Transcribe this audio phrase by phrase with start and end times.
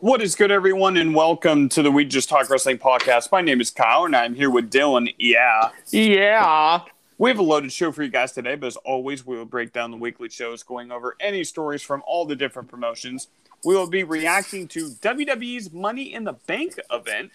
[0.00, 3.32] What is good, everyone, and welcome to the We Just Talk Wrestling podcast.
[3.32, 5.12] My name is Kyle, and I'm here with Dylan.
[5.18, 5.70] Yeah.
[5.88, 6.82] Yeah.
[7.18, 9.72] We have a loaded show for you guys today, but as always, we will break
[9.72, 13.26] down the weekly shows, going over any stories from all the different promotions.
[13.64, 17.32] We will be reacting to WWE's Money in the Bank event.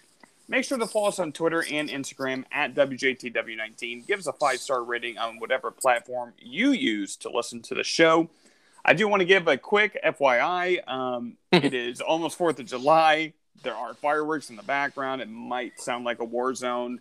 [0.48, 4.08] Make sure to follow us on Twitter and Instagram at WJTW19.
[4.08, 7.84] Give us a five star rating on whatever platform you use to listen to the
[7.84, 8.30] show.
[8.86, 10.88] I do want to give a quick FYI.
[10.88, 13.34] Um, it is almost 4th of July.
[13.64, 15.22] There are fireworks in the background.
[15.22, 17.00] It might sound like a war zone.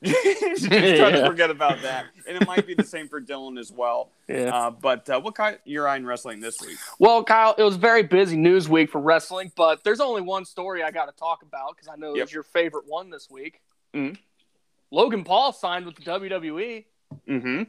[0.04, 2.06] Just try to forget about that.
[2.26, 4.08] And it might be the same for Dylan as well.
[4.28, 4.44] Yeah.
[4.54, 6.78] Uh, but uh, what caught your eye in wrestling this week?
[6.98, 10.82] Well, Kyle, it was very busy news week for wrestling, but there's only one story
[10.82, 12.22] I got to talk about because I know Yep.
[12.22, 13.60] it's your favorite one this week.
[13.92, 14.16] Mhm.
[14.90, 16.84] Logan Paul signed with the WWE.
[17.28, 17.62] Mm-hmm.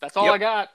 [0.00, 0.34] That's all Yep.
[0.34, 0.70] I got.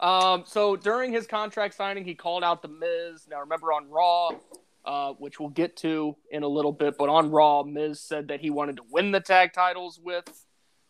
[0.00, 3.26] Um, so during his contract signing, he called out the Miz.
[3.28, 4.30] Now, remember on Raw,
[4.84, 8.40] uh, which we'll get to in a little bit, but on Raw, Miz said that
[8.40, 10.24] he wanted to win the tag titles with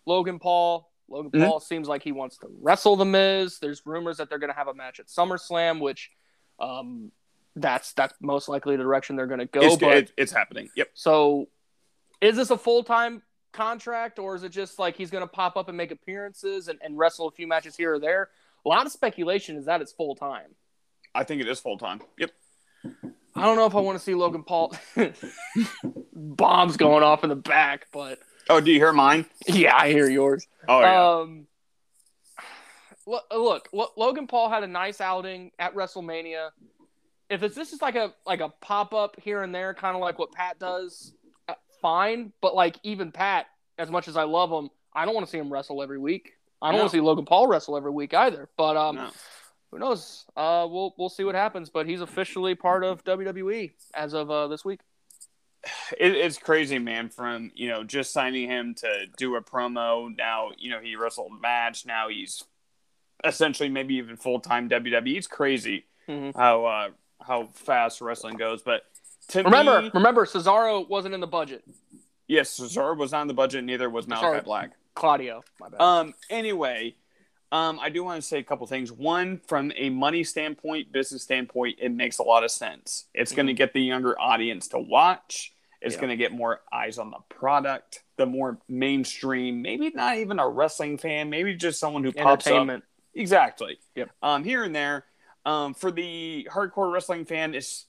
[0.07, 0.91] Logan Paul.
[1.09, 1.47] Logan Mhm.
[1.49, 3.59] Paul seems like he wants to wrestle the Miz.
[3.59, 6.11] There's rumors that they're going to have a match at SummerSlam, which
[6.61, 7.11] um,
[7.57, 9.61] that's that's most likely the direction they're going to go.
[9.61, 10.69] It's, but it- it's happening.
[10.77, 10.91] Yep.
[10.95, 11.49] so,
[12.21, 13.23] is this a full time
[13.53, 16.79] contract, or is it just like he's going to pop up and make appearances and,
[16.81, 18.29] and wrestle a few matches here or there?
[18.65, 20.55] A lot of speculation is that it's full time.
[21.15, 22.01] I think it is full time.
[22.19, 22.31] Yep.
[23.35, 24.75] I don't know if I want to see Logan Paul
[26.15, 29.27] bombs going off in the back, but Oh, do you hear mine?
[29.47, 30.47] yeah, I hear yours.
[30.69, 31.09] Oh, yeah.
[31.21, 31.47] Um,
[33.07, 33.25] look,
[33.73, 36.51] look, Logan Paul had a nice outing at WrestleMania.
[37.29, 40.01] If it's this is like a like a pop up here and there, kind of
[40.01, 41.13] like what Pat does,
[41.49, 42.33] uh, fine.
[42.43, 43.47] But like even Pat,
[43.79, 46.33] as much as I love him, I don't want to see him wrestle every week.
[46.63, 46.83] I don't No.
[46.83, 48.49] want to see Logan Paul wrestle every week either.
[48.57, 49.11] But um, No.
[49.71, 50.25] who knows?
[50.37, 51.71] Uh, we'll we'll see what happens.
[51.71, 54.81] But he's officially part of WWE as of uh, this week.
[55.99, 57.09] it, it's crazy, man.
[57.09, 60.15] From you know just signing him to do a promo.
[60.17, 61.87] Now you know he wrestled a match.
[61.87, 62.45] Now he's
[63.25, 65.17] essentially maybe even full time WWE.
[65.17, 66.35] It's crazy Mhm.
[66.37, 66.89] how uh,
[67.23, 68.63] how fast wrestling goes.
[68.63, 68.83] But
[69.29, 71.63] to Remember, me, remember, Cesaro wasn't in the budget.
[72.27, 73.63] yes, Cesaro was on the budget.
[73.65, 74.43] Neither was Malachi.
[74.45, 74.73] Black.
[74.95, 75.81] Claudio, my bad.
[75.81, 76.15] Um.
[76.29, 76.97] Anyway,
[77.53, 78.93] um, I do want to say a couple things.
[78.93, 83.07] One, from a money standpoint, business standpoint, it makes a lot of sense.
[83.15, 85.53] It's going to get the younger audience to watch.
[85.81, 86.01] It's Yeah.
[86.03, 88.05] going to get more eyes on the product.
[88.17, 92.83] The more mainstream, maybe not even a wrestling fan, maybe just someone who pops up.
[93.15, 93.79] Exactly.
[93.97, 94.11] Yep.
[94.23, 95.07] Um, here and there.
[95.47, 97.87] Um, for the hardcore wrestling fan, it's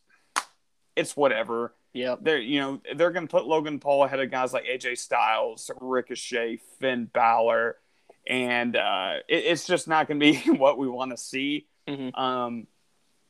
[0.96, 2.20] it's whatever Yep.
[2.22, 5.70] they're you know they're going to put Logan Paul ahead of guys like AJ Styles,
[5.80, 7.78] Ricochet, Finn Balor,
[8.28, 11.68] and uh, it, it's just not going to be what we want to see.
[11.88, 12.18] Mhm.
[12.18, 12.68] Um,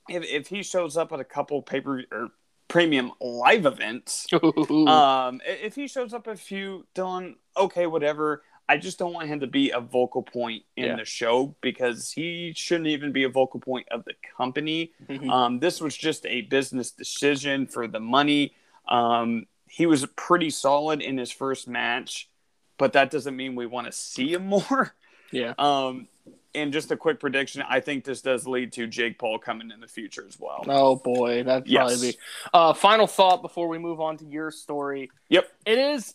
[0.09, 2.29] if, if he shows up at a couple paper or
[2.67, 8.43] premium live events, um, if he shows up a few, Dylan, okay, whatever.
[8.72, 10.96] I just don't want him to be a vocal point in Yeah.
[10.96, 14.94] the show because he shouldn't even be a vocal point of the company.
[15.09, 15.30] Mhm.
[15.30, 18.54] Um, this was just a business decision for the money.
[18.88, 22.30] Um, he was pretty solid in his first match,
[22.78, 24.96] but that doesn't mean we want to see him more.
[25.32, 25.53] yeah.
[25.59, 26.08] Um,
[26.56, 29.80] and just a quick prediction: I think this does lead to Jake Paul coming in
[29.82, 30.64] the future as well.
[30.68, 31.90] Oh boy, that'd Yes.
[31.92, 32.18] probably be.
[32.53, 35.09] Uh, final thought before we move on to your story.
[35.30, 35.50] Yep.
[35.66, 36.14] It is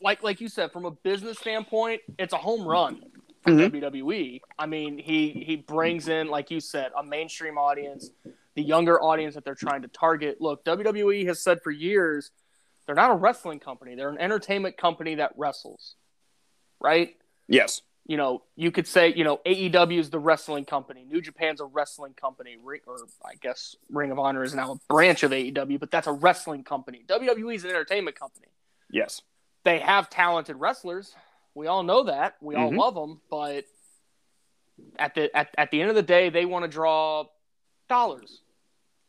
[0.00, 3.02] like like you said, from a business standpoint, it's a home run
[3.42, 3.70] for Mhm.
[3.70, 4.40] WWE.
[4.58, 8.10] I mean, he he brings in, like you said, a mainstream audience,
[8.54, 10.40] the younger audience that they're trying to target.
[10.40, 12.30] Look, WWE has said for years
[12.86, 15.96] they're not a wrestling company; they're an entertainment company that wrestles.
[16.80, 17.16] Right?
[17.48, 17.82] Yes.
[18.08, 21.64] you know, you could say, you know, AEW is the wrestling company, New Japan's a
[21.64, 25.90] wrestling company, or I guess Ring of Honor is now a branch of AEW, but
[25.90, 27.02] that's a wrestling company.
[27.08, 28.46] WWE is an entertainment company.
[28.92, 29.22] Yes.
[29.66, 31.12] They have talented wrestlers.
[31.56, 32.36] We all know that.
[32.40, 32.76] We all Mhm.
[32.76, 33.64] love them, but
[34.96, 37.24] at the at, at the end of the day, they want to draw
[37.88, 38.42] dollars.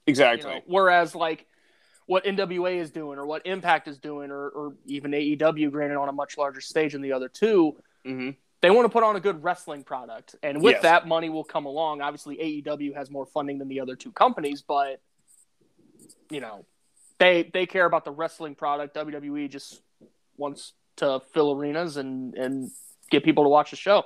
[0.07, 0.51] you Exactly.
[0.51, 0.61] know?
[0.65, 1.45] Whereas like
[2.07, 6.09] what NWA is doing, or what Impact is doing, or, or even AEW, granted on
[6.09, 8.31] a much larger stage than the other two, hmm
[8.61, 10.35] they want to put on a good wrestling product.
[10.41, 10.81] And with Yes.
[10.81, 12.01] that, money will come along.
[12.01, 15.01] Obviously, AEW has more funding than the other two companies, but
[16.31, 16.65] you know,
[17.19, 18.95] they they care about the wrestling product.
[18.95, 19.83] WWE just
[20.37, 22.71] wants to fill arenas and and
[23.09, 24.03] get people to watch the show,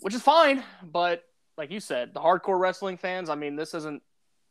[0.00, 0.62] which is fine.
[0.82, 1.24] But
[1.56, 4.02] like you said, the hardcore wrestling fans, I mean, this isn't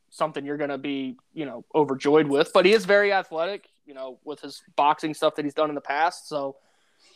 [0.10, 3.94] something you're going to be, you know, overjoyed with, but he is very athletic, you
[3.94, 6.28] know, with his boxing stuff that he's done in the past.
[6.28, 6.56] So,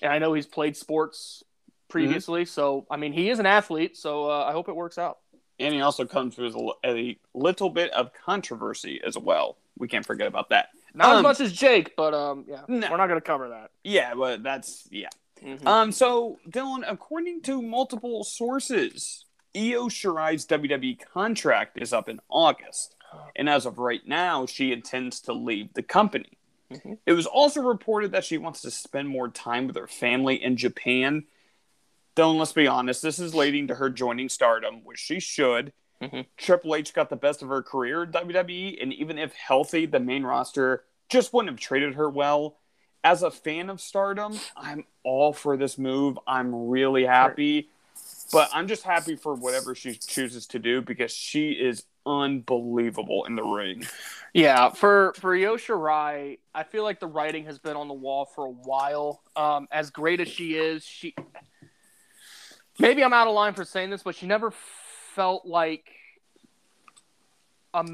[0.02, 1.44] and I know he's played sports
[1.88, 2.46] previously.
[2.46, 3.98] So, I mean, he is an athlete.
[3.98, 5.20] So uh, I hope it works out.
[5.60, 9.58] And he also comes with a, a little bit of controversy as well.
[9.78, 10.70] We can't forget about that.
[10.94, 12.90] Not as Um, much as Jake, but um, yeah, No.
[12.90, 13.72] we're not going to cover that.
[13.84, 15.10] Yeah, but that's yeah.
[15.42, 15.66] Mhm.
[15.66, 19.26] Um, so Dylan, according to multiple sources,
[19.56, 22.96] Io Shirai's WWE contract is up in August,
[23.36, 26.38] and as of right now, she intends to leave the company.
[26.72, 26.98] Mhm.
[27.06, 30.56] It was also reported that she wants to spend more time with her family in
[30.58, 31.26] Japan.
[32.16, 35.72] Dylan, let's be honest, this is leading to her joining Stardom, which she should.
[36.02, 36.26] Mhm.
[36.38, 40.00] Triple H got the best of her career in WWE, and even if healthy, the
[40.00, 42.58] main roster just wouldn't have treated her well.
[43.04, 46.20] As a fan of Stardom, I'm all for this move.
[46.28, 47.70] I'm really happy,
[48.32, 53.36] but I'm just happy for whatever she chooses to do because she is unbelievable in
[53.36, 53.86] the ring.
[54.34, 58.26] Yeah, for for Io Shirai, I feel like the writing has been on the wall
[58.26, 59.22] for a while.
[59.36, 61.16] Um, as great as she is, she
[62.78, 64.54] maybe I'm out of line for saying this, but she never
[65.20, 65.86] felt like
[67.74, 67.86] a,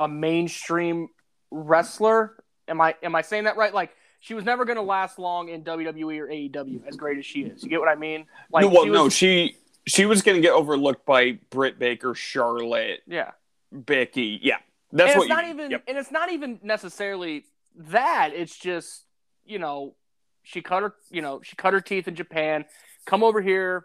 [0.00, 1.08] a mainstream
[1.50, 2.42] wrestler.
[2.66, 3.74] Am I am I saying that right?
[3.74, 3.90] Like
[4.20, 6.86] she was never going to last long in WWE or AEW.
[6.88, 8.24] As great as she is, you get what I mean?
[8.50, 9.56] Like no, well, she no, she
[9.86, 13.32] she was going to get overlooked by Britt Baker, Charlotte, yeah.
[13.70, 14.40] Becky.
[14.42, 14.56] Yeah,
[14.90, 15.54] that's and what it's not mean.
[15.54, 15.84] even Yep.
[15.88, 17.44] and it's not even necessarily
[17.76, 19.04] that it's just
[19.44, 19.94] you know
[20.42, 22.64] she cut her you know she cut her teeth in japan
[23.04, 23.84] come over here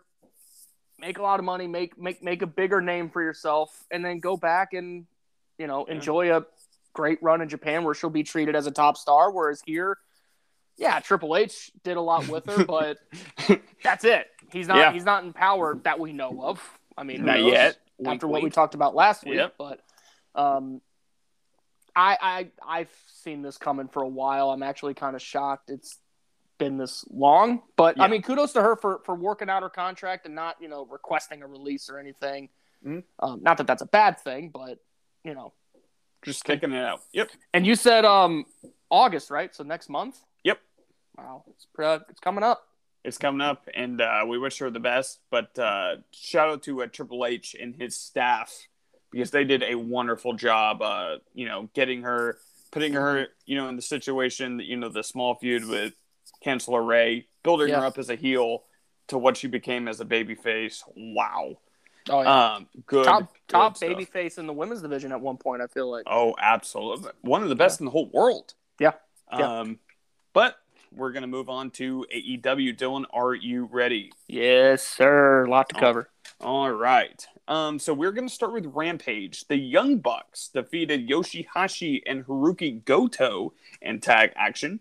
[1.05, 4.19] make a lot of money make make make a bigger name for yourself and then
[4.19, 5.05] go back and
[5.57, 5.95] you know Yeah.
[5.95, 6.45] enjoy a
[6.93, 9.97] great run in japan where she'll be treated as a top star whereas here
[10.77, 12.97] yeah triple h did a lot with her but
[13.83, 14.91] that's it he's not Yeah.
[14.93, 16.61] he's not in power that we know of
[16.97, 17.77] i mean Not yet.
[18.05, 19.35] after what we talked about last week.
[19.35, 19.53] Yep.
[19.57, 19.79] But
[20.35, 20.81] um,
[21.95, 22.47] I I
[22.79, 24.49] I've seen this coming for a while.
[24.49, 25.97] I'm actually kind of shocked it's
[26.57, 27.61] been this long.
[27.75, 30.67] But I mean, kudos to her for for working out her contract and not you
[30.67, 32.49] know requesting a release or anything.
[32.85, 33.03] Mhm.
[33.19, 34.79] Um, not that that's a bad thing, but
[35.23, 35.53] you know.
[36.23, 37.01] Just sticking it out.
[37.11, 37.31] Yep.
[37.53, 38.45] And you said um
[38.89, 39.53] August, right?
[39.53, 40.19] So next month.
[40.43, 40.59] Yep.
[41.17, 41.67] Wow, it's
[42.09, 42.67] it's coming up.
[43.03, 45.19] It's coming up, and uh, we wish her the best.
[45.29, 48.67] But uh, shout out to uh, Triple H and his staff
[49.11, 50.81] because they did a wonderful job.
[50.81, 52.37] Uh, you know, getting her,
[52.71, 55.93] putting her, you know, in the situation that you know the small feud with
[56.43, 58.63] Candice LeRae, building her up as a heel
[59.07, 60.83] to what she became as a babyface.
[60.95, 61.57] Wow.
[62.09, 62.53] Oh yeah.
[62.55, 63.05] Um, good.
[63.05, 63.89] top good top stuff.
[63.89, 65.61] baby face in the women's division at one point.
[65.61, 66.03] I feel like.
[66.07, 67.11] Oh, absolutely.
[67.21, 68.53] One of the best in the whole world.
[68.79, 68.91] Yeah.
[69.31, 69.59] Yeah.
[69.59, 69.79] Um,
[70.33, 70.57] but
[70.91, 72.77] we're gonna move on to AEW.
[72.77, 74.11] Dylan, are you ready?
[74.27, 75.45] Yes, sir.
[75.45, 76.09] A lot to cover.
[76.41, 77.25] All right.
[77.47, 79.47] Um, so we're going to start with Rampage.
[79.47, 84.79] The Young Bucks defeated Yoshihashi and Hirooki Goto in tag action.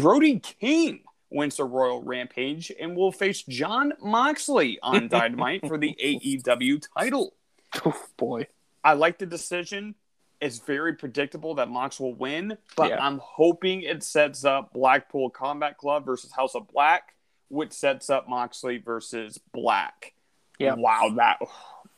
[0.00, 5.96] Brody King wins the Royal Rampage and will face Jon Moxley on Dynamite for the
[6.02, 7.34] AEW title.
[7.84, 8.46] Oh boy.
[8.82, 9.94] I like the decision.
[10.40, 13.04] It's very predictable that Mox will win, but Yeah.
[13.04, 17.14] I'm hoping it sets up Blackpool Combat Club versus House of Black,
[17.48, 20.14] which sets up Moxley versus Black.
[20.58, 20.74] Yeah.
[20.74, 21.38] Wow, that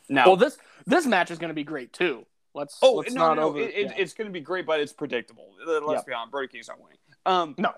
[0.09, 0.25] now.
[0.27, 2.25] Well, this this match is going to be great too.
[2.53, 2.77] Let's.
[2.81, 3.59] oh let's no, not no, over.
[3.59, 3.93] it, yeah.
[3.97, 5.49] it's going to be great, but it's predictable.
[5.65, 6.01] Let's Yeah.
[6.05, 6.97] be honest, Brody King's not winning.
[7.25, 7.71] Um, no.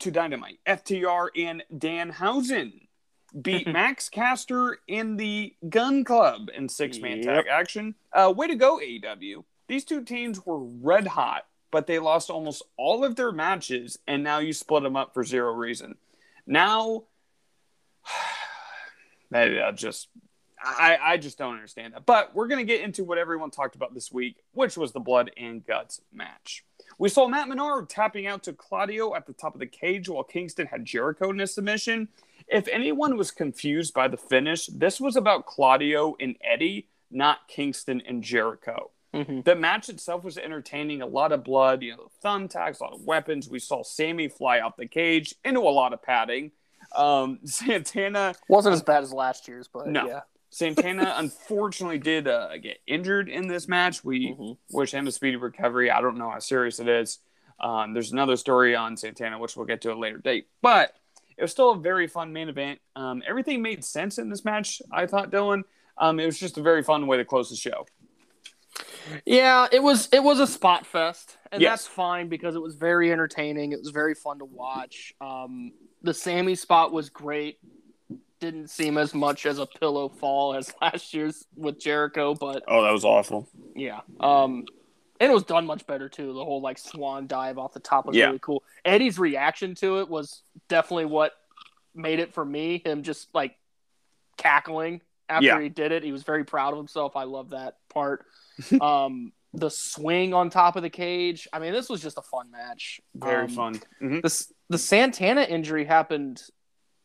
[0.00, 2.86] To Dynamite, FTR and Danhausen
[3.40, 7.24] beat Max Caster in the Gun Club in six man Yep.
[7.24, 7.94] tag action.
[8.12, 9.44] Uh, way to go, AEW.
[9.68, 14.22] These two teams were red hot, but they lost almost all of their matches, and
[14.22, 15.96] now you split them up for zero reason.
[16.46, 17.04] Now,
[19.30, 20.08] that uh, just.
[20.58, 22.06] I, I just don't understand that.
[22.06, 25.00] But we're going to get into what everyone talked about this week, which was the
[25.00, 26.64] blood and guts match.
[26.98, 30.24] We saw Matt Menard tapping out to Claudio at the top of the cage while
[30.24, 32.08] Kingston had Jericho in a submission.
[32.48, 38.02] If anyone was confused by the finish, this was about Claudio and Eddie, not Kingston
[38.06, 38.90] and Jericho.
[39.14, 39.44] Mhm.
[39.44, 43.02] The match itself was entertaining, a lot of blood, you know, thumbtacks, a lot of
[43.04, 43.48] weapons.
[43.48, 46.52] We saw Sammy fly out the cage into a lot of padding.
[46.94, 50.06] Um, Santana Wasn't as bad as last year's, but No.
[50.06, 50.20] yeah.
[50.56, 54.02] Santana unfortunately did uh, get injured in this match.
[54.02, 54.56] We Mhm.
[54.70, 55.90] wish him a speedy recovery.
[55.90, 57.18] I don't know how serious it is.
[57.60, 60.48] Um, there's another story on Santana, which we'll get to a later date.
[60.62, 60.94] But
[61.36, 62.80] it was still a very fun main event.
[62.94, 65.64] Um, everything made sense in this match, I thought, Dylan.
[65.98, 67.86] Um, it was just a very fun way to close the show.
[69.26, 71.70] Yeah, it was it was a spot fest, and Yes.
[71.84, 73.72] that's fine because it was very entertaining.
[73.72, 75.14] It was very fun to watch.
[75.20, 75.72] Um,
[76.02, 77.58] the Sammy spot was great.
[78.38, 82.82] Didn't seem as much as a pillow fall as last year's with Jericho, but Oh,
[82.82, 83.48] that was awful.
[83.74, 84.00] yeah.
[84.20, 84.66] Um,
[85.18, 86.34] and it was done much better too.
[86.34, 88.26] The whole like swan dive off the top was Yeah.
[88.26, 88.62] really cool.
[88.84, 91.32] Eddie's reaction to it was definitely what
[91.94, 92.82] made it for me.
[92.84, 93.56] Him just like
[94.36, 95.60] cackling after Yeah.
[95.60, 96.02] he did it.
[96.02, 97.16] He was very proud of himself.
[97.16, 98.26] I love that part.
[98.82, 101.48] um, the swing on top of the cage.
[101.50, 103.00] I mean, this was just a fun match.
[103.14, 103.80] Very Um, fun.
[104.02, 104.20] Mhm.
[104.22, 106.42] The the Santana injury happened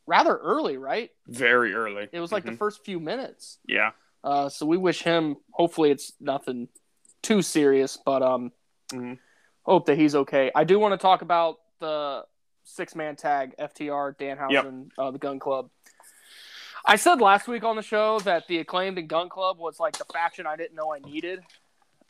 [0.08, 1.12] rather early, right?
[1.28, 2.08] Very early.
[2.12, 2.58] It was like the Mhm.
[2.58, 3.60] first few minutes.
[3.66, 3.92] yeah.
[4.24, 5.36] Uh, so we wish him.
[5.52, 6.68] Hopefully, it's nothing
[7.24, 8.52] too serious, but um,
[8.92, 9.18] Mhm.
[9.64, 10.52] hope that he's okay.
[10.54, 12.26] I do want to talk about the
[12.64, 15.72] six man tag FTR Danhausen, uh, the Gun Club.
[16.86, 19.98] I said last week on the show that the acclaimed and Gun Club was like
[19.98, 21.44] the faction I didn't know I needed.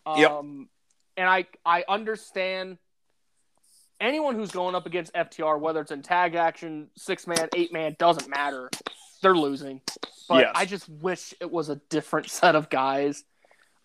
[0.06, 0.32] Um, Yep.
[1.18, 2.78] And I I understand
[4.02, 7.96] anyone who's going up against FTR, whether it's in tag action, six man, eight man,
[8.00, 8.70] doesn't matter.
[9.22, 9.82] They're losing.
[10.28, 10.52] But Yes.
[10.56, 13.24] I just wish it was a different set of guys.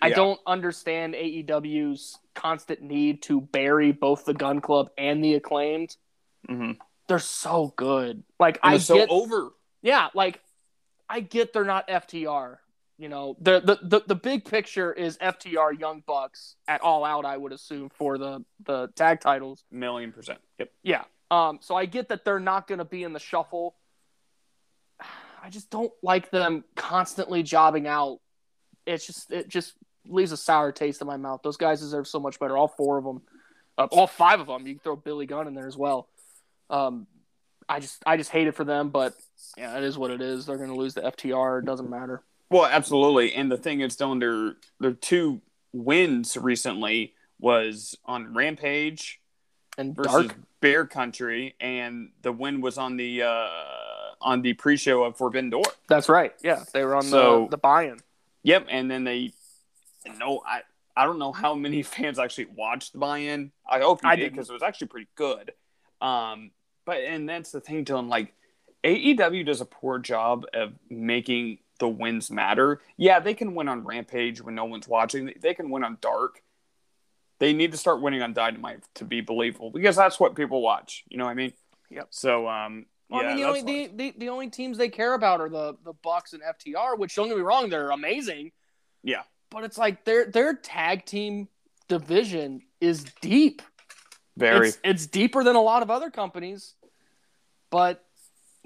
[0.01, 0.17] I Yeah.
[0.17, 5.97] don't understand AEW's constant need to bury both the Gun Club and the acclaimed.
[6.49, 6.73] hmm
[7.09, 8.25] They're so good.
[8.41, 9.51] Like And I it's so get, over.
[9.83, 10.41] yeah, like
[11.09, 12.59] I get they're not FTR.
[12.99, 17.27] You know, the, the the the big picture is FTR Young Bucks at All Out.
[17.27, 19.65] I would assume for the the tag titles.
[19.71, 20.39] Million percent.
[20.59, 20.71] Yep.
[20.83, 21.05] Yeah.
[21.31, 21.59] Um.
[21.61, 23.75] So I get that they're not going to be in the shuffle.
[25.43, 28.21] I just don't like them constantly jobbing out.
[28.87, 29.75] It's just it just
[30.07, 31.41] leaves a sour taste in my mouth.
[31.43, 32.57] Those guys deserve so much better.
[32.57, 33.21] All four of them,
[33.77, 34.67] uh, all five of them.
[34.67, 36.09] You can throw Billy Gunn in there as well.
[36.71, 37.07] Um,
[37.69, 39.15] I just I just hate it for them, but
[39.59, 40.47] yeah, it is what it is.
[40.47, 41.61] They're going to lose the FTR.
[41.61, 42.23] It doesn't matter.
[42.51, 43.35] Well, absolutely.
[43.35, 45.41] And the thing is, Dylan, their their two
[45.73, 49.21] wins recently was on Rampage
[49.77, 53.49] And versus Dark, Bear Country, and the win was on the uh,
[54.21, 55.65] on the pre-show of Forbidden Door.
[55.89, 56.33] that's right.
[56.43, 57.99] Yeah, they were on So- the the buy-in.
[58.45, 59.33] Yep, and then they
[60.19, 60.61] no, I
[60.97, 63.51] I don't know how many fans actually watched the buy-in.
[63.69, 65.53] I hope you I did because it was actually pretty good.
[66.01, 66.53] Um,
[66.85, 68.09] but and that's the thing, Dylan.
[68.09, 68.33] Like
[68.85, 72.81] AEW does a poor job of making the wins matter.
[72.97, 75.33] Yeah, they can win on Rampage when no one's watching.
[75.41, 76.43] They can win on Dark.
[77.39, 81.05] They need to start winning on Dynamite to be believable because that's what people watch.
[81.09, 81.53] You know what I mean?
[81.91, 82.09] Yep.
[82.11, 85.15] So um, Well, yeah, I mean, the only the, the, the only teams they care
[85.15, 88.53] about are the the Bucks and FTR, which don't get me wrong, they're amazing.
[89.03, 89.23] Yeah.
[89.51, 91.49] But it's like their their tag team
[91.89, 93.63] division is deep.
[94.37, 96.75] very It's, it's deeper than a lot of other companies.
[97.71, 98.03] But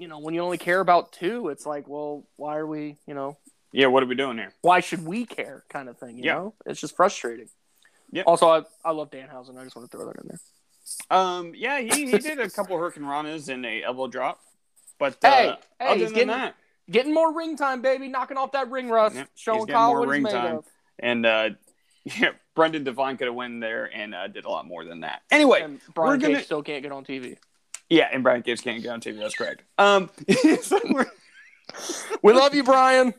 [0.01, 2.97] you know, when you only care about two, it's like, well, why are we?
[3.07, 3.37] You know,
[3.71, 3.85] yeah.
[3.87, 4.51] What are we doing here?
[4.61, 5.63] why should we care?
[5.69, 6.17] Kind of thing.
[6.17, 6.33] You Yeah.
[6.33, 7.47] know, it's just frustrating.
[8.11, 8.23] Yeah.
[8.23, 9.57] Also, I, I love Danhausen.
[9.57, 10.39] I just want to throw that in there.
[11.17, 14.39] Um, yeah, he, he did a couple Hurricane Ranas and a elbow drop,
[14.99, 16.55] but uh, Hey, hey, other than getting that,
[16.89, 18.07] getting more ring time, baby.
[18.09, 20.57] Knocking off that ring rust, Yep, he's showing Kyle more ring time.
[20.57, 20.65] of.
[20.99, 21.49] and uh,
[22.03, 25.21] yeah, Brendan Devine could have won there and uh, did a lot more than that.
[25.31, 27.37] Anyway, And Brian we're gonna- Cage still can't get on TV.
[27.91, 29.19] Yeah, and Brian Gibbs can't get on TV.
[29.19, 29.61] That's correct.
[29.77, 30.09] Um,
[30.63, 30.79] so
[32.23, 33.13] We love you, Brian.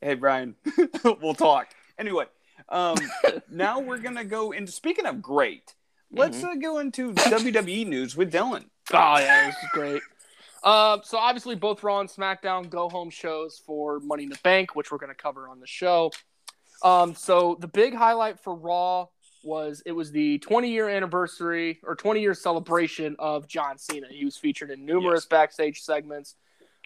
[0.00, 0.56] hey Brian,
[1.04, 1.68] we'll talk.
[1.98, 2.24] Anyway,
[2.68, 2.96] um,
[3.50, 5.74] now we're gonna go into speaking of great.
[6.10, 6.46] Let's Mm-hmm.
[6.46, 8.64] uh, go into WWE news with Dylan.
[8.92, 10.02] Oh yeah, this is great.
[10.62, 14.76] Uh, so obviously both Raw and SmackDown go home shows for Money in the Bank,
[14.76, 16.12] which we're going to cover on the show.
[16.84, 19.06] Um, so the big highlight for Raw
[19.44, 24.06] was it was the 20 year anniversary or 20 year celebration of John Cena.
[24.10, 25.28] He was featured in numerous Yes.
[25.28, 26.36] backstage segments.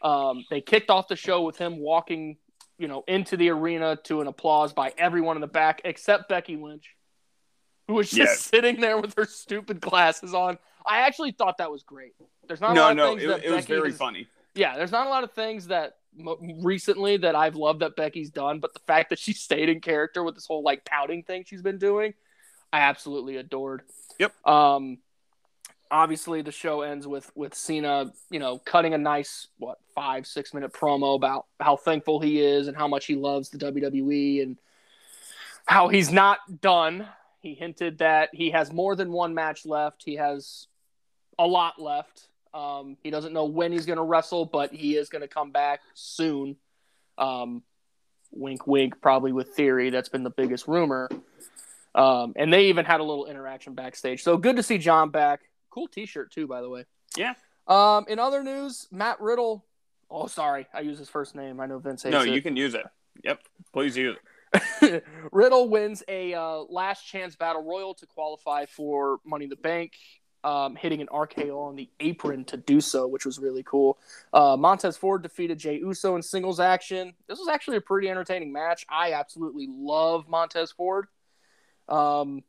[0.03, 2.37] Um, they kicked off the show with him walking,
[2.79, 6.57] you know, into the arena to an applause by everyone in the back except Becky
[6.57, 6.95] Lynch,
[7.89, 8.41] who was just Yes.
[8.41, 10.59] sitting there with her stupid glasses on.
[10.85, 12.13] I actually thought that was great.
[12.47, 14.29] There's not a No, lot of no, things it, that it was very has- funny.
[14.55, 15.97] Yeah, there's not a lot of things that
[16.63, 20.23] recently that I've loved that Becky's done, but the fact that she stayed in character
[20.23, 22.15] with this whole like pouting thing she's been doing,
[22.77, 23.83] I absolutely adored.
[24.19, 24.35] Yep.
[24.47, 24.99] Um,
[25.91, 30.53] obviously the show ends with with Cena, you know, cutting a nice what five six
[30.53, 34.59] minute promo about how thankful he is and how much he loves the WWE and
[35.65, 37.09] how he's not done.
[37.41, 40.03] He hinted that he has more than one match left.
[40.05, 40.67] He has
[41.39, 42.29] a lot left.
[42.53, 45.51] Um, he doesn't know when he's going to wrestle, but he is going to come
[45.51, 46.57] back soon.
[47.17, 47.63] Um,
[48.33, 49.89] wink, wink, probably with Theory.
[49.89, 51.09] That's been the biggest rumor.
[51.97, 54.23] Um, and they even had a little interaction backstage.
[54.23, 55.41] So good to see John back.
[55.71, 56.85] Cool T-shirt too, by the way.
[57.17, 57.35] Yeah.
[57.67, 59.65] Um, in other news, Matt Riddle.
[60.11, 61.59] Oh, sorry, I use his first name.
[61.59, 62.29] I know Vince hates No, it.
[62.29, 62.85] you can use it.
[63.25, 63.41] Yep,
[63.73, 64.23] please use it.
[65.33, 69.95] Riddle wins a uh, last chance battle royal to qualify for Money in the Bank,
[70.45, 73.99] um, hitting an RKO on the apron to do so, which was really cool.
[74.33, 77.15] Uh, Montez Ford defeated Jey Uso in singles action.
[77.27, 78.87] This was actually a pretty entertaining match.
[78.89, 81.07] I absolutely love Montez Ford,
[81.89, 82.43] um,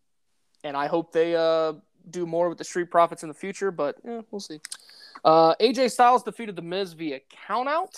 [0.64, 1.74] and I hope they uh,
[2.10, 3.72] do more with the Street Profits in the future.
[3.72, 4.60] But eh, we'll see.
[5.24, 7.96] Uh, AJ Styles defeated The Miz via countout.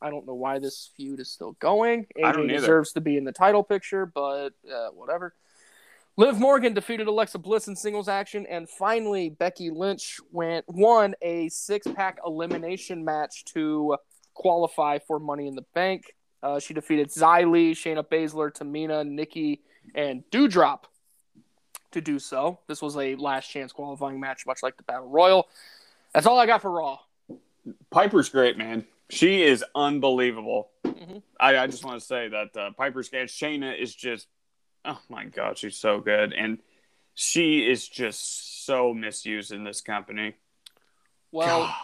[0.00, 2.06] I don't know why this feud is still going.
[2.24, 5.34] I don't AJ deserves to be in the title picture, but uh, whatever.
[6.16, 11.48] Liv Morgan defeated Alexa Bliss in singles action, and finally Becky Lynch went won a
[11.48, 13.96] six pack elimination match to
[14.34, 16.14] qualify for Money in the Bank.
[16.42, 19.60] Uh, she defeated Xia Li, Shayna Baszler, Tamina, Nikki,
[19.94, 20.80] and Doudrop
[21.92, 22.58] to do so.
[22.66, 25.48] This was a last chance qualifying match, much like the Battle Royal.
[26.12, 26.98] That's all I got for Raw.
[27.90, 28.86] Piper's great, man.
[29.10, 30.70] She is unbelievable.
[30.84, 31.22] Mhm.
[31.40, 33.28] I, I just want to say that uh, Piper's great.
[33.28, 34.26] Shayna is just,
[34.84, 36.58] oh my god, she's so good, and
[37.14, 40.34] she is just so misused in this company.
[41.32, 41.74] Well, God.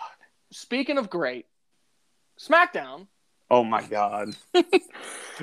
[0.52, 1.46] speaking of great,
[2.38, 3.06] SmackDown.
[3.54, 4.34] Oh my god.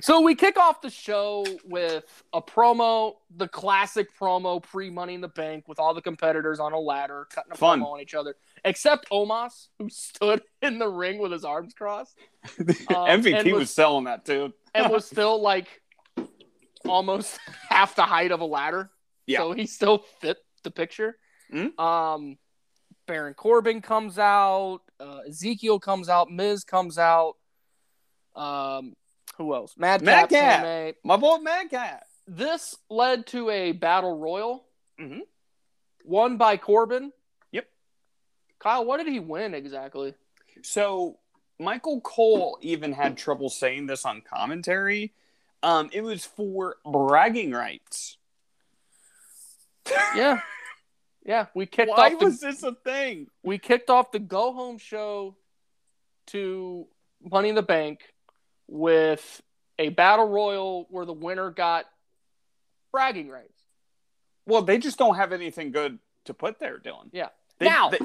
[0.02, 5.20] So we kick off the show with a promo, the classic promo pre Money in
[5.22, 7.82] the Bank, with all the competitors on a ladder cutting a Fun.
[7.82, 12.16] promo on each other, except Omos, who stood in the ring with his arms crossed
[12.58, 14.54] MVP was, was- selling that too.
[14.74, 15.68] and was still like
[16.88, 17.38] almost
[17.70, 18.90] half the height of a ladder.
[19.28, 19.40] Yeah.
[19.40, 21.18] So he still fit the picture.
[21.54, 21.78] Mhm.
[21.78, 22.38] Um,
[23.08, 24.80] Baron Corbin comes out.
[25.02, 26.32] Uh, Ezekiel comes out.
[26.32, 27.34] Miz comes out.
[28.36, 28.96] Um,
[29.38, 29.74] who else?
[29.78, 30.06] Madcap.
[30.06, 30.64] Madcap.
[30.64, 30.96] Tamay.
[31.04, 32.06] My boy Madcap.
[32.28, 34.66] This led to a battle royal,
[35.00, 35.22] Mhm.
[36.06, 37.12] won by Corbin.
[37.52, 37.68] Yep.
[38.60, 40.14] Kyle, what did he win exactly?
[40.62, 41.18] So
[41.60, 45.14] Michael Cole even had trouble saying this on commentary.
[45.64, 48.18] Um, it was for bragging rights.
[50.16, 50.42] Yeah,
[51.26, 51.48] yeah.
[51.54, 53.28] We kicked Why off the was this a thing?
[53.44, 55.36] we kicked off the go home show
[56.28, 56.88] to
[57.24, 58.11] Money in the Bank
[58.72, 59.42] with
[59.78, 61.86] a battle royal where the winner got
[62.92, 63.62] bragging rights.
[64.46, 67.10] Well, they just don't have anything good to put there, Dylan.
[67.12, 67.28] Yeah.
[67.60, 68.00] They, Now- they,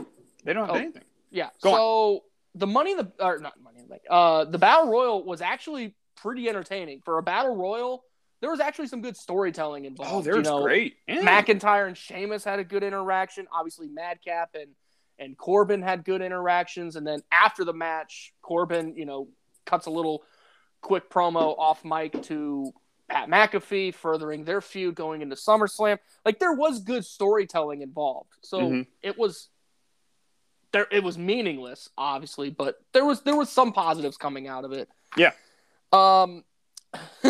[0.44, 0.78] they don't have Oh.
[0.78, 1.04] anything.
[1.30, 1.50] Yeah.
[1.62, 3.98] Go so the money in the or not money in the.
[4.12, 7.00] Uh the battle royal was actually pretty entertaining.
[7.04, 8.04] For a battle royal,
[8.40, 10.12] there was actually some good storytelling involved.
[10.12, 10.96] Oh, you there's know, great.
[11.06, 11.22] Yeah.
[11.22, 13.46] McIntyre and Sheamus had a good interaction.
[13.52, 14.70] Obviously, Madcap and
[15.18, 16.96] and Corbin had good interactions.
[16.96, 19.28] And then after the match, Corbin, you know,
[19.64, 20.22] cuts a little
[20.86, 22.72] quick promo off mic to
[23.08, 25.98] Pat McAfee, furthering their feud going into SummerSlam.
[26.24, 28.30] Like there was good storytelling involved.
[28.42, 28.86] So Mhm.
[29.02, 29.48] it was
[30.70, 30.86] there.
[30.92, 34.88] It was meaningless, obviously, but there was there was some positives coming out of it.
[35.16, 35.32] Yeah.
[35.92, 36.44] Um,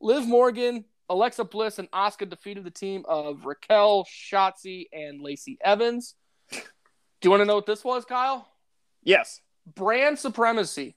[0.00, 6.14] Liv Morgan, Alexa Bliss, and Asuka defeated the team of Raquel, Shotzi, and Lacey Evans.
[6.50, 6.58] Do
[7.22, 8.48] you want to know what this was, Kyle?
[9.04, 9.40] Yes.
[9.76, 10.96] Brand supremacy.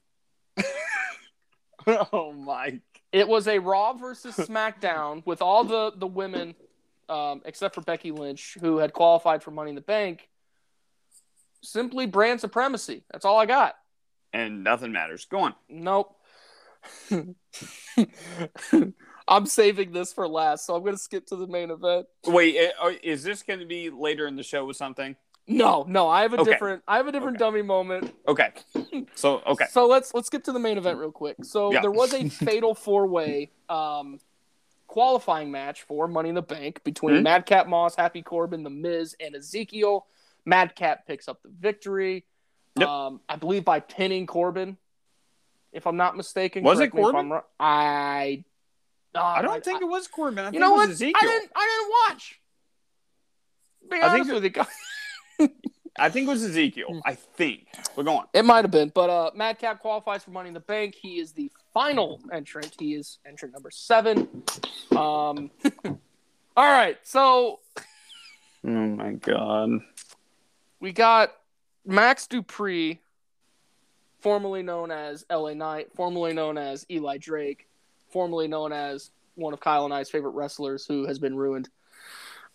[2.12, 2.80] oh my.
[3.12, 6.54] It was a Raw versus SmackDown with all the the women,
[7.08, 10.28] um, except for Becky Lynch, who had qualified for Money in the Bank.
[11.62, 13.04] Simply brand supremacy.
[13.10, 13.76] That's all I got.
[14.32, 15.24] And nothing matters.
[15.26, 15.54] Go on.
[15.68, 16.16] Nope.
[19.26, 22.06] I'm saving this for last, so I'm going to skip to the main event.
[22.26, 25.16] Wait, eh, oh, is this going to be later in the show with something?
[25.46, 26.50] No, no, I have a Okay.
[26.52, 27.44] different I have a different Okay.
[27.44, 28.14] dummy moment.
[28.26, 28.52] Okay.
[29.14, 29.66] So okay.
[29.70, 31.36] So let's let's skip to the main event real quick.
[31.44, 31.82] So Yeah.
[31.82, 34.20] there was a fatal four way um,
[34.86, 37.22] qualifying match for Money in the Bank between Mhm.
[37.24, 40.06] Madcap Moss, Happy Corbin, The Miz, and Ezekiel.
[40.46, 42.24] Madcap picks up the victory.
[42.78, 42.88] Yep.
[42.88, 44.78] Um, I believe by pinning Corbin,
[45.72, 46.64] if I'm not mistaken.
[46.64, 47.30] Was it Correct me if Corbin?
[47.30, 47.42] Wrong.
[47.60, 48.44] I
[49.14, 50.38] uh, I don't think it was Corbin.
[50.38, 50.90] I you think know it was what?
[50.90, 51.20] Ezekiel.
[51.22, 51.50] I didn't.
[51.54, 51.78] I
[52.08, 52.40] didn't watch.
[53.90, 54.64] Be I think with you.
[55.98, 57.00] I think it was Ezekiel.
[57.04, 57.68] I think.
[57.96, 58.24] we're going.
[58.32, 60.94] It might have been, but uh, Madcap qualifies for Money in the Bank.
[61.00, 62.74] He is the final entrant.
[62.78, 64.42] He is entrant number seven.
[64.90, 65.50] Um,
[65.84, 65.98] all
[66.56, 67.60] right, so
[68.66, 69.70] Oh my god.
[70.80, 71.32] we got
[71.86, 72.98] Max Dupree,
[74.20, 77.68] formerly known as LA Knight, formerly known as Eli Drake,
[78.10, 81.68] formerly known as one of Kyle and I's favorite wrestlers who has been ruined.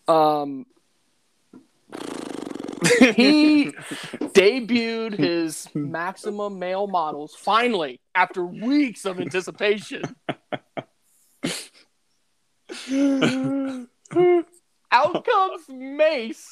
[0.08, 0.66] Um,
[3.16, 3.66] he
[4.34, 10.04] debuted his maximum male models finally after weeks of anticipation.
[14.92, 16.52] Out comes Mace,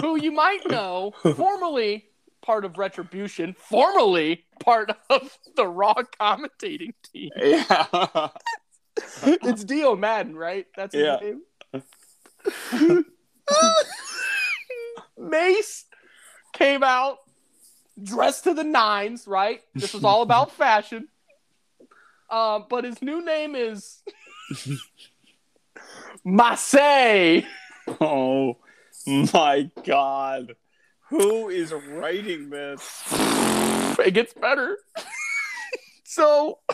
[0.00, 2.06] who you might know, formerly
[2.42, 7.30] part of Retribution, formerly part of the Raw commentating team.
[7.36, 8.28] yeah.
[9.22, 10.66] It's Dio Madden, right?
[10.76, 11.18] That's his Yeah.
[11.20, 13.04] name.
[15.18, 15.84] Mace
[16.52, 17.18] came out
[18.02, 19.60] dressed to the nines, right?
[19.74, 21.08] This was all about fashion.
[22.30, 24.02] Uh, but his new name is
[26.26, 27.44] Masay.
[28.00, 28.58] oh
[29.32, 30.54] my god.
[31.08, 33.02] Who is writing this?
[33.98, 34.76] It gets better.
[36.04, 36.58] So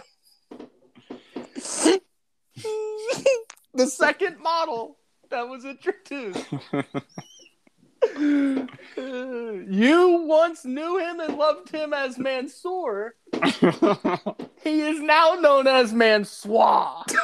[3.75, 4.97] the second model
[5.31, 6.45] that was introduced.
[8.17, 8.67] you
[10.27, 13.15] once knew him and loved him as Mansoor.
[14.63, 17.05] He is now known as Mansoir.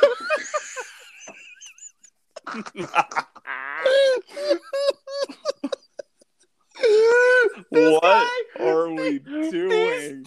[7.71, 10.25] What guy- are we doing?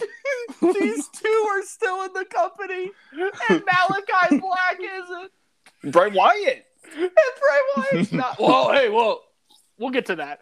[0.61, 2.91] These, these two are still in the company,
[3.49, 5.91] and Malachi Black isn't.
[5.91, 6.65] Bray Wyatt.
[6.95, 8.37] And Bray Wyatt's not.
[8.37, 9.19] Whoa, hey, whoa.
[9.77, 10.41] We'll get to that.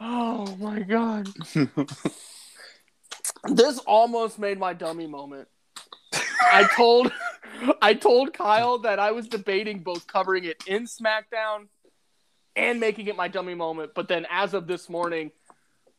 [0.00, 1.28] Oh my god.
[3.48, 5.48] this almost made my dummy moment.
[6.42, 7.12] I told
[7.82, 11.68] I told Kyle that I was debating both covering it in SmackDown
[12.56, 15.30] and making it my dummy moment, but then as of this morning,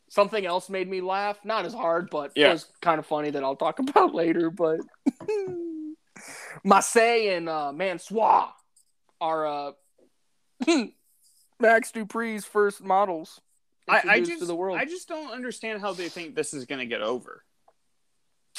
[0.09, 1.37] something else made me laugh.
[1.45, 2.49] Not as hard, but Yeah.
[2.49, 4.49] it was kind of funny that I'll talk about later.
[4.49, 4.79] But
[6.63, 8.49] Massey and uh, Mansoir
[9.19, 9.71] are uh,
[11.61, 13.41] Max Dupree's first models.
[13.87, 14.77] I, I just to the world.
[14.77, 17.43] I just don't understand how they think this is gonna get over.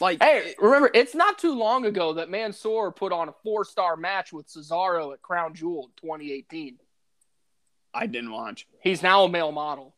[0.01, 3.97] Like Hey, remember, it's not too long ago that Mansoor put on a four star
[3.97, 6.79] match with Cesaro at Crown Jewel in 2018.
[7.95, 8.67] I didn't watch.
[8.81, 9.95] He's now a male model.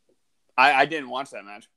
[0.56, 1.68] I, I didn't watch that match,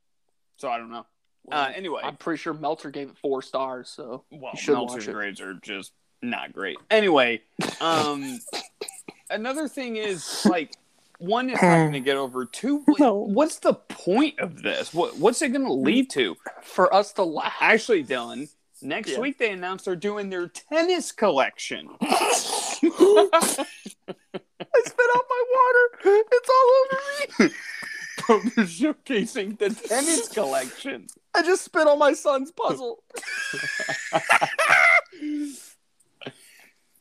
[0.58, 1.06] so I don't know.
[1.52, 3.90] Uh, anyway, I'm pretty sure Meltzer gave it four stars.
[3.90, 6.78] So well, you should Meltzer's grades are just not great.
[6.90, 7.42] Anyway,
[7.80, 8.40] um,
[9.30, 10.74] another thing is like
[11.20, 11.78] one is not eh.
[11.84, 12.46] going to get over.
[12.46, 13.14] Two, what- No.
[13.16, 14.94] what's the point of this?
[14.94, 16.36] What what's it going to lead to?
[16.64, 18.50] for us to laugh, Actually, Dylan,
[18.82, 19.20] next Yeah.
[19.20, 21.90] week they announced they're doing their tennis collection.
[22.02, 22.32] I
[24.86, 25.90] spit out my water.
[26.32, 27.00] It's all over
[27.44, 27.54] me.
[28.56, 31.08] they're showcasing the tennis collection.
[31.34, 33.04] I just spit on my son's puzzle.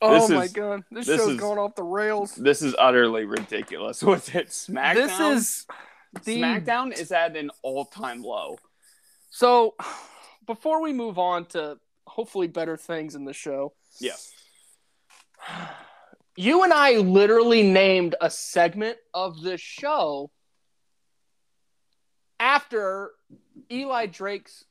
[0.02, 2.34] Oh This my is- god, this, this show's is- going off the rails.
[2.34, 4.02] This is utterly ridiculous.
[4.04, 4.94] Was it SmackDown?
[4.94, 5.66] This is
[6.24, 8.58] the SmackDown is at an all-time low.
[9.30, 9.74] So,
[10.46, 14.12] before we move on to hopefully better things in the show, yeah,
[16.36, 20.30] you and I literally named a segment of this show
[22.38, 23.10] after
[23.70, 24.64] Eli Drake's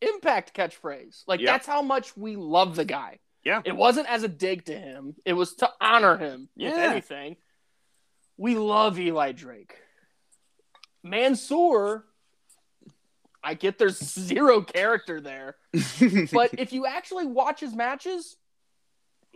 [0.00, 1.22] impact catchphrase.
[1.26, 3.18] Like, that's how much we love the guy.
[3.46, 3.62] Yeah.
[3.64, 7.36] It wasn't as a dig to him, it was to honor him, if anything.
[8.36, 9.76] We love Eli Drake.
[11.04, 12.04] Mansoor,
[13.44, 15.54] I get there's zero character there.
[16.32, 18.36] but if you actually watch his matches,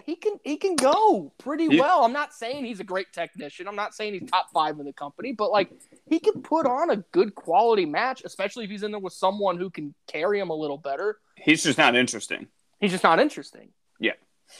[0.04, 2.04] he can he can go pretty He- well.
[2.04, 3.68] I'm not saying he's a great technician.
[3.68, 5.70] I'm not saying he's top five in the company, but like
[6.06, 9.56] he can put on a good quality match, especially if he's in there with someone
[9.56, 11.18] who can carry him a little better.
[11.36, 12.48] He's just not interesting.
[12.80, 13.68] He's just not interesting.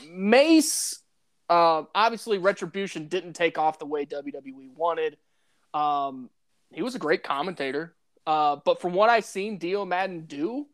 [0.08, 1.00] Mace,
[1.48, 5.16] uh, obviously, Retribution didn't take off the way WWE wanted.
[5.74, 6.30] Um,
[6.72, 7.94] he was a great commentator,
[8.26, 10.66] uh, but from what I've seen Dio Madden do,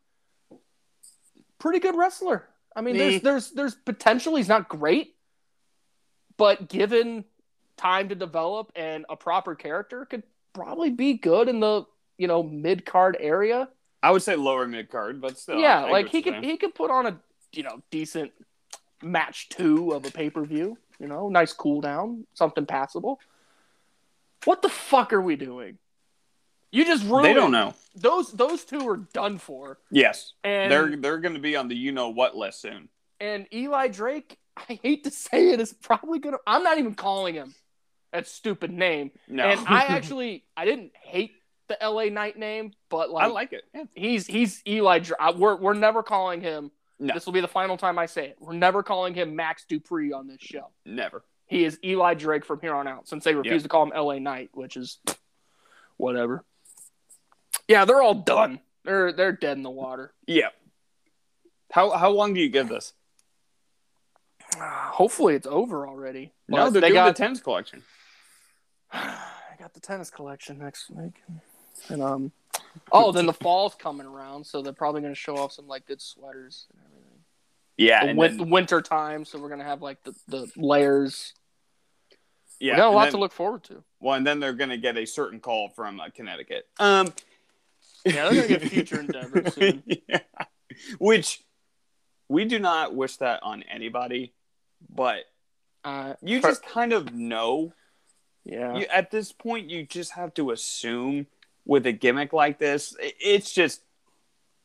[1.58, 2.46] pretty good wrestler.
[2.74, 4.36] I mean, there's there's there's potential.
[4.36, 5.14] He's not great,
[6.36, 7.24] but given
[7.76, 11.84] time to develop and a proper character, could probably be good in the
[12.18, 13.68] you know mid card area
[14.06, 15.58] I would say lower mid card, but still.
[15.58, 17.18] yeah, like he could he could put on a
[17.52, 18.30] you know decent
[19.02, 20.78] match two of a pay per view.
[20.98, 23.20] You know, nice cool down, something passable.
[24.44, 25.78] What the fuck are we doing?
[26.70, 27.24] You just ruined.
[27.24, 27.74] They don't know.
[27.94, 31.76] Those those two are done for, Yes, and they're they're going to be on the
[31.76, 32.88] you know what list soon.
[33.20, 34.38] and Eli Drake.
[34.56, 36.38] I hate to say it, is probably gonna.
[36.46, 37.54] I'm not even calling him
[38.12, 39.10] that stupid name.
[39.28, 41.32] No, And I actually I didn't hate
[41.68, 43.64] the LA Knight name, but like, I like it.
[43.74, 43.84] Yeah.
[43.94, 45.00] he's he's Eli.
[45.00, 46.70] Dra- I- We're we're never calling him.
[46.98, 47.12] No.
[47.14, 48.36] This will be the final time I say it.
[48.40, 50.70] We're never calling him Max Dupree on this show.
[50.84, 51.24] Never.
[51.46, 53.64] He is Eli Drake from here on out, since they refuse Yeah.
[53.64, 54.98] to call him LA Knight, which is
[55.96, 56.44] whatever.
[57.68, 58.60] Yeah, they're all done.
[58.84, 60.12] They're they're dead in the water.
[60.26, 60.48] Yeah.
[61.72, 62.92] How how long do you give this?
[64.58, 66.32] Hopefully, it's over already.
[66.48, 67.82] No, they got the tennis collection.
[68.92, 69.18] I
[69.58, 71.14] got the tennis collection next week,
[71.88, 72.32] and um,
[72.92, 75.86] oh, then the fall's coming around, so they're probably going to show off some like
[75.86, 77.02] good sweaters and everything.
[77.76, 81.34] Yeah, The and win- then- winter time, so we're gonna have like the, the layers.
[82.58, 82.72] yeah.
[82.72, 83.82] we got a lot then- to look forward to.
[84.00, 86.68] Well, and then they're going to get a certain call from uh, Connecticut.
[86.78, 87.12] Um,
[88.04, 89.82] Yeah, they're gonna get future endeavors soon.
[90.08, 90.20] yeah.
[90.98, 91.42] Which
[92.28, 94.32] we do not wish that on anybody,
[94.88, 95.24] but
[95.84, 97.72] Uh, you per- just kind of know.
[98.44, 101.26] yeah, You, at this point, you just have to assume
[101.66, 103.82] with a gimmick like this, it's just,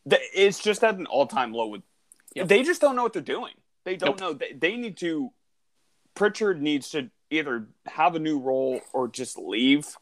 [0.06, 1.82] it's just at an all-time low with
[2.34, 2.48] Yep.
[2.48, 3.52] They just don't know what they're doing.
[3.84, 4.20] They don't Nope.
[4.22, 4.34] know.
[4.34, 5.34] They, they need to.
[6.16, 9.98] Pritchard needs to either have a new role or just leave.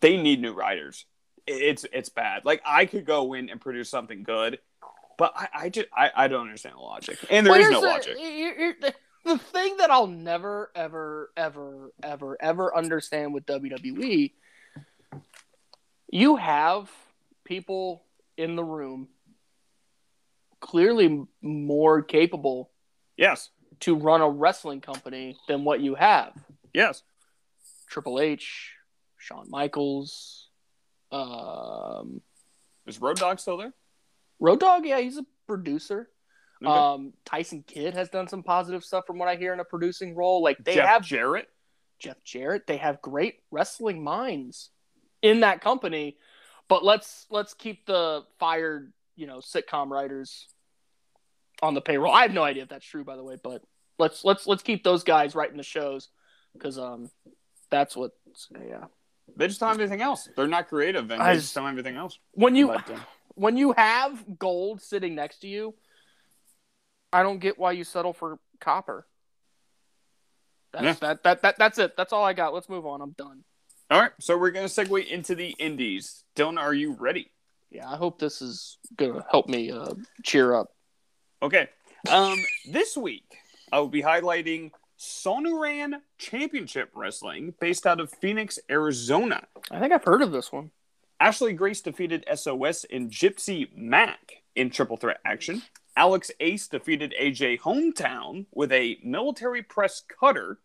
[0.00, 1.04] They need new writers.
[1.46, 2.46] It's it's bad.
[2.46, 4.60] Like I could go in and produce something good,
[5.18, 7.80] but I, I just I, I don't understand the logic, and there Well, is no
[7.82, 8.16] the- logic.
[8.16, 8.94] here- the,
[9.26, 14.32] the thing that I'll never, ever, ever, ever, ever understand with WWE,
[16.10, 16.90] you have
[17.44, 18.04] people
[18.36, 19.08] in the room
[20.60, 22.70] clearly more capable
[23.16, 26.32] Yes, to run a wrestling company than what you have.
[26.72, 27.02] yes.
[27.88, 28.72] Triple H,
[29.18, 30.48] Shawn Michaels,
[31.12, 32.20] um,
[32.86, 33.72] Is Road Dog still there?
[34.40, 36.08] Road dog Yeah, he's a producer.
[36.64, 36.72] Okay.
[36.72, 40.16] Um, Tyson Kidd has done some positive stuff from what I hear in a producing
[40.16, 40.42] role.
[40.42, 41.48] Like they Jeff have Jarrett.
[42.00, 42.66] Jeff Jarrett.
[42.66, 44.70] They have great wrestling minds
[45.24, 46.16] in that company.
[46.68, 50.46] But let's let's keep the fired, you know, sitcom writers
[51.62, 52.12] on the payroll.
[52.12, 53.62] I have no idea if that's true, by the way, but
[53.98, 56.08] let's let's let's keep those guys writing the shows
[56.52, 57.10] because um
[57.70, 58.12] that's what
[58.52, 58.84] yeah.
[59.36, 60.28] They just don't have anything else.
[60.36, 62.18] They're not creative, and I they just- just don't have anything else.
[62.32, 62.98] When you But, uh,
[63.34, 65.74] when you have gold sitting next to you,
[67.12, 69.06] I don't get why you settle for copper.
[70.72, 70.92] That's Yeah.
[71.08, 71.96] that, that that that's it.
[71.96, 72.52] That's all I got.
[72.54, 73.00] Let's move on.
[73.00, 73.44] I'm done.
[73.90, 76.24] All right, so we're gonna segue into the indies.
[76.36, 77.30] Dylan, are you ready?
[77.70, 80.72] Yeah, I hope this is gonna help me uh, cheer up.
[81.42, 81.68] Okay.
[82.10, 82.38] Um,
[82.70, 83.24] this week
[83.70, 89.42] I will be highlighting Sonoran Championship Wrestling, based out of Phoenix, Arizona.
[89.70, 90.70] I think I've heard of this one.
[91.20, 95.62] Ashley Grace defeated SOS and Gypsy Mac in triple threat action.
[95.96, 100.58] Alex Ace defeated AJ Hometown with a military press cutter.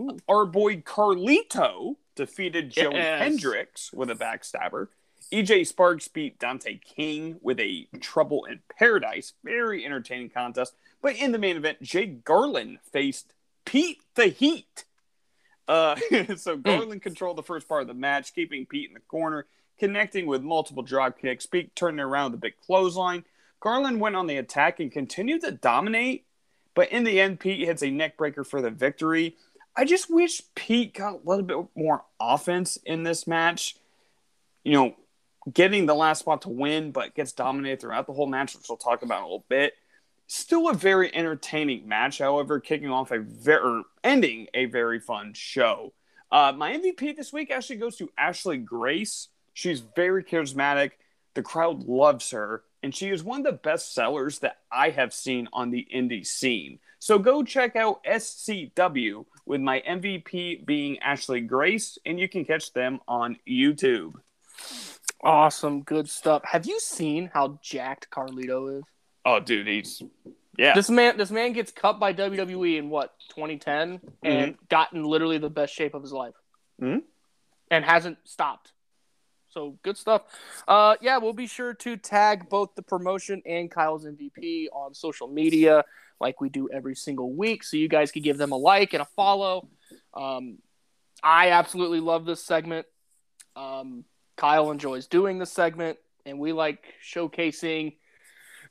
[0.00, 0.18] Ooh.
[0.28, 3.20] Our boy Carlito defeated Joey Yes.
[3.22, 4.88] Hendricks with a backstabber.
[5.32, 9.32] EJ Sparks beat Dante King with a Trouble in Paradise.
[9.42, 10.74] Very entertaining contest.
[11.02, 13.32] But in the main event, Jay Garland faced
[13.64, 14.84] Pete the Heat.
[15.66, 15.96] Uh,
[16.36, 19.46] so Garland controlled the first part of the match, keeping Pete in the corner,
[19.78, 21.46] connecting with multiple drop kicks.
[21.46, 23.24] Pete turning around with a big clothesline.
[23.60, 26.26] Garland went on the attack and continued to dominate,
[26.74, 29.36] but in the end, Pete hits a neck breaker for the victory.
[29.76, 33.76] I just wish Pete got a little bit more offense in this match.
[34.62, 34.96] You know,
[35.52, 38.78] getting the last spot to win, but gets dominated throughout the whole match, which we'll
[38.78, 39.74] talk about in a little bit.
[40.26, 45.92] Still a very entertaining match, however, kicking off a very ending a very fun show.
[46.30, 49.28] Uh, my MVP this week actually goes to Ashley Grace.
[49.52, 50.92] She's very charismatic.
[51.34, 55.12] The crowd loves her, and she is one of the best sellers that I have
[55.12, 56.78] seen on the indie scene.
[57.00, 62.72] So go check out SCW with my MVP being Ashley Grace, and you can catch
[62.72, 64.14] them on YouTube.
[65.22, 66.42] Awesome, good stuff.
[66.44, 68.84] Have you seen how jacked Carlito is?
[69.24, 70.02] Oh, dude, he's
[70.56, 70.74] yeah.
[70.74, 75.50] This man, this man gets cut by WWE in what 2010, and gotten literally the
[75.50, 76.34] best shape of his life,
[76.80, 77.02] Mhm.
[77.70, 78.72] and hasn't stopped.
[79.50, 80.22] So good stuff.
[80.66, 85.28] Uh, yeah, we'll be sure to tag both the promotion and Kyle's MVP on social
[85.28, 85.84] media,
[86.20, 89.02] like we do every single week, so you guys can give them a like and
[89.02, 89.68] a follow.
[90.14, 90.58] Um,
[91.22, 92.86] I absolutely love this segment.
[93.56, 94.04] Um,
[94.36, 97.96] Kyle enjoys doing this segment, and we like showcasing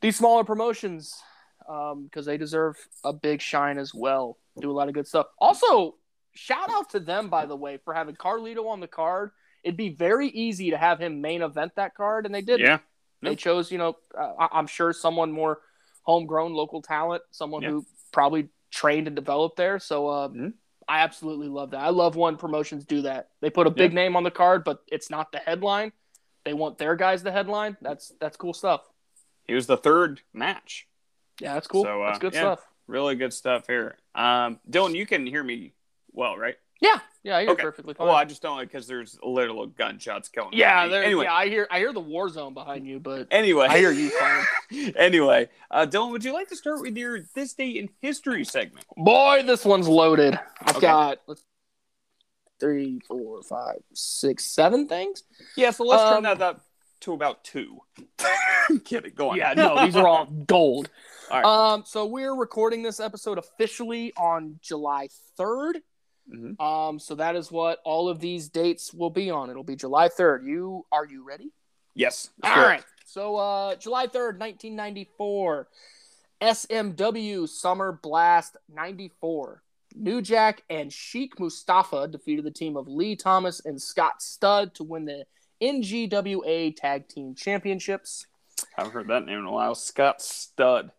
[0.02, 1.16] these smaller promotions
[1.60, 4.38] because they deserve a big shine as well.
[4.60, 5.28] Do a lot of good stuff.
[5.40, 5.96] Also,
[6.34, 9.32] shout out to them, by the way, for having Carlito on the card.
[9.64, 12.60] It'd be very easy to have him main event that card, and they did.
[12.60, 13.30] yeah.
[13.30, 15.60] They chose, you know, uh, I'm sure someone more
[16.04, 17.70] homegrown local talent, someone Yeah.
[17.72, 19.80] who probably trained and developed there.
[19.80, 20.54] So uh, Mhm.
[20.88, 21.80] I absolutely love that.
[21.80, 23.30] I love when promotions do that.
[23.42, 23.96] They put a big Yeah.
[23.96, 25.94] name on the card, but it's not the headline.
[26.44, 27.78] They want their guys the headline.
[27.82, 28.82] That's that's cool stuff.
[29.48, 30.88] He was the third match.
[31.40, 31.84] Yeah, that's cool.
[31.84, 32.40] So, uh, that's good yeah.
[32.42, 32.68] stuff.
[32.88, 33.98] Really good stuff here.
[34.14, 35.74] Um, Dylan, you can hear me
[36.12, 36.56] well, right?
[36.82, 37.64] Yeah, yeah, I hear Okay.
[37.64, 38.08] perfectly fine.
[38.08, 40.50] Well, I just don't because there's a little gunshots going.
[40.52, 40.92] yeah, on.
[40.92, 43.78] there, Anyway, yeah, I hear I hear the war zone behind you, but anyway, I
[43.78, 44.44] hear you fine.
[44.96, 48.86] anyway, uh, Dylan, would you like to start with your this day in history segment?
[48.98, 50.40] Boy, this one's loaded.
[50.62, 50.82] I've Okay.
[50.88, 51.44] got let's,
[52.60, 55.24] three, four, five, six, seven things.
[55.58, 56.66] Yeah, so let's Um, turn that up
[57.02, 57.80] to about two.
[58.70, 59.14] I'm kidding.
[59.16, 59.38] Go on.
[59.38, 60.90] Yeah, no, these are all gold.
[61.30, 61.46] All right.
[61.74, 65.80] Um, so we're recording this episode officially on July third.
[66.34, 66.58] Mhm.
[66.62, 69.50] Um, so that is what all of these dates will be on.
[69.50, 70.46] It'll be July third.
[70.46, 71.52] You are you ready?
[71.96, 72.30] Yes.
[72.44, 72.84] All right.
[73.14, 75.68] So uh, July third, nineteen ninety four,
[76.42, 79.62] SMW Summer Blast ninety four.
[79.96, 84.84] New Jack and Sheik Mustafa defeated the team of Lee Thomas and Scott Studd to
[84.84, 85.28] win the
[85.62, 88.26] NGWA Tag Team Championships.
[88.76, 89.76] I haven't heard that name in a while.
[89.76, 90.90] Scott Stud.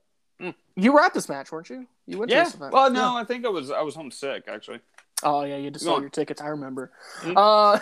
[0.77, 1.85] You were at this match, weren't you?
[2.07, 2.45] You went to Yeah.
[2.45, 2.73] this event.
[2.73, 3.15] Well, no, Yeah.
[3.15, 4.79] I think I was I was homesick actually.
[5.25, 6.41] Oh yeah, you just Go sold your tickets.
[6.41, 6.93] I remember.
[7.23, 7.35] Mhm.
[7.37, 7.81] Uh,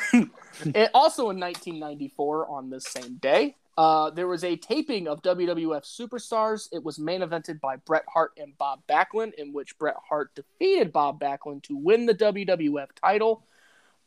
[0.75, 5.85] it, also in 1994, on this same day, uh, there was a taping of WWF
[5.85, 6.69] Superstars.
[6.73, 10.93] It was main evented by Bret Hart and Bob Backlund, in which Bret Hart defeated
[10.93, 13.47] Bob Backlund to win the WWF title.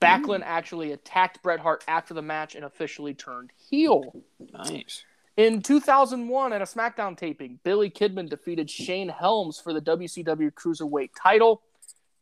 [0.01, 4.13] Backlund actually attacked Bret Hart after the match and officially turned heel.
[4.53, 5.03] Nice.
[5.37, 11.09] In 2001, at a SmackDown taping, Billy Kidman defeated Shane Helms for the WCW Cruiserweight
[11.21, 11.61] title.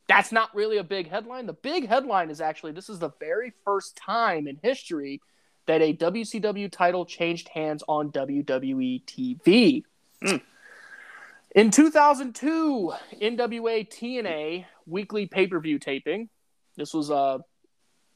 [0.08, 1.45] That's not really a big headline.
[1.45, 5.21] The big headline is actually this is the very first time in history
[5.65, 9.84] that a WCW title changed hands on WWE TV.
[10.26, 10.38] Hmm.
[11.56, 16.30] In 2002, NWA TNA weekly pay per view taping.
[16.76, 17.38] This was uh,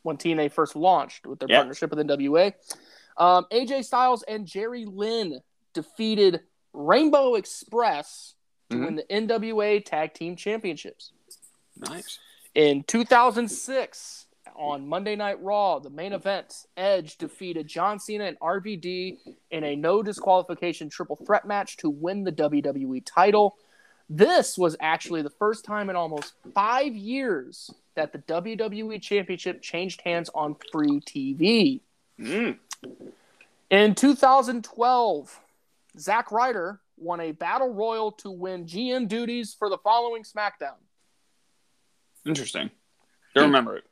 [0.04, 1.58] when TNA first launched with their Yeah.
[1.58, 2.54] partnership with NWA.
[3.18, 5.40] Um, AJ Styles and Jerry Lynn
[5.74, 6.42] defeated
[6.74, 8.36] Rainbow Express
[8.70, 8.86] to Mhm.
[8.86, 11.12] win the NWA Tag Team Championships.
[11.76, 12.20] Nice.
[12.56, 14.27] In 2006,
[14.58, 19.18] on Monday Night Raw, the main event, Edge defeated John Cena and RVD
[19.52, 23.56] in a no disqualification triple threat match to win the WWE title.
[24.10, 30.02] This was actually the first time in almost five years that the WWE Championship changed
[30.02, 31.82] hands on free TV.
[32.20, 32.58] Mm.
[33.70, 35.40] In 2012,
[36.00, 40.78] Zack Ryder won a battle royal to win GM duties for the following SmackDown.
[42.26, 42.72] Interesting.
[43.36, 43.84] Don't remember it.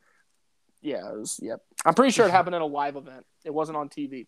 [0.86, 1.62] Yeah, it was, yep.
[1.84, 3.26] I'm pretty sure it happened at a live event.
[3.44, 4.28] It wasn't on TV.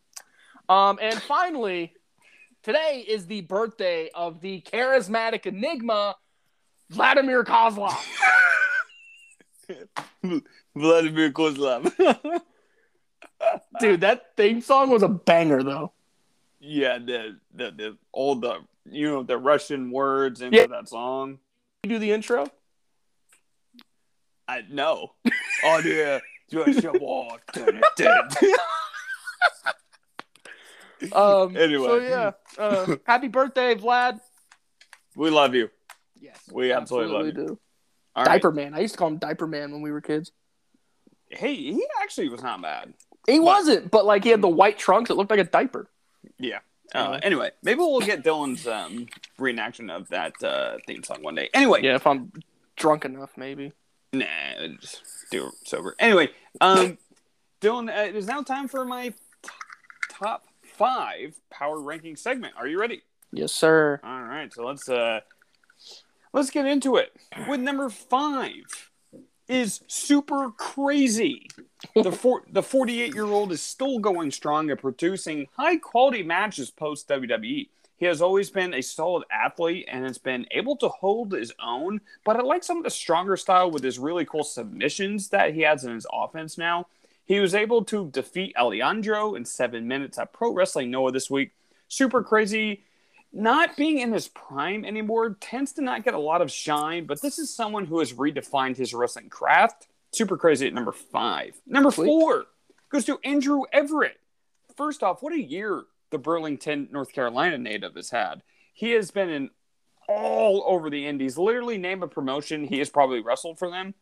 [0.67, 1.93] Um, and finally,
[2.63, 6.15] today is the birthday of the charismatic enigma,
[6.89, 7.96] Vladimir Kozlov.
[10.76, 11.93] Vladimir Kozlov.
[13.80, 15.91] Dude, that theme song was a banger, though.
[16.60, 20.67] yeah, the, the the all the you know the Russian words into Yeah.
[20.67, 21.38] that song.
[21.84, 22.48] You do the intro?
[24.48, 25.12] I know.
[25.63, 26.20] oh yeah.
[26.50, 27.42] Just a walk.
[31.14, 31.88] Um, Anyway.
[31.88, 32.32] So, yeah.
[32.58, 34.20] Uh, happy birthday, Vlad.
[35.16, 35.70] we love you.
[36.20, 36.40] Yes.
[36.52, 37.32] We absolutely love you.
[37.34, 37.60] do.
[38.16, 38.32] All right.
[38.34, 38.74] Diaper Man.
[38.74, 40.32] I used to call him Diaper Man when we were kids.
[41.30, 42.94] Hey, he actually was not bad.
[43.28, 45.10] He But- wasn't, but like he had the white trunks.
[45.12, 45.88] It looked like a diaper.
[46.40, 46.60] Yeah.
[46.96, 49.08] Uh, anyway, maybe we'll get Dylan's um,
[49.38, 51.50] reenaction of that uh, theme song one day.
[51.54, 52.32] Anyway, Yeah, if I'm
[52.78, 53.74] drunk enough, maybe.
[54.19, 55.01] Nah, just
[55.32, 55.95] do it sober.
[55.99, 56.30] Anyway,
[56.62, 56.97] um,
[57.62, 59.49] Dylan, uh, it is now time for my t-
[60.10, 62.53] top five power ranking segment.
[62.58, 63.01] Are you ready?
[63.32, 63.99] Yes, sir.
[64.03, 65.21] All right, so let's uh,
[66.34, 67.15] let's get into it.
[67.47, 68.91] With number five
[69.47, 71.47] is super crazy.
[71.95, 76.69] The four, the 48 year old is still going strong and producing high quality matches
[76.69, 77.69] post WWE.
[77.98, 82.02] He has always been a solid athlete and has been able to hold his own.
[82.24, 85.62] But I like some of the stronger style with his really cool submissions that he
[85.62, 86.88] has in his offense now.
[87.26, 91.52] He was able to defeat Alejandro in seven minutes at Pro Wrestling Noah this week.
[91.88, 92.84] Super crazy
[93.34, 97.22] not being in his prime anymore tends to not get a lot of shine, but
[97.22, 99.88] this is someone who has redefined his wrestling craft.
[100.12, 101.60] Super crazy at number five.
[101.66, 102.46] Number four
[102.90, 104.18] goes to Andrew Everett.
[104.76, 108.43] First off, what a year the Burlington, North Carolina native has had.
[108.74, 109.50] He has been in
[110.08, 111.38] all over the Indies.
[111.38, 113.93] Literally, name a promotion, he has probably wrestled for them.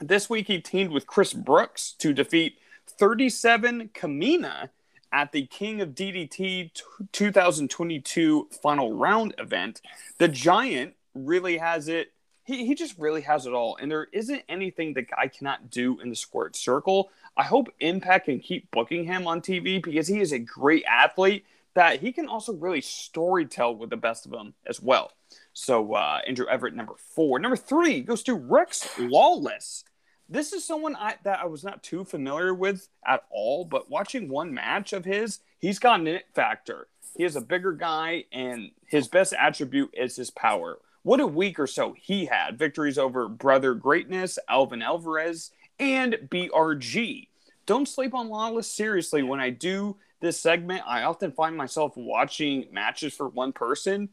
[0.00, 4.70] This week, he teamed with Chris Brooks to defeat 37 Kamiina
[5.12, 6.70] at the King of DDT
[7.12, 9.80] 2022 final round event.
[10.18, 12.12] The Giant really has it.
[12.44, 13.76] He, he just really has it all.
[13.80, 17.10] And there isn't anything the guy cannot do in the squared circle.
[17.38, 21.46] I hope Impact can keep booking him on TV because he is a great athlete
[21.74, 25.12] that he can also really storytell with the best of them as well.
[25.52, 27.38] So uh, Andrew Everett, number four.
[27.38, 29.84] Number three goes to Rex Lawless.
[30.28, 34.28] This is someone I, that I was not too familiar with at all, but watching
[34.28, 36.88] one match of his, he's got an it factor.
[37.16, 40.78] He is a bigger guy, and his best attribute is his power.
[41.02, 42.58] What a week or so he had.
[42.58, 47.28] Victories over Brother Greatness, Alvin Alvarez, and BRG.
[47.66, 49.22] Don't sleep on Lawless seriously.
[49.22, 54.08] When I do this segment, I often find myself watching matches for one person,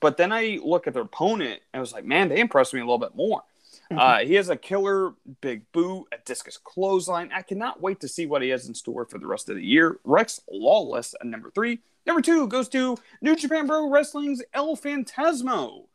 [0.00, 2.80] but then I look at their opponent and I was like, man, they impressed me
[2.80, 3.42] a little bit more.
[3.90, 7.30] Uh, he has a killer big boot, a discus clothesline.
[7.34, 9.64] I cannot wait to see what he has in store for the rest of the
[9.64, 9.98] year.
[10.04, 11.80] Rex Lawless at number three.
[12.06, 15.86] Number two goes to New Japan Pro Wrestling's El Fantasmo.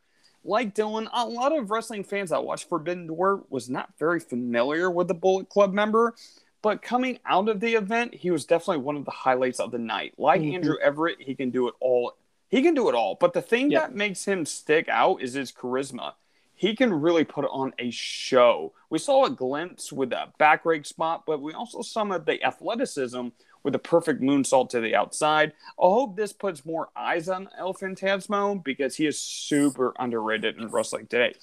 [0.46, 4.90] Like Dylan, a lot of wrestling fans that watched Forbidden Door was not very familiar
[4.90, 6.14] with the Bullet Club member,
[6.62, 9.78] but coming out of the event, he was definitely one of the highlights of the
[9.78, 10.14] night.
[10.18, 10.54] Like Mhm.
[10.54, 12.12] Andrew Everett, he can do it all
[12.48, 13.16] He can do it all.
[13.16, 13.80] But the thing Yeah.
[13.80, 16.12] that makes him stick out is his charisma.
[16.54, 18.72] He can really put on a show.
[18.88, 22.24] We saw a glimpse with that back rake spot, but we also saw some of
[22.24, 23.30] the athleticism
[23.66, 25.52] with a perfect moonsault to the outside.
[25.70, 30.68] I hope this puts more eyes on El Fantasmo because he is super underrated in
[30.68, 31.34] wrestling today.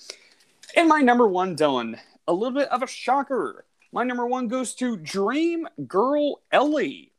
[0.77, 3.65] And my number one, Dylan, a little bit of a shocker.
[3.91, 7.11] My number one goes to Dream Girl Ellie.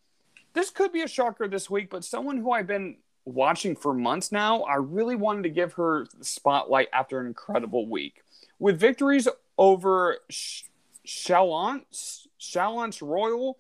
[0.55, 2.97] This could be a shocker this week, but someone who I've been
[3.27, 7.87] watching for months now, I really wanted to give her the spotlight after an incredible
[7.87, 8.23] week.
[8.59, 9.29] With victories
[9.59, 13.59] over Shalonce, Shalonce Royal,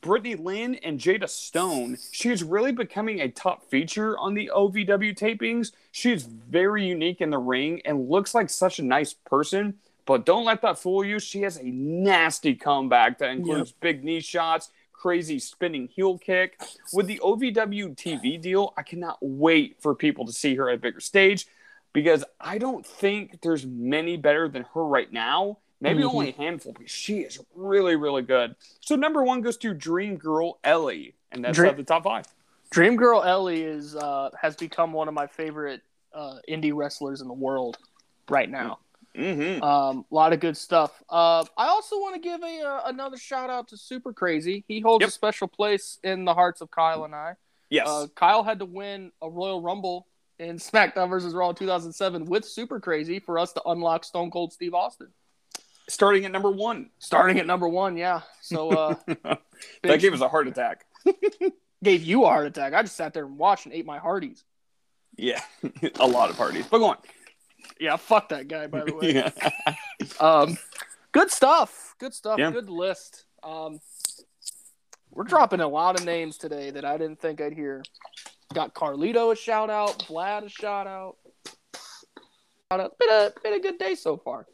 [0.00, 5.16] Brittany Lynn, and Jada Stone, she is really becoming a top feature on the OVW
[5.16, 5.72] tapings.
[5.92, 9.74] She is very unique in the ring and looks like such a nice person.
[10.06, 11.18] But don't let that fool you.
[11.18, 16.60] She has a nasty comeback that includes big knee shots, crazy spinning heel kick.
[16.92, 20.78] With the OVW TV deal, I cannot wait for people to see her at a
[20.78, 21.46] bigger stage
[21.92, 25.58] because I don't think there's many better than her right now.
[25.80, 26.12] Maybe Mhm.
[26.12, 28.54] only a handful, but she is really, really good.
[28.80, 32.26] So number one goes to Dream Girl Ellie, and that's Dream- the top five.
[32.70, 37.28] Dream Girl Ellie is uh, has become one of my favorite uh, indie wrestlers in
[37.28, 37.78] the world
[38.28, 38.78] right now.
[39.16, 39.62] Mm-hmm.
[39.62, 41.02] Um, a lot of good stuff.
[41.08, 44.64] Uh, I also want to give a uh, another shout out to Super Crazy.
[44.68, 45.08] He holds Yep.
[45.08, 47.34] a special place in the hearts of Kyle and I.
[47.70, 47.88] Yes.
[47.88, 50.06] Uh, Kyle had to win a Royal Rumble
[50.38, 54.74] in SmackDown versus Raw 2007 with Super Crazy for us to unlock Stone Cold Steve
[54.74, 55.08] Austin.
[55.90, 56.90] Starting at number one.
[57.00, 58.20] Starting at number one, yeah.
[58.40, 59.40] So uh, that
[59.82, 60.84] big- gave us a heart attack.
[61.82, 62.74] gave you a heart attack.
[62.74, 64.44] I just sat there and watched and ate my Hardee's.
[65.16, 65.40] Yeah,
[65.98, 66.66] a lot of parties.
[66.70, 66.96] But go on.
[67.80, 69.14] Yeah, fuck that guy, by the way.
[69.14, 69.30] Yeah.
[70.20, 70.56] Um,
[71.12, 71.94] good stuff.
[71.98, 72.38] Good stuff.
[72.38, 72.52] Yeah.
[72.52, 73.24] Good list.
[73.42, 73.80] Um,
[75.10, 77.82] we're dropping a lot of names today that I didn't think I'd hear.
[78.54, 81.16] Got Carlito a shout out, Vlad a shout out.
[82.70, 82.98] Shout out.
[82.98, 84.46] Been a been a good day so far.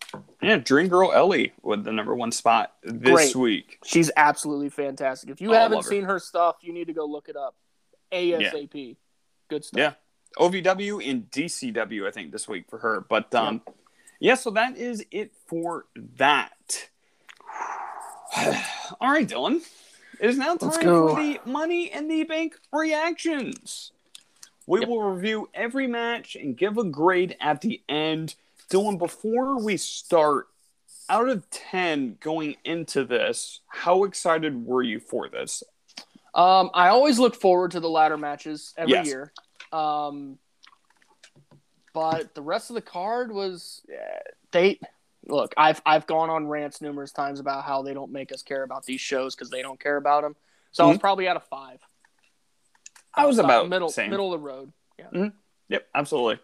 [0.43, 3.37] Yeah, Dream Girl Ellie with the number one spot this Great.
[3.37, 3.79] week.
[3.85, 5.31] She's absolutely fantastic.
[5.31, 5.91] If you Oh, haven't love her.
[5.91, 7.55] seen her stuff, you need to go look it up.
[8.13, 8.97] ASAP.
[9.49, 9.79] Good stuff.
[9.79, 9.93] Yeah.
[10.39, 13.01] OVW and DCW, I think, this week for her.
[13.09, 13.63] But um,
[14.21, 16.89] yeah, so that is it for that.
[19.01, 19.63] All right, Dylan.
[20.21, 21.15] It is now time Let's go.
[21.15, 23.93] for the Money in the Bank reactions.
[24.67, 24.89] We Yep.
[24.89, 28.35] will review every match and give a grade at the end.
[28.71, 30.49] Dylan, before we start,
[31.09, 35.63] out of 10 going into this, how excited were you for this?
[36.35, 39.07] Um, I always look forward to the ladder matches every Yes.
[39.07, 39.33] year.
[39.73, 40.39] Um,
[41.93, 43.97] but the rest of the card was uh,
[44.51, 44.79] they
[45.27, 45.55] look.
[45.57, 48.85] I've I've gone on rants numerous times about how they don't make us care about
[48.85, 50.37] these shows because they don't care about them.
[50.73, 51.01] So I was Mhm.
[51.01, 51.81] probably at a five.
[53.15, 54.11] I was about middle same.
[54.11, 54.73] middle of the road.
[54.99, 55.31] Yeah.
[55.69, 56.39] Yep, absolutely.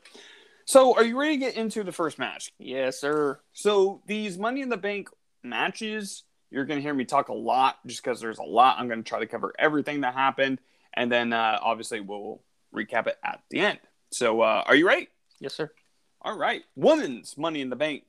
[0.73, 2.51] So, are you ready to get into the first match?
[2.59, 3.39] Yes, sir.
[3.53, 5.11] So these Money in the Bank
[5.43, 8.79] matches, you're going to hear me talk a lot just because there's a lot.
[8.79, 10.61] I'm going to try to cover everything that happened,
[10.95, 12.41] and then uh, obviously we'll
[12.75, 13.81] recap it at the end.
[14.13, 15.09] So uh, are you ready?
[15.41, 15.71] Yes, sir.
[16.23, 16.63] All right.
[16.75, 18.05] Women's Money in the Bank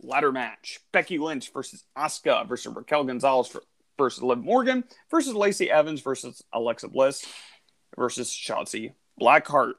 [0.00, 3.64] ladder match: Becky Lynch versus Asuka versus Raquel Gonzalez for,
[3.98, 7.22] versus Liv Morgan versus Lacey Evans versus Alexa Bliss
[7.98, 9.74] versus Shotzi Blackheart.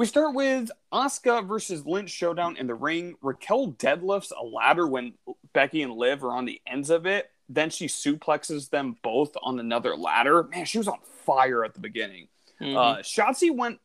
[0.00, 3.16] We start with Asuka versus Lynch showdown in the ring.
[3.20, 5.12] Raquel deadlifts a ladder when
[5.52, 7.30] Becky and Liv are on the ends of it.
[7.50, 10.44] Then she suplexes them both on another ladder.
[10.44, 12.28] Man, she was on fire at the beginning.
[12.62, 12.74] Mhm.
[12.74, 13.78] Uh, Shotzi went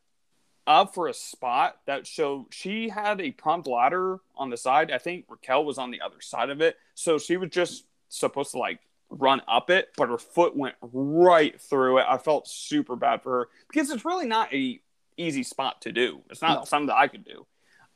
[0.66, 4.90] up for a spot that showed she had a prompt ladder on the side.
[4.90, 6.78] I think Raquel was on the other side of it.
[6.94, 11.60] So she was just supposed to like run up it, but her foot went right
[11.60, 12.06] through it.
[12.08, 14.80] I felt super bad for her because it's really not a
[15.16, 16.22] easy spot to do.
[16.30, 16.64] It's not No.
[16.64, 17.46] something that I could do.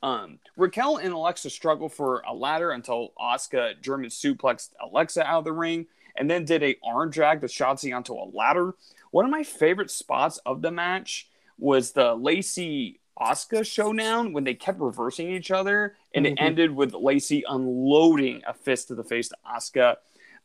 [0.02, 5.44] Um, Raquel and Alexa struggle for a ladder until Asuka German suplexed Alexa out of
[5.44, 8.74] the ring and then did a arm drag the Shotzi onto a ladder.
[9.10, 14.54] One of my favorite spots of the match was the Lacey Asuka showdown when they
[14.54, 16.32] kept reversing each other and Mhm.
[16.32, 19.96] it ended with Lacey unloading a fist to the face to Asuka.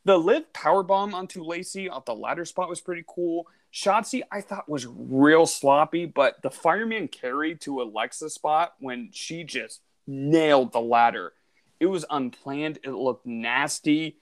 [0.04, 3.48] The Liv powerbomb onto Lacey off the ladder spot was pretty cool.
[3.76, 9.44] Shotzi, I thought was real sloppy, but the fireman carry to Alexa spot when she
[9.44, 11.34] just nailed the ladder.
[11.78, 12.78] It was unplanned.
[12.82, 14.16] It looked nasty.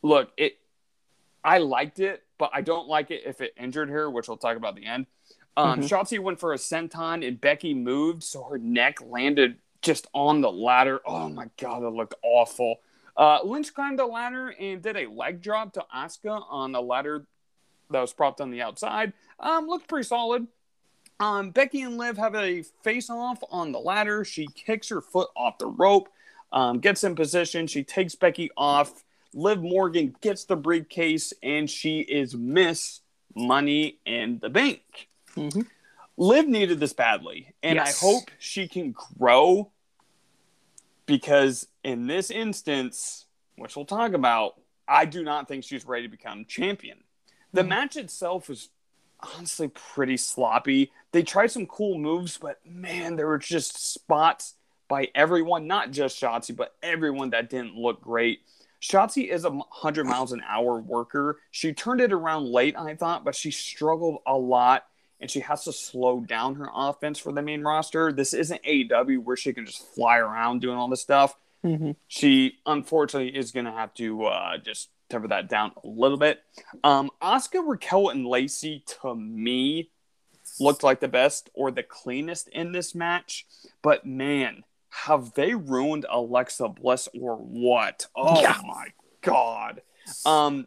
[0.00, 0.54] Look, it.
[1.44, 4.56] I liked it, but I don't like it if it injured her, which we'll talk
[4.56, 5.04] about at the end.
[5.54, 5.88] Um, Mhm.
[5.88, 10.50] Shotzi went for a senton, and Becky moved, so her neck landed just on the
[10.50, 11.02] ladder.
[11.04, 12.76] Oh my god, that looked awful.
[13.18, 17.26] Uh, Lynch climbed the ladder and did a leg drop to Asuka on the ladder
[17.92, 19.12] that was propped on the outside.
[19.40, 20.46] Um, looked pretty solid.
[21.20, 24.24] Um, Becky and Liv have a face off on the ladder.
[24.24, 26.08] She kicks her foot off the rope,
[26.52, 27.66] um, gets in position.
[27.66, 29.04] She takes Becky off.
[29.34, 33.00] Liv Morgan gets the briefcase, and she is Miss
[33.34, 35.08] Money in the Bank.
[35.36, 35.66] Mhm.
[36.16, 38.02] Liv needed this badly, and Yes.
[38.02, 39.70] I hope she can grow
[41.06, 43.26] because in this instance,
[43.56, 47.02] which we'll talk about, I do not think she's ready to become champion.
[47.52, 48.68] The match itself was
[49.20, 50.90] honestly pretty sloppy.
[51.12, 54.54] They tried some cool moves, but man, there were just spots
[54.88, 58.40] by everyone, not just Shotzi, but everyone that didn't look great.
[58.82, 61.38] Shotzi is a 100 miles an hour worker.
[61.50, 64.84] She turned it around late, I thought, but she struggled a lot
[65.20, 68.12] and she has to slow down her offense for the main roster.
[68.12, 71.36] This isn't AEW where she can just fly around doing all this stuff.
[71.64, 71.92] Mm-hmm.
[72.08, 76.40] She unfortunately is going to have to uh, just temper that down a little bit.
[76.82, 79.90] Um, Asuka, Raquel, and Lacey to me
[80.58, 83.46] looked like the best or the cleanest in this match.
[83.82, 88.06] But man, have they ruined Alexa Bliss or what?
[88.16, 88.56] Oh Yeah.
[88.66, 88.88] my
[89.20, 89.82] god.
[90.26, 90.66] Um,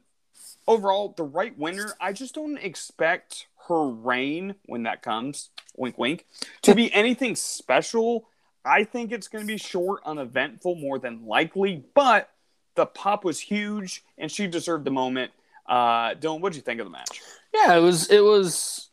[0.68, 1.94] overall, the right winner.
[2.00, 5.50] I just don't expect her reign when that comes.
[5.76, 6.26] Wink, wink.
[6.64, 8.28] To be anything special.
[8.64, 11.84] I think it's going to be short, uneventful, more than likely.
[11.94, 12.32] But
[12.76, 15.32] the pop was huge, and she deserved the moment.
[15.66, 17.22] Uh, Dylan, what did you think of the match?
[17.54, 18.90] Yeah, it was it was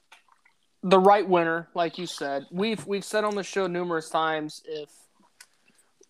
[0.82, 2.46] the right winner, like you said.
[2.50, 4.88] We've we've said on the show numerous times if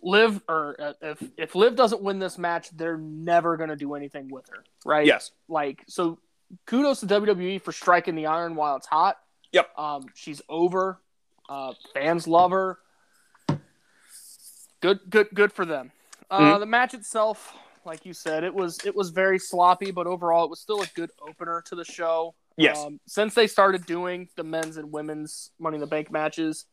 [0.02, 3.94] Liv or uh, if if Liv doesn't win this match, they're never going to do
[3.94, 5.06] anything with her, right?
[5.06, 5.30] Yes.
[5.48, 6.18] Like so,
[6.66, 9.18] kudos to WWE for striking the iron while it's hot.
[9.52, 9.78] Yep.
[9.78, 10.98] Um, she's over.
[11.48, 12.78] Uh, fans love her.
[14.80, 15.92] Good, good, good for them.
[16.30, 16.60] Uh, Mhm.
[16.60, 17.54] The match itself,
[17.84, 20.86] like you said, it was it was very sloppy, but overall, it was still a
[20.94, 22.34] good opener to the show.
[22.56, 22.78] Yes.
[22.78, 26.66] Um, since they started doing the men's and women's Money in the Bank matches,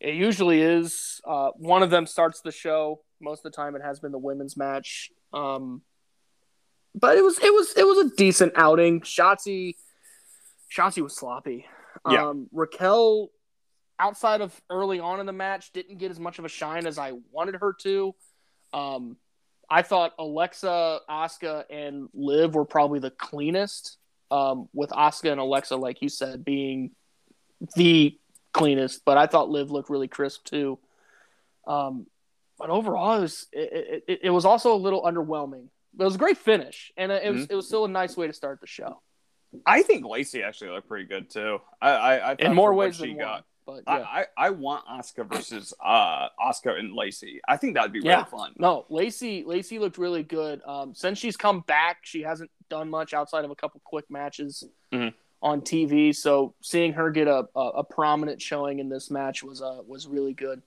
[0.00, 3.02] it usually is uh, one of them starts the show.
[3.20, 5.10] Most of the time, it has been the women's match.
[5.32, 5.82] Um,
[6.94, 9.00] but it was it was it was a decent outing.
[9.02, 9.76] Shotzi,
[10.74, 11.66] Shotzi was sloppy.
[12.08, 12.28] Yeah.
[12.28, 13.30] Um, Raquel,
[13.98, 16.98] outside of early on in the match, didn't get as much of a shine as
[16.98, 18.14] I wanted her to.
[18.72, 19.16] Um,
[19.68, 23.98] I thought Alexa, Asuka, and Liv were probably the cleanest.
[24.30, 26.90] Um, with Asuka and Alexa, like you said, being
[27.76, 28.18] the
[28.52, 30.80] cleanest, but I thought Liv looked really crisp too.
[31.66, 32.06] Um,
[32.58, 35.68] but overall, it was it, it, it was also a little underwhelming.
[35.98, 38.32] It was a great finish, and it was it was still a nice way to
[38.32, 39.00] start the show
[39.64, 41.60] I think Lacey actually looked pretty good too.
[41.80, 43.32] I, I, I thought in more ways she than got.
[43.32, 43.42] one.
[43.66, 44.04] But I, yeah.
[44.04, 47.40] I, I want Asuka versus uh Asuka and Lacey.
[47.48, 48.18] I think that'd be Yeah.
[48.18, 48.52] really fun.
[48.58, 50.62] No, Lacey Lacey looked really good.
[50.64, 54.62] Um, since she's come back, she hasn't done much outside of a couple quick matches
[54.92, 55.12] Mhm.
[55.42, 56.14] on TV.
[56.14, 60.06] So seeing her get a, a, a prominent showing in this match was uh, was
[60.06, 60.62] really good.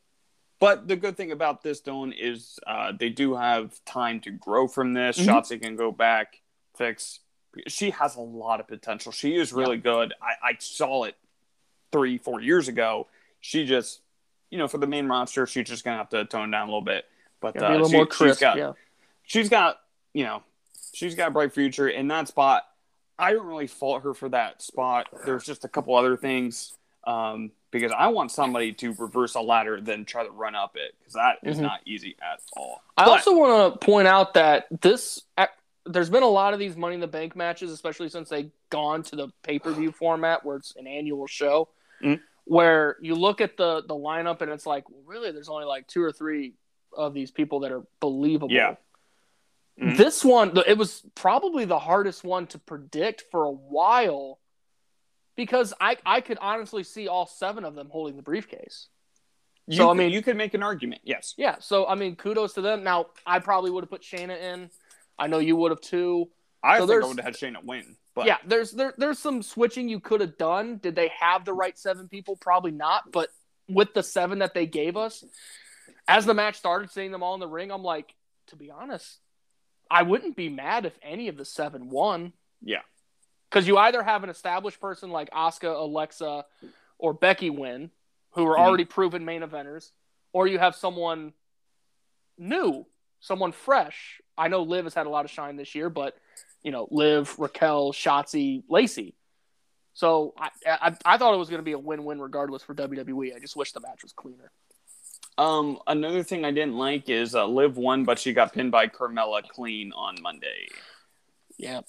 [0.60, 4.68] But the good thing about this, Dylan, is uh, they do have time to grow
[4.68, 5.18] from this.
[5.18, 5.26] Mhm.
[5.26, 6.42] Shotzi can go back,
[6.76, 7.22] fix.
[7.68, 9.12] She has a lot of potential.
[9.14, 10.14] She is really good.
[10.22, 11.16] I, I saw it
[11.92, 13.08] three, four years ago.
[13.42, 14.02] She just,
[14.50, 16.82] you know, for the main roster, she's just gonna have to tone down a little
[16.82, 17.06] bit.
[17.42, 18.74] But uh, she, she's got, yeah.
[19.24, 19.80] she's got,
[20.14, 20.44] you know,
[20.94, 22.64] she's got a bright future in that spot.
[23.18, 25.08] I don't really fault her for that spot.
[25.26, 26.74] There's just a couple other things
[27.06, 30.96] um, because I want somebody to reverse a ladder then try to run up it
[31.00, 31.64] because that is Mhm.
[31.64, 32.82] not easy at all.
[32.98, 35.22] I But- also want to point out that this
[35.86, 39.02] there's been a lot of these Money in the Bank matches, especially since they've gone
[39.04, 41.68] to the pay per view format where it's an annual show,
[42.04, 42.20] Mhm.
[42.46, 45.88] where you look at the the lineup and it's like, well, really, there's only like
[45.88, 46.56] two or three
[46.94, 48.52] of these people that are believable.
[48.52, 48.76] Yeah.
[49.80, 49.98] Mhm.
[49.98, 54.40] This one, it was probably the hardest one to predict for a while
[55.36, 58.88] because I I could honestly see all seven of them holding the briefcase.
[59.68, 61.02] You So, I mean- you could make an argument.
[61.04, 61.36] Yes.
[61.38, 62.84] Yeah, so I mean, kudos to them.
[62.84, 64.72] Now, I probably would have put Shayna in.
[65.20, 66.32] I know you would have too.
[66.64, 67.96] I So think I would have had Shayna win.
[68.16, 70.78] But yeah, there's there there's some switching you could have done.
[70.78, 72.36] Did they have the right seven people?
[72.36, 73.12] Probably not.
[73.12, 73.30] But
[73.68, 75.24] with the seven that they gave us,
[76.08, 78.14] as the match started, seeing them all in the ring, I'm like,
[78.48, 79.20] to be honest,
[79.92, 82.34] I wouldn't be mad if any of the seven won.
[82.62, 82.82] Yeah.
[83.50, 86.46] Because you either have an established person like Asuka, Alexa,
[86.98, 87.92] or Becky win,
[88.32, 88.60] who are Mhm.
[88.60, 89.92] already proven main eventers,
[90.34, 91.34] or you have someone
[92.38, 92.86] new,
[93.20, 94.22] someone fresh.
[94.38, 96.18] I know Liv has had a lot of shine this year, but
[96.64, 99.16] you know, Liv, Raquel, Shotzi, Lacey.
[99.94, 103.36] So I, I, I thought it was going to be a win-win regardless for WWE.
[103.36, 104.52] I just wish the match was cleaner.
[105.38, 108.88] Um, another thing I didn't like is uh, Liv won, but she got pinned by
[108.88, 110.68] Carmella clean on Monday.
[111.58, 111.82] Yeah,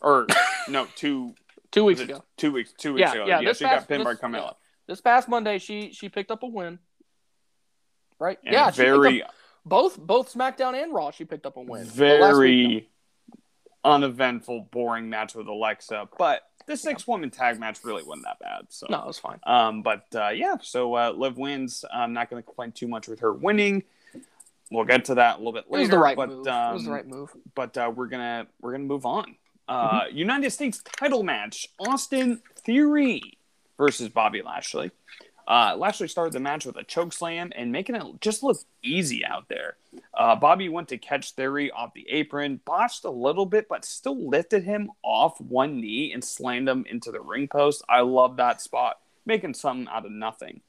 [0.00, 0.26] Or
[0.68, 1.34] no, two
[1.72, 2.22] two weeks ago.
[2.36, 3.26] two weeks two weeks Yeah, ago.
[3.26, 3.40] yeah.
[3.40, 4.32] Yeah, she past- got pinned by this- Carmella.
[4.48, 4.50] yeah.
[4.88, 6.78] This past Monday, she she picked up a win.
[8.18, 8.38] Right?
[8.44, 9.30] And yeah, she very up-
[9.64, 11.10] both both SmackDown and Raw.
[11.10, 11.86] She picked up a win.
[11.94, 12.88] The last week, very
[13.86, 16.08] uneventful, boring match with Alexa.
[16.18, 18.66] But the six woman tag match really wasn't that bad.
[18.70, 19.38] So no, it was fine.
[19.44, 21.84] Um, but uh, yeah, so uh, Liv wins.
[21.92, 23.84] I'm not going to complain too much with her winning.
[24.70, 25.82] We'll get to that a little bit It later.
[25.82, 26.46] was the right but, move.
[26.48, 27.30] Um, it was the right move.
[27.54, 29.36] But uh, we're gonna we're gonna move on.
[29.68, 33.38] Uh, United States title match: Austin Theory
[33.78, 34.90] versus Bobby Lashley.
[35.46, 39.24] Uh, Lashley started the match with a choke slam and making it just look easy
[39.24, 39.76] out there.
[40.12, 44.28] Uh, Bobby went to catch Theory off the apron, botched a little bit, but still
[44.28, 47.84] lifted him off one knee and slammed him into the ring post.
[47.88, 50.62] I love that spot, making something out of nothing.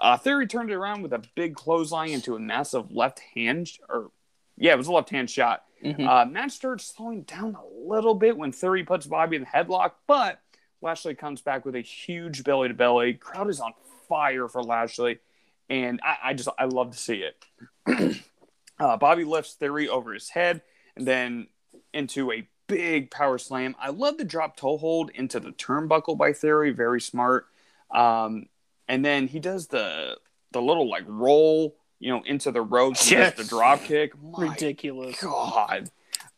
[0.00, 4.10] Uh, Theory turned it around with a big clothesline into a massive left hand, or
[4.56, 5.64] yeah, it was a left hand shot.
[5.82, 6.06] Mhm.
[6.08, 9.92] Uh, match starts slowing down a little bit when Theory puts Bobby in the headlock,
[10.06, 10.40] but
[10.80, 13.14] Lashley comes back with a huge belly to belly.
[13.14, 13.72] Crowd is on
[14.08, 15.18] fire for Lashley,
[15.68, 17.24] and I, I just I love to see
[17.86, 18.20] it.
[18.78, 20.62] uh, Bobby lifts Theory over his head
[20.96, 21.48] and then
[21.92, 23.76] into a big power slam.
[23.80, 27.46] I love the drop toe hold into the turnbuckle by Theory, very smart.
[27.90, 28.46] Um,
[28.88, 30.16] and then he does the
[30.52, 33.10] the little like roll, you know, into the ropes.
[33.10, 33.36] Yes.
[33.36, 34.12] the drop kick.
[34.20, 35.20] My Ridiculous.
[35.20, 35.90] God.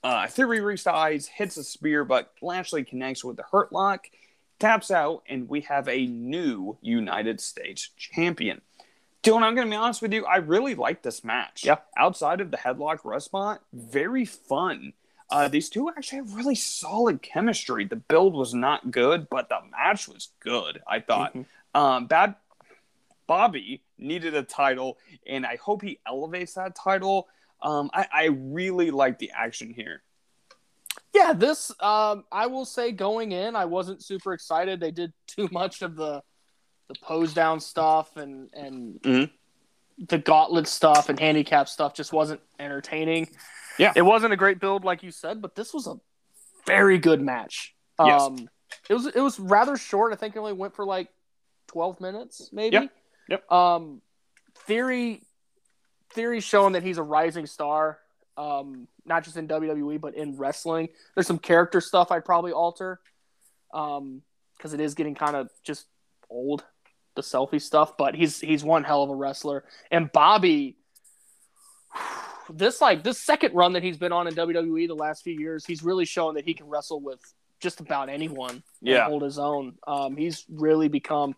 [0.03, 4.07] Uh, Theory resides, hits a spear, but Lashley connects with the Hurt Lock,
[4.65, 8.63] taps out, and we have a new United States champion.
[9.23, 10.25] Dylan, I'm going to be honest with you.
[10.25, 11.65] I really like this match.
[11.65, 11.77] Yeah.
[11.99, 14.95] Outside of the headlock spot, very fun.
[15.29, 17.85] Uh, these two actually have really solid chemistry.
[17.85, 21.35] The build was not good, but the match was good, I thought.
[21.35, 21.47] Mhm.
[21.75, 22.37] Um, Bad
[23.27, 27.29] Bobby needed a title, and I hope he elevates that title.
[27.61, 30.03] Um, I, I really like the action here.
[31.15, 34.81] Yeah, this um, I will say going in, I wasn't super excited.
[34.81, 36.23] They did too much of the
[36.89, 39.31] the pose down stuff and and Mhm.
[40.09, 43.29] the gauntlet stuff and handicap stuff just wasn't entertaining.
[43.79, 43.93] Yeah.
[43.97, 45.97] it wasn't a great build like you said, but this was a
[46.67, 47.75] very good match.
[47.99, 48.23] Yes.
[48.23, 48.49] Um,
[48.91, 50.13] it was it was rather short.
[50.13, 51.09] I think it only went for like
[51.69, 52.75] twelve minutes, maybe.
[52.75, 52.93] Yep.
[53.29, 53.53] Yep.
[53.53, 54.03] Um,
[54.67, 55.23] theory
[56.11, 57.99] theory showing that he's a rising star.
[58.37, 60.89] Um, not just in WWE but in wrestling.
[61.15, 63.01] There's some character stuff I'd probably alter,
[63.73, 64.23] um,
[64.57, 65.87] because it is getting kind of just
[66.31, 66.65] old,
[67.15, 67.97] the selfie stuff.
[67.97, 69.65] But he's he's one hell of a wrestler.
[69.91, 70.77] And Bobby,
[72.51, 75.65] this like this second run that he's been on in WWE the last few years,
[75.65, 77.21] he's really shown that he can wrestle with
[77.61, 79.05] just about anyone and Yeah.
[79.07, 79.75] hold his own.
[79.87, 81.35] Um, he's really become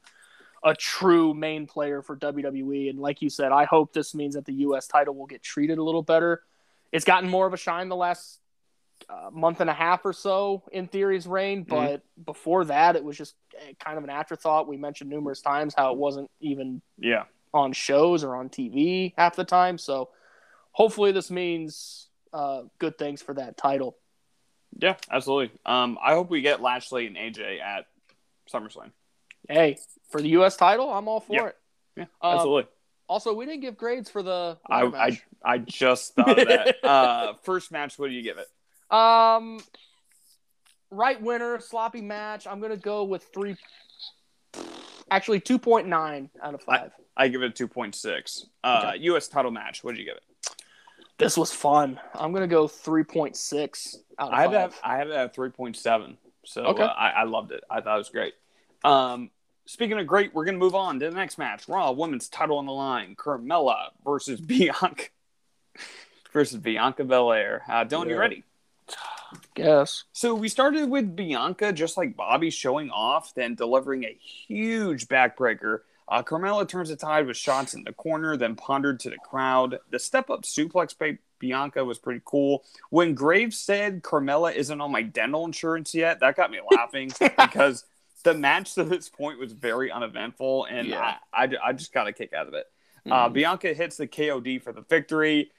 [0.65, 2.91] a true main player for WWE.
[2.91, 4.89] And like you said, I hope this means that the U.S.
[4.89, 6.43] title will get treated a little better.
[6.93, 8.41] It's gotten more of a shine the last
[9.11, 13.17] uh, month and a half or so in Theory's reign, but before that, it was
[13.17, 14.67] just uh, kind of an afterthought.
[14.67, 17.25] We mentioned numerous times how it wasn't even Yeah.
[17.53, 19.79] on shows or on TV half the time.
[19.79, 20.11] So
[20.73, 23.97] hopefully, this means uh, good things for that title.
[24.79, 25.59] Yeah, absolutely.
[25.65, 27.87] Um, I hope we get Lashley and AJ at
[28.53, 28.91] SummerSlam.
[29.49, 29.79] Hey,
[30.11, 30.57] for the U.S.
[30.57, 31.47] title, I'm all for Yeah.
[31.47, 31.57] it.
[31.97, 32.71] Yeah, Um, absolutely.
[33.09, 34.83] Also, we didn't give grades for the I.
[34.85, 36.77] I I just thought of that.
[36.85, 38.49] uh, first match, what do you give it?
[38.95, 39.61] Um,
[40.91, 42.47] right winner, sloppy match.
[42.47, 43.57] I'm gonna go with three.
[45.11, 46.91] Actually, two point nine out of five.
[47.17, 48.47] I give it a two point six.
[48.65, 49.29] Uh, U.S.
[49.29, 49.85] title match.
[49.85, 50.23] What did you give it?
[51.19, 52.01] This was fun.
[52.15, 54.71] I'm gonna go three point six out of I have five.
[54.73, 54.79] that.
[54.83, 56.19] I have that at three point seven.
[56.45, 56.83] So Okay.
[56.83, 57.63] uh, I, I loved it.
[57.71, 58.35] I thought it was great.
[58.85, 59.31] Um,
[59.67, 61.69] speaking of great, we're gonna move on to the next match.
[61.69, 63.17] Raw Women's title on the line.
[63.17, 65.05] Carmella versus Bianca
[66.33, 67.63] versus Bianca Belair.
[67.69, 68.45] Uh, Dylan, you ready?
[69.55, 70.05] Guess.
[70.13, 75.81] So we started with Bianca, just like Bobby, showing off, then delivering a huge backbreaker.
[76.09, 79.79] Uh, Carmella turns the tide with shots in the corner, then pondered to the crowd.
[79.91, 82.65] The step up suplex by Bianca was pretty cool.
[82.91, 87.85] When Graves said Carmella isn't on my dental insurance yet, that got me laughing because
[88.25, 91.17] the match to this point was very uneventful, and Yeah.
[91.33, 92.67] I, I, I just got a kick out of it.
[93.09, 93.33] Uh, Mhm.
[93.35, 95.53] Bianca hits the KOD for the victory.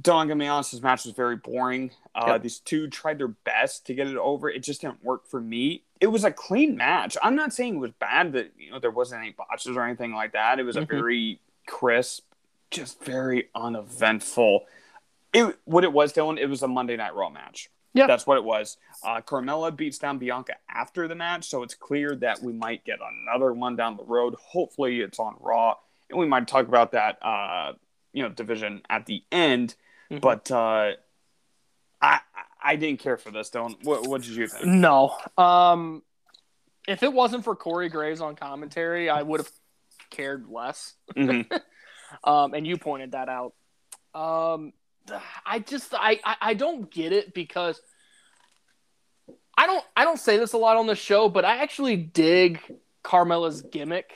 [0.00, 1.90] Don't get me honest, this match was very boring.
[2.14, 2.42] Uh, Yep.
[2.42, 4.48] These two tried their best to get it over.
[4.48, 5.84] It just didn't work for me.
[6.00, 7.16] It was a clean match.
[7.22, 10.14] I'm not saying it was bad that you know there wasn't any botches or anything
[10.14, 10.58] like that.
[10.58, 10.88] It was a Mhm.
[10.88, 12.24] very crisp,
[12.70, 14.66] just very uneventful.
[15.34, 16.38] It what it was, Dylan.
[16.38, 17.68] It was a Monday Night Raw match.
[17.92, 18.06] Yeah.
[18.06, 18.76] that's what it was.
[19.02, 22.98] Uh, Carmella beats down Bianca after the match, so it's clear that we might get
[23.00, 24.34] another one down the road.
[24.40, 25.74] Hopefully, it's on Raw,
[26.08, 27.72] and we might talk about that, uh,
[28.12, 29.74] you know, division at the end.
[30.10, 30.20] Mhm.
[30.20, 30.92] But uh,
[32.00, 32.20] I
[32.62, 33.50] I didn't care for this.
[33.50, 33.82] Don't.
[33.84, 34.66] What, what did you think?
[34.66, 35.16] No.
[35.38, 36.02] Um,
[36.86, 39.50] if it wasn't for Corey Graves on commentary, I would have
[40.10, 40.94] cared less.
[41.16, 41.46] Mhm.
[42.24, 43.54] Um, and you pointed that out.
[44.16, 44.72] Um,
[45.46, 47.80] I just I, I I don't get it because
[49.56, 52.60] I don't I don't say this a lot on the show, but I actually dig
[53.02, 54.12] Carmella's gimmick.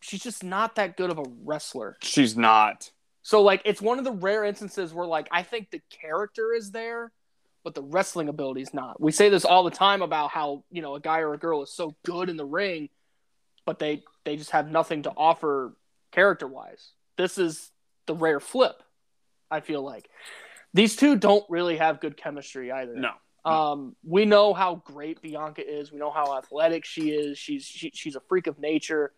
[0.00, 1.96] She's just not that good of a wrestler.
[2.02, 2.90] She's not.
[3.22, 6.70] So like it's one of the rare instances where like I think the character is
[6.70, 7.12] there,
[7.64, 9.00] but the wrestling ability is not.
[9.00, 11.62] We say this all the time about how, you know, a guy or a girl
[11.62, 12.88] is so good in the ring,
[13.64, 15.74] but they they just have nothing to offer
[16.10, 16.92] character wise.
[17.16, 17.70] This is
[18.06, 18.82] the rare flip,
[19.52, 20.08] I feel like.
[20.74, 22.94] These two don't really have good chemistry either.
[22.94, 23.12] No.
[23.44, 25.92] Um, we know how great Bianca is.
[25.92, 27.36] We know how athletic she is.
[27.38, 29.12] She's she, she's a freak of nature.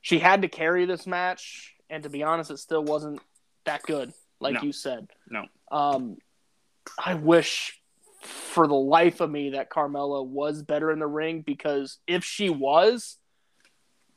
[0.00, 3.20] She had to carry this match, and to be honest, it still wasn't
[3.64, 4.62] that good, like No.
[4.62, 5.08] you said.
[5.30, 5.44] No.
[5.70, 6.16] Um,
[7.02, 7.80] I wish
[8.22, 12.48] for the life of me that Carmella was better in the ring because if she
[12.50, 13.18] was,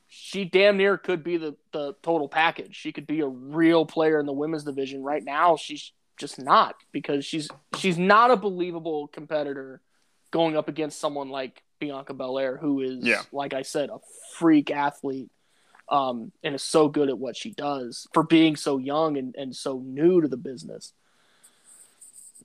[0.07, 2.75] she damn near could be the, the total package.
[2.75, 5.03] She could be a real player in the women's division.
[5.03, 7.47] Right now, she's just not because she's
[7.77, 9.81] she's not a believable competitor
[10.31, 13.21] going up against someone like Bianca Belair, who is, Yeah.
[13.31, 13.99] like I said, a
[14.37, 15.29] freak athlete
[15.89, 19.55] um, and is so good at what she does for being so young and, and
[19.55, 20.93] so new to the business.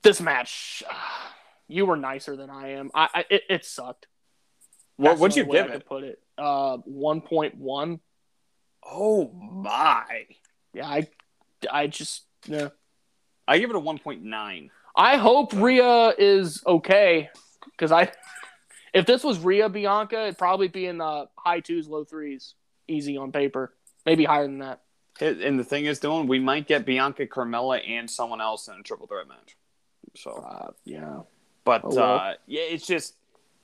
[0.01, 0.83] This match,
[1.67, 2.91] you were nicer than I am.
[2.93, 4.07] I, I it, it sucked.
[4.97, 5.71] What would you give I it?
[5.73, 7.99] could Put it uh one point one.
[8.85, 10.05] Oh my!
[10.73, 11.07] Yeah, I
[11.71, 12.69] I just yeah.
[13.47, 14.71] I give it a one point nine.
[14.95, 17.29] I hope Rhea is okay
[17.71, 18.11] because I
[18.93, 22.55] if this was Rhea Bianca, it'd probably be in the high twos, low threes,
[22.87, 23.73] easy on paper,
[24.05, 24.81] maybe higher than that.
[25.21, 28.81] And the thing is, Dylan, we might get Bianca, Carmella, and someone else in a
[28.83, 29.55] triple threat match.
[30.15, 31.19] So, Uh, yeah,
[31.63, 32.15] but Oh, well.
[32.15, 33.13] uh, yeah, it's just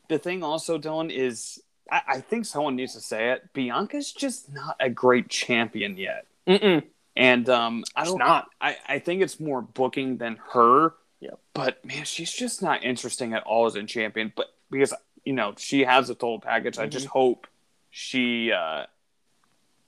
[0.09, 0.43] the thing.
[0.43, 3.53] Also, Dylan is I, I think someone needs to say it.
[3.53, 6.83] Bianca's just not a great champion yet, Mm-mm.
[7.15, 8.17] and um, I don't.
[8.19, 8.47] not.
[8.59, 10.93] I, I think it's more booking than her.
[11.21, 11.39] Yep.
[11.53, 14.31] But man, she's just not interesting at all as a champion.
[14.35, 14.93] But because
[15.25, 17.11] you know she has a total package, I just Mhm.
[17.11, 17.47] hope
[17.91, 18.85] she, uh,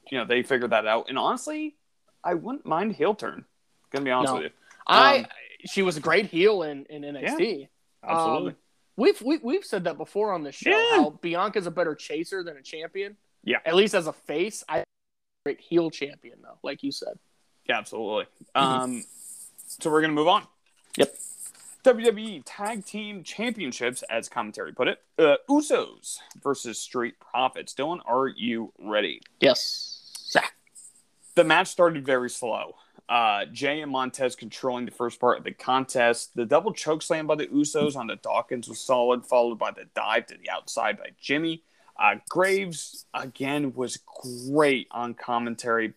[0.09, 1.07] you know, they figure that out.
[1.09, 1.75] And honestly,
[2.23, 3.45] I wouldn't mind heel turn.
[3.91, 4.41] Gonna be honest No.
[4.41, 4.57] with you.
[4.87, 5.25] I Um,
[5.67, 7.67] she was a great heel in in NXT.
[8.03, 8.51] Absolutely.
[8.51, 8.57] Um,
[9.01, 10.69] we've we, we've said that before on this show.
[10.69, 10.89] Yeah.
[10.91, 13.17] How Bianca's a better chaser than a champion.
[13.43, 13.57] Yeah.
[13.65, 14.83] at least as a face, I
[15.45, 17.17] great heel champion though, like you said.
[17.67, 18.25] yeah, absolutely.
[18.53, 19.03] Um,
[19.79, 20.45] so we're gonna move on.
[20.97, 21.15] Yep.
[21.83, 27.73] WWE Tag Team Championships, as commentary put it, uh, Usos versus Street Profits.
[27.73, 29.21] Dylan, are you ready?
[29.39, 30.13] Yes.
[30.29, 30.53] Zach.
[31.33, 32.75] The match started very slow.
[33.09, 36.35] Uh, Jey and Montez controlling the first part of the contest.
[36.35, 39.85] The double choke slam by the Usos on the Dawkins was solid, followed by the
[39.93, 41.63] dive to the outside by Jimmy.
[41.99, 43.99] Uh, Graves, again, was
[44.49, 45.93] great on commentary,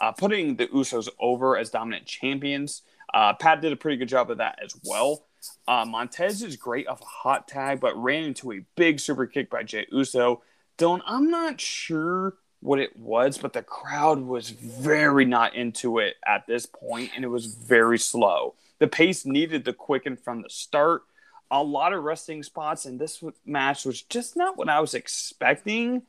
[0.00, 2.82] uh, putting the Usos over as dominant champions.
[3.12, 5.24] Uh, Pat did a pretty good job of that as well.
[5.66, 9.50] Uh, Montez is great off a hot tag, but ran into a big super kick
[9.50, 10.42] by Jey Uso.
[10.78, 16.16] Dylan, I'm not sure what it was, but the crowd was very not into it
[16.26, 18.54] at this point, and it was very slow.
[18.78, 21.02] The pace needed to quicken from the start.
[21.50, 26.02] A lot of resting spots, and this match was just not what I was expecting.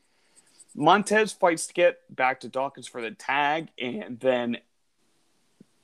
[0.75, 4.57] Montez fights to get back to Dawkins for the tag, and then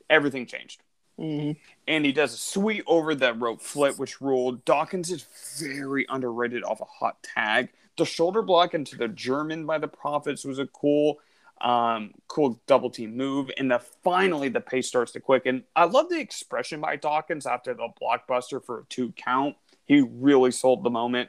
[0.08, 0.82] everything changed
[1.18, 1.58] Mm-hmm.
[1.88, 4.64] and he does a sweet over the rope flip, which ruled.
[4.64, 5.26] Dawkins is
[5.58, 7.70] very underrated off a hot tag.
[7.98, 11.18] The shoulder block into the German by the Profits was a cool,
[11.60, 13.50] um, cool double team move.
[13.58, 15.64] And the finally the pace starts to quicken.
[15.76, 19.56] I love the expression by Dawkins after the blockbuster for a two count.
[19.84, 21.28] He really sold the moment.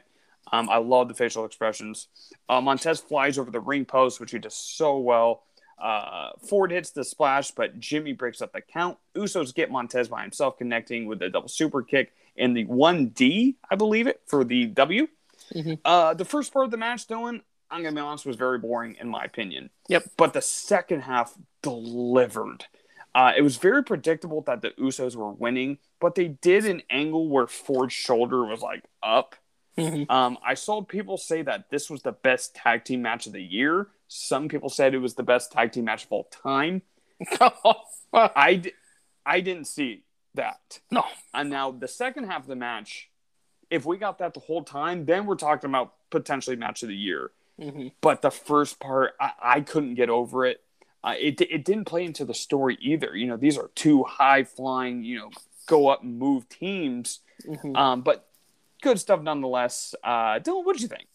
[0.52, 2.08] Um, I love the facial expressions.
[2.48, 5.42] Uh, Montez flies over the ring post, which he does so well.
[5.80, 8.98] Uh, Ford hits the splash, but Jimmy breaks up the count.
[9.14, 13.76] Usos get Montez by himself, connecting with a double super kick in the 1D, I
[13.76, 15.08] believe it, for the W.
[15.54, 15.78] Mhm.
[15.84, 18.58] Uh, the first part of the match, Dylan, I'm going to be honest, was very
[18.58, 19.70] boring in my opinion.
[19.88, 20.04] Yep.
[20.16, 22.66] But the second half delivered.
[23.14, 27.28] Uh, it was very predictable that the Usos were winning, but they did an angle
[27.28, 29.34] where Ford's shoulder was like up.
[29.76, 30.10] Mm-hmm.
[30.10, 33.42] Um, I saw people say that this was the best tag team match of the
[33.42, 33.88] year.
[34.08, 36.82] Some people said it was the best tag team match of all time.
[38.12, 38.72] I, d-
[39.26, 40.80] I didn't see that.
[40.90, 41.04] no.
[41.34, 43.09] And now the second half of the match,
[43.70, 46.96] if we got that the whole time, then we're talking about potentially match of the
[46.96, 47.30] year.
[47.60, 47.88] Mm-hmm.
[48.00, 50.62] But the first part, I, I couldn't get over it.
[51.02, 51.40] Uh, it.
[51.40, 53.16] It didn't play into the story either.
[53.16, 55.30] You know, these are two high flying, you know,
[55.66, 57.20] go up and move teams.
[57.46, 57.76] Mm-hmm.
[57.76, 58.28] Um, but
[58.82, 59.94] good stuff nonetheless.
[60.02, 61.06] Uh, Dylan, what did you think?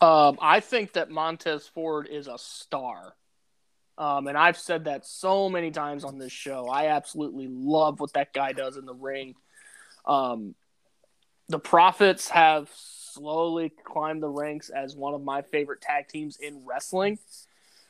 [0.00, 3.14] Um, I think that Montez Ford is a star.
[3.96, 6.68] Um, and I've said that so many times on this show.
[6.68, 9.34] I absolutely love what that guy does in the ring.
[10.04, 10.54] Um,
[11.48, 16.64] the Profits have slowly climbed the ranks as one of my favorite tag teams in
[16.64, 17.18] wrestling.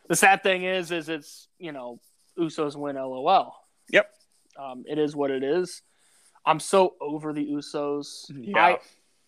[0.08, 2.00] The sad thing is, is it's you know
[2.38, 3.54] Usos win, lol.
[3.90, 4.10] Yep.
[4.58, 5.82] Um, it is what it is.
[6.46, 8.30] I'm so over the Usos.
[8.30, 8.58] Yeah.
[8.58, 8.78] I,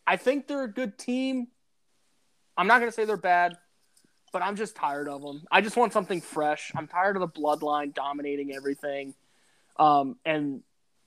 [0.07, 1.49] I think they're a good team.
[2.57, 3.57] I'm not gonna say they're bad,
[4.33, 5.45] but I'm just tired of them.
[5.51, 6.72] I just want something fresh.
[6.74, 9.14] I'm tired of the bloodline dominating everything.
[9.79, 10.62] Um, and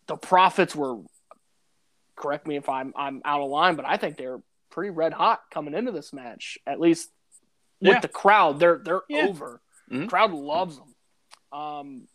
[0.07, 0.97] the Profits were.
[2.20, 4.41] Correct me if I'm I'm out of line, but I think they're
[4.72, 6.57] pretty red hot coming into this match.
[6.67, 7.09] At least
[7.82, 7.99] with Yeah.
[8.01, 9.28] the crowd, they're they're Yeah.
[9.28, 9.61] over.
[9.89, 10.01] Mhm.
[10.01, 10.93] The crowd loves them.
[11.51, 12.07] Um,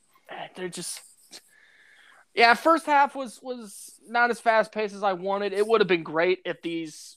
[0.54, 1.00] they're just
[2.34, 2.52] yeah.
[2.54, 5.52] First half was was not as fast paced as I wanted.
[5.54, 7.16] It would have been great if these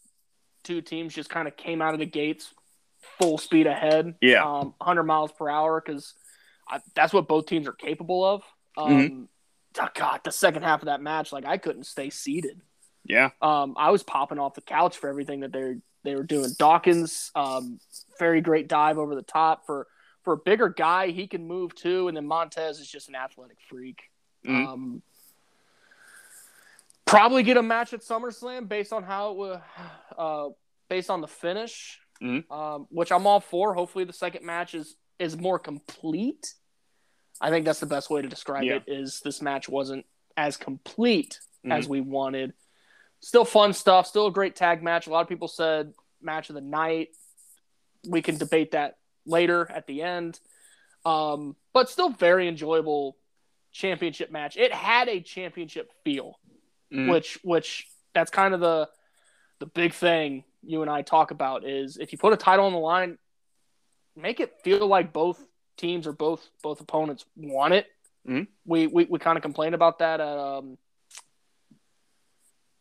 [0.63, 2.53] two teams just kind of came out of the gates
[3.19, 4.15] full speed ahead.
[4.21, 4.43] Yeah.
[4.43, 6.13] um, 100 miles per hour because
[6.95, 8.43] that's what both teams are capable of.
[8.75, 9.29] Um,
[9.79, 12.61] oh, God, the second half of that match, like I couldn't stay seated.
[13.07, 13.29] Yeah.
[13.41, 16.51] Um, I was popping off the couch for everything that they they were doing.
[16.57, 17.79] Dawkins, um,
[18.19, 19.87] very great dive over the top for
[20.23, 21.07] for a bigger guy.
[21.09, 24.03] He can move too, and then Montez is just an athletic freak.
[24.45, 24.67] Mhm.
[24.67, 25.01] Um,
[27.05, 29.61] probably get a match at SummerSlam based on how it wa-
[30.17, 30.49] uh,
[30.89, 32.49] based on the finish, Mhm.
[32.51, 33.73] um, which I'm all for.
[33.73, 36.53] Hopefully, the second match is is more complete.
[37.41, 38.75] I think that's the best way to describe Yeah.
[38.75, 38.83] it.
[38.87, 40.05] Is this match wasn't
[40.35, 41.73] as complete Mhm.
[41.73, 42.53] as we wanted.
[43.21, 44.07] Still fun stuff.
[44.07, 45.07] Still a great tag match.
[45.07, 47.09] A lot of people said match of the night.
[48.07, 50.39] We can debate that later at the end.
[51.05, 53.17] Um, but still very enjoyable
[53.71, 54.57] championship match.
[54.57, 56.39] It had a championship feel,
[56.91, 57.11] Mhm.
[57.11, 58.89] which which that's kind of the
[59.59, 62.73] the big thing you and I talk about is if you put a title on
[62.73, 63.17] the line,
[64.15, 65.39] make it feel like both
[65.77, 67.87] teams or both both opponents want it.
[68.27, 68.47] Mhm.
[68.65, 70.77] We we, we kind of complained about that at um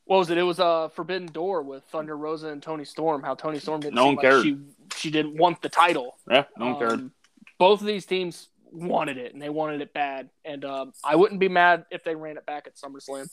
[0.06, 0.38] what was it?
[0.38, 3.22] It was a uh, Forbidden Door with Thunder Rosa and Toni Storm.
[3.22, 4.42] How Toni Storm didn't No one like cared.
[4.42, 4.58] she
[4.96, 6.16] she didn't want the title.
[6.30, 6.44] Yeah.
[6.56, 6.92] No one cared.
[6.92, 7.12] Um,
[7.58, 10.30] both of these teams wanted it, and they wanted it bad.
[10.44, 13.28] And um, I wouldn't be mad if they ran it back at SummerSlam.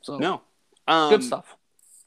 [0.00, 0.40] So No.
[0.88, 1.54] Um, good stuff.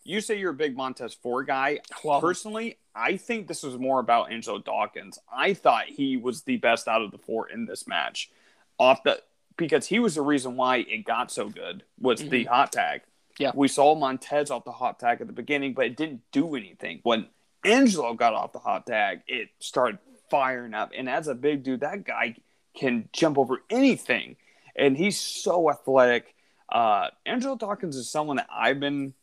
[0.04, 1.80] You say you're a big Montez Ford guy.
[2.04, 5.20] Well, Personally, I think this was more about Angelo Dawkins.
[5.32, 8.30] I thought he was the best out of the four in this match,
[8.78, 9.22] off the
[9.56, 13.02] because he was the reason why it got so good was the hot tag.
[13.36, 13.44] Mm-hmm.
[13.44, 13.52] Yeah.
[13.56, 17.00] we saw Montez off the hot tag at the beginning, but it didn't do anything.
[17.04, 17.28] When
[17.66, 20.92] Angelo got off the hot tag, it started firing up.
[20.96, 22.36] And as a big dude, that guy
[22.76, 24.36] can jump over anything,
[24.76, 26.36] and he's so athletic.
[26.70, 29.14] Uh, Angelo Dawkins is someone that I've been,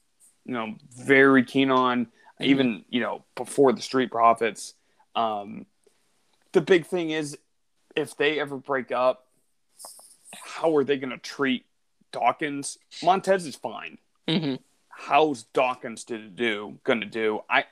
[0.45, 2.07] you know, very keen on,
[2.41, 4.75] even you know before the Street Profits.
[5.15, 5.67] Um,
[6.53, 7.37] the big thing is,
[7.97, 9.27] if they ever break up,
[10.33, 11.65] how are they going to treat
[12.13, 12.79] Dawkins?
[13.03, 13.99] Montez is fine.
[14.29, 14.55] hmm
[14.89, 17.41] How's Dawkins to do going to do?
[17.49, 17.65] I,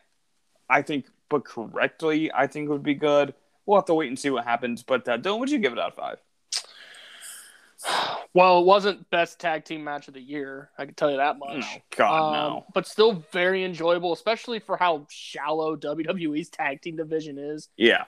[0.70, 3.34] I think, but correctly, I think it would be good.
[3.66, 4.82] We'll have to wait and see what happens.
[4.82, 6.18] But uh, Dylan, would you give it out of five?
[8.34, 10.70] Well, it wasn't best tag team match of the year.
[10.78, 11.60] I can tell you that much.
[11.60, 11.66] No,
[11.96, 12.66] God, Um, no.
[12.74, 17.68] But still very enjoyable, especially for how shallow WWE's tag team division is.
[17.76, 18.04] Yeah,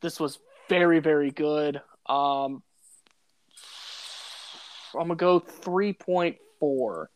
[0.00, 1.80] This was very, very good.
[2.06, 2.62] Um,
[4.94, 7.10] I'm gonna go three point four.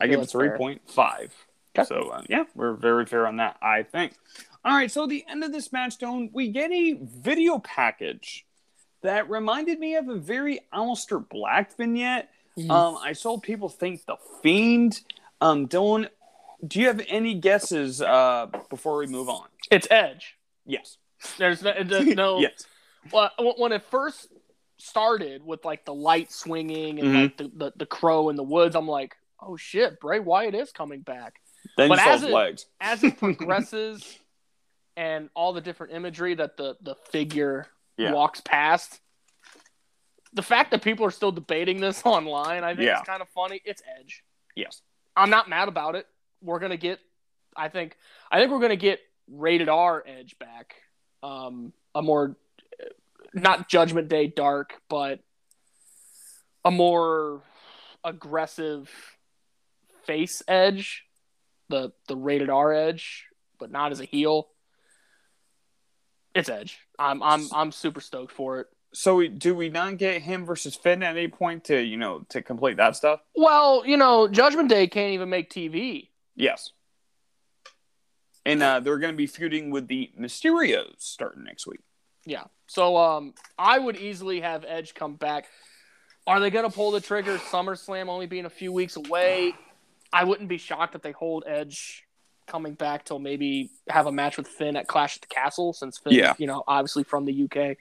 [0.00, 0.58] I Yeah, give it that's three fair.
[0.58, 1.34] point five.
[1.76, 1.86] Okay.
[1.86, 3.56] So uh, yeah, we're very fair on that.
[3.62, 4.14] I think.
[4.64, 8.46] All right, so the end of this match, Stone, we get a video package
[9.02, 12.30] that reminded me of a very Aleister Black vignette.
[12.56, 12.70] Mm-hmm.
[12.70, 15.00] Um, I saw people think the Fiend.
[15.40, 16.08] Um, Dylan,
[16.64, 19.46] do you have any guesses uh, before we move on?
[19.70, 20.36] It's Edge.
[20.64, 20.98] Yes.
[21.38, 22.64] There's no, there's no yes.
[23.12, 24.28] well, when it first
[24.82, 27.22] started with like the light swinging and Mhm.
[27.22, 30.72] like the, the, the crow in the woods, I'm like, oh shit, Bray Wyatt is
[30.72, 31.40] coming back.
[31.76, 32.66] Then But as it- legs.
[32.80, 34.18] As it progresses
[34.96, 37.66] and all the different imagery that the, the figure
[37.96, 38.12] Yeah.
[38.12, 39.00] walks past,
[40.32, 42.98] the fact that people are still debating this online, I think Yeah.
[42.98, 43.60] it's kind of funny.
[43.64, 44.22] It's Edge.
[44.56, 44.82] Yes.
[45.16, 46.06] I'm not mad about it.
[46.40, 46.98] We're gonna get,
[47.56, 47.96] I think,
[48.30, 50.74] I think we're gonna get rated R Edge back.
[51.22, 52.36] Um, a more,
[53.34, 55.20] not Judgment Day dark, but
[56.64, 57.42] a more
[58.04, 58.90] aggressive
[60.04, 61.04] face Edge,
[61.68, 63.26] the the rated R Edge,
[63.58, 64.48] but not as a heel.
[66.34, 66.78] It's Edge.
[66.98, 68.66] I'm I'm I'm super stoked for it.
[68.94, 72.26] So we, do we not get him versus Finn at any point to you know
[72.30, 73.20] to complete that stuff?
[73.34, 76.08] Well, you know, Judgment Day can't even make TV.
[76.36, 76.70] Yes.
[78.44, 81.80] and uh, they're going to be feuding with the Mysterios starting next week.
[82.24, 82.44] Yeah.
[82.66, 85.46] So um, I would easily have Edge come back.
[86.26, 87.38] Are they going to pull the trigger?
[87.38, 89.54] SummerSlam only being a few weeks away.
[90.12, 92.04] I wouldn't be shocked if they hold Edge
[92.46, 95.98] coming back till maybe have a match with Finn at Clash at the Castle, since
[95.98, 96.34] Finn, Yeah.
[96.38, 97.76] you know, obviously from the UK.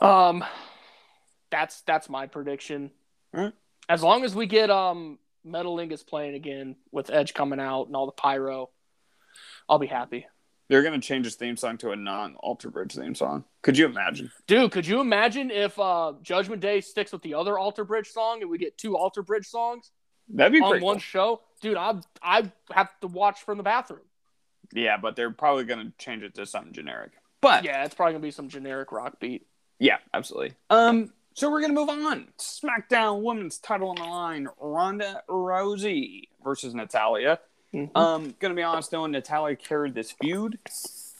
[0.00, 0.44] Um,
[1.50, 2.90] that's that's my prediction.
[3.36, 3.52] Alright.
[3.88, 8.06] As long as we get um Metalingus playing again with Edge coming out and all
[8.06, 8.70] the pyro,
[9.68, 10.26] I'll be happy.
[10.68, 13.44] They're going to change his theme song to a non-Alter Bridge theme song.
[13.62, 14.30] Could you imagine?
[14.46, 18.42] Dude, could you imagine if uh, Judgment Day sticks with the other Alter Bridge song
[18.42, 19.90] and we get two Alter Bridge songs
[20.28, 20.98] That'd be on one cool.
[20.98, 21.40] show?
[21.62, 24.02] Dude, I I have to watch from the bathroom.
[24.74, 27.12] Yeah, but they're probably going to change it to something generic.
[27.40, 29.46] But Yeah, it's probably gonna be some generic rock beat.
[29.78, 30.54] Yeah, absolutely.
[30.70, 32.28] Um, so we're gonna move on.
[32.38, 37.38] SmackDown Women's Title on the line: Ronda Rousey versus Natalya.
[37.74, 37.96] Mhm.
[37.96, 40.58] Um, gonna be honest though, Natalya carried this feud,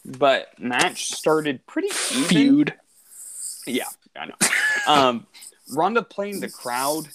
[0.04, 2.24] but match started pretty even.
[2.24, 2.74] Feud.
[3.66, 3.84] Yeah,
[4.16, 4.34] I know.
[4.86, 5.26] Um,
[5.74, 7.08] Ronda playing the crowd,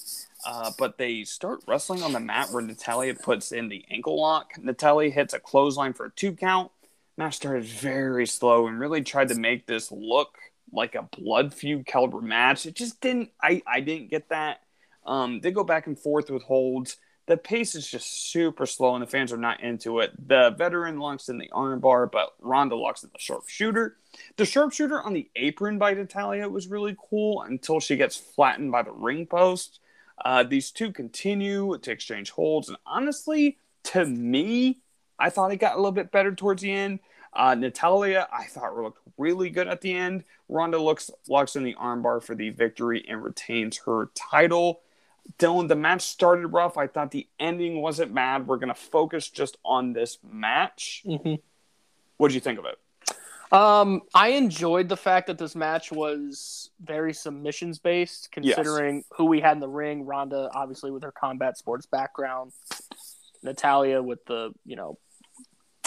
[0.45, 4.53] uh, but they start wrestling on the mat where Natalya puts in the ankle lock.
[4.61, 6.71] Natalya hits a clothesline for a two count.
[7.17, 10.37] Match started very slow and really tried to make this look
[10.71, 12.65] like a blood feud caliber match.
[12.65, 13.31] It just didn't.
[13.41, 14.61] I I didn't get that.
[15.05, 16.97] Um, they go back and forth with holds.
[17.25, 20.11] The pace is just super slow, and the fans are not into it.
[20.27, 23.95] The veteran locks in the armbar, but Ronda locks in the sharpshooter.
[24.35, 28.81] The sharpshooter on the apron by Natalya was really cool until she gets flattened by
[28.81, 29.79] the ring post.
[30.23, 34.81] Uh, these two continue to exchange holds, and honestly, to me,
[35.17, 36.99] I thought it got a little bit better towards the end.
[37.33, 40.23] Uh, Natalya, I thought looked really good at the end.
[40.49, 44.81] Ronda looks locks in the armbar for the victory and retains her title.
[45.39, 46.77] Dylan, the match started rough.
[46.77, 48.47] I thought the ending wasn't bad.
[48.47, 51.03] We're gonna focus just on this match.
[51.05, 51.41] Mhm.
[52.17, 52.77] What did you think of it?
[53.51, 59.41] Um, I enjoyed the fact that this match was very submissions based, considering who we
[59.41, 60.05] had in the ring.
[60.05, 62.51] Ronda, obviously, with her combat sports background,
[63.43, 64.97] Natalya with the you know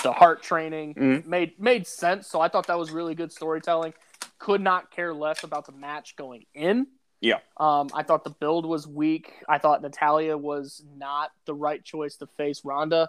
[0.03, 1.27] the heart training Mhm.
[1.27, 2.29] made made sense.
[2.29, 3.95] So I thought that was really good storytelling.
[4.39, 6.87] Could not care less about the match going in.
[7.21, 7.39] Yeah.
[7.57, 9.33] Um, I thought the build was weak.
[9.49, 13.09] I thought Natalya was not the right choice to face Ronda.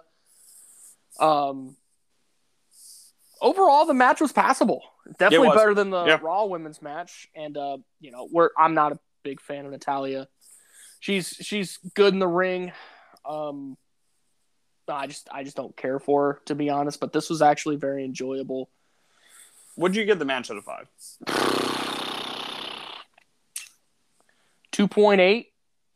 [1.20, 1.76] Um,
[3.40, 4.82] overall, the match was passable.
[5.18, 5.56] Definitely was.
[5.56, 6.18] better than the Yeah.
[6.22, 7.28] Raw women's match.
[7.34, 10.28] And uh, you know, we're I'm not a big fan of Natalya.
[11.00, 12.72] She's she's good in the ring.
[13.24, 13.76] Um,
[14.88, 16.98] I just I just don't care for her to be honest.
[17.00, 18.70] But this was actually very enjoyable.
[19.76, 20.88] What did you give the match out of five?
[24.78, 25.48] Two point eight.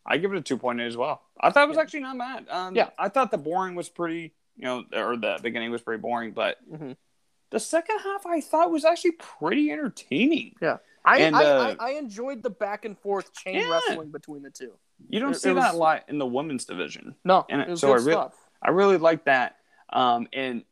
[0.04, 1.22] I give it a two point eight as well.
[1.40, 1.82] I thought it was Yeah.
[1.82, 2.48] actually not bad.
[2.48, 2.90] Um, Yeah.
[2.98, 6.58] I thought the boring was pretty, you know, or the beginning was pretty boring, but
[6.68, 6.96] Mhm.
[7.50, 10.56] the second half I thought was actually pretty entertaining.
[11.04, 13.70] I, And, I, uh, I I enjoyed the back and forth chain Yeah.
[13.70, 14.72] wrestling between the two.
[15.08, 17.14] You don't It- see it that a lot in the women's division.
[17.24, 18.48] No, And it was so good I really- stuff.
[18.62, 19.58] I really like that.
[19.90, 20.64] Um, and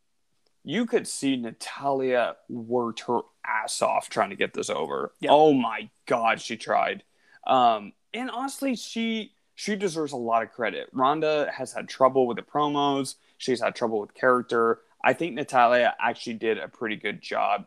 [0.65, 5.15] you could see Natalya worked her ass off trying to get this over.
[5.21, 5.31] Yeah.
[5.33, 7.05] Oh my god, she tried.
[7.47, 10.89] Um, and honestly, she she deserves a lot of credit.
[10.93, 13.17] Ronda has had trouble with the promos.
[13.39, 14.81] She's had trouble with character.
[15.03, 17.67] I think Natalya actually did a pretty good job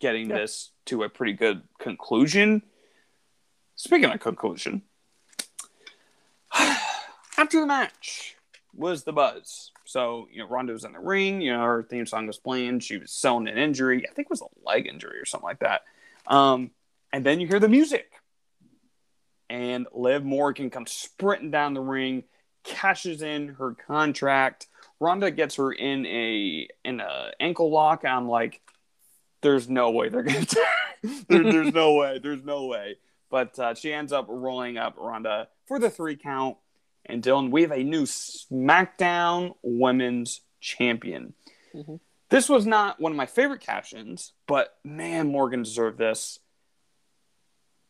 [0.00, 0.36] getting Yeah.
[0.38, 2.62] this to a pretty good conclusion.
[3.76, 4.82] Speaking of conclusion,
[7.36, 8.36] after the match
[8.74, 9.70] was the buzz.
[9.84, 12.80] So, you know, Ronda was in the ring, you know, her theme song was playing.
[12.80, 14.08] She was selling an injury.
[14.08, 15.82] I think it was a leg injury or something like that.
[16.26, 16.70] Um,
[17.12, 18.10] and then you hear the music.
[19.50, 22.24] And Liv Morgan comes sprinting down the ring,
[22.64, 24.68] cashes in her contract.
[25.00, 28.04] Ronda gets her in a in a ankle lock.
[28.04, 28.60] I'm like,
[29.42, 30.46] there's no way they're gonna
[31.28, 32.18] there, there's no way.
[32.22, 32.96] There's no way.
[33.30, 36.56] But uh, she ends up rolling up Ronda for the three count.
[37.06, 41.34] And Dylan, we have a new SmackDown Women's Champion.
[41.74, 42.00] Mhm.
[42.30, 46.38] This was not one of my favorite captions, but man, Morgan deserved this.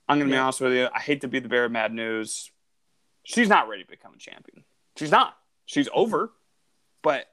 [0.08, 0.88] I'm going to be honest with you.
[0.94, 2.50] I hate to be the bearer of bad news.
[3.24, 4.64] She's not ready to become a champion.
[4.96, 5.36] She's not.
[5.66, 6.32] She's over.
[7.02, 7.26] But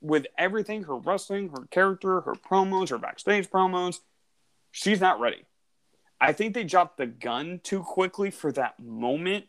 [0.00, 4.00] with everything her wrestling, her character, her promos, her backstage promos,
[4.70, 5.44] she's not ready.
[6.20, 9.46] I think they dropped the gun too quickly for that moment.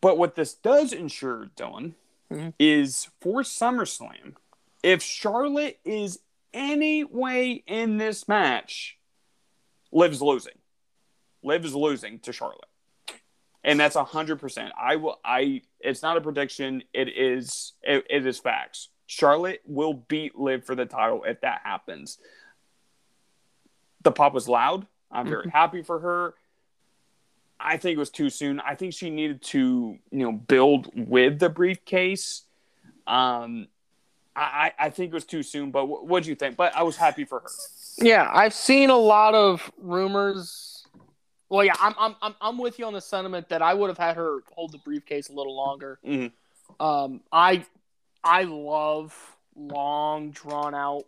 [0.00, 1.94] But what this does ensure, Dylan,
[2.30, 2.54] Mhm.
[2.58, 4.36] is for SummerSlam,
[4.82, 6.20] if Charlotte is
[6.52, 8.98] any way in this match,
[9.90, 10.58] Liv's losing.
[11.42, 12.64] Liv is losing to Charlotte.
[13.64, 14.72] And that's hundred percent.
[14.80, 18.88] I will I it's not a prediction, it is it, it is facts.
[19.06, 22.18] Charlotte will beat Liv for the title if that happens.
[24.02, 24.86] The pop was loud.
[25.10, 26.34] I'm very happy for her.
[27.58, 28.60] I think it was too soon.
[28.60, 32.42] I think she needed to, you know, build with the briefcase.
[33.06, 33.66] Um,
[34.36, 36.56] I, I think it was too soon, but what do you think?
[36.56, 37.48] But I was happy for her.
[37.98, 40.67] Yeah, I've seen a lot of rumors.
[41.50, 43.98] Well, yeah, I'm I'm I'm, I'm with you on the sentiment that I would have
[43.98, 45.98] had her hold the briefcase a little longer.
[46.06, 46.32] Mhm.
[46.78, 47.64] Um, I
[48.22, 49.14] I love
[49.56, 51.04] long, drawn out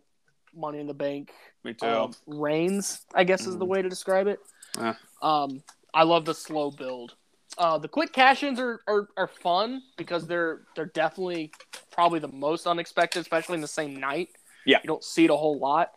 [0.55, 1.31] Money in the Bank
[1.63, 1.85] Me too.
[1.85, 3.01] um, reigns.
[3.13, 4.39] I guess is the way to describe it.
[4.77, 4.95] Yeah.
[5.21, 5.61] Um,
[5.93, 7.15] I love the slow build.
[7.57, 11.51] Uh, the quick cash-ins are, are, are fun because they're they're definitely
[11.91, 14.29] probably the most unexpected, especially in the same night.
[14.65, 14.79] Yeah.
[14.83, 15.91] you don't see it a whole lot.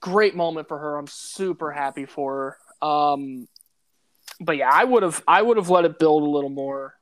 [0.00, 0.96] Great moment for her.
[0.96, 2.86] I'm super happy for her.
[2.86, 3.48] Um,
[4.40, 6.94] but yeah, I would have I would have let it build a little more.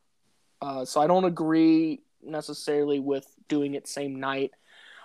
[0.60, 4.52] Uh, so I don't agree necessarily with doing it same night.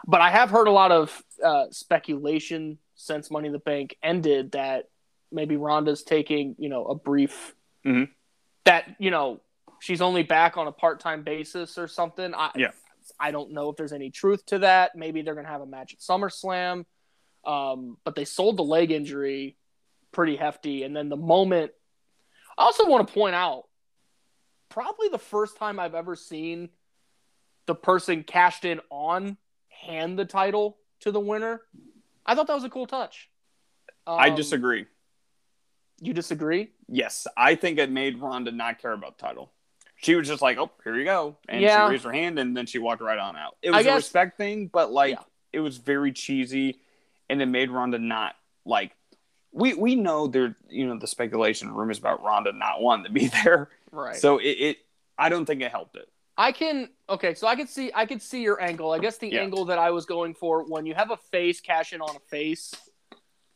[0.05, 4.51] But I have heard a lot of uh, speculation since Money in the Bank ended
[4.51, 4.89] that
[5.31, 7.55] maybe Ronda's taking you know a brief
[7.85, 8.09] Mhm.
[8.65, 9.39] that you know
[9.79, 12.33] she's only back on a part time basis or something.
[12.35, 12.71] I, Yeah.
[13.19, 14.95] I don't know if there's any truth to that.
[14.95, 16.85] Maybe they're gonna have a match at SummerSlam.
[17.45, 19.55] Um, but they sold the leg injury
[20.11, 21.71] pretty hefty, and then the moment.
[22.57, 23.65] I also want to point out,
[24.69, 26.69] probably the first time I've ever seen
[27.65, 29.37] the person cashed in on
[29.69, 31.61] hand the title to the winner.
[32.25, 33.29] I thought that was a cool touch.
[34.05, 34.85] I Um, disagree.
[35.99, 36.71] You disagree?
[36.87, 39.51] Yes, I think it made Ronda not care about the title.
[39.95, 41.87] She was just like, "Oh, here you go," and Yeah.
[41.87, 43.57] she raised her hand, and then she walked right on out.
[43.61, 45.23] It I was a guess- respect thing, but like Yeah.
[45.53, 46.79] it was very cheesy,
[47.29, 48.35] and it made Ronda not
[48.65, 48.95] like.
[49.57, 53.27] We we know there, you know, the speculation rumors about Ronda not wanting to be
[53.43, 53.69] there.
[53.91, 54.15] Right.
[54.15, 54.77] So it, it,
[55.17, 56.07] I don't think it helped it.
[56.37, 58.91] I can okay, so I can see I could see your angle.
[58.91, 59.41] I guess the Yeah.
[59.41, 62.19] angle that I was going for when you have a face cash in on a
[62.19, 62.73] face.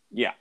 [0.09, 0.31] Yeah,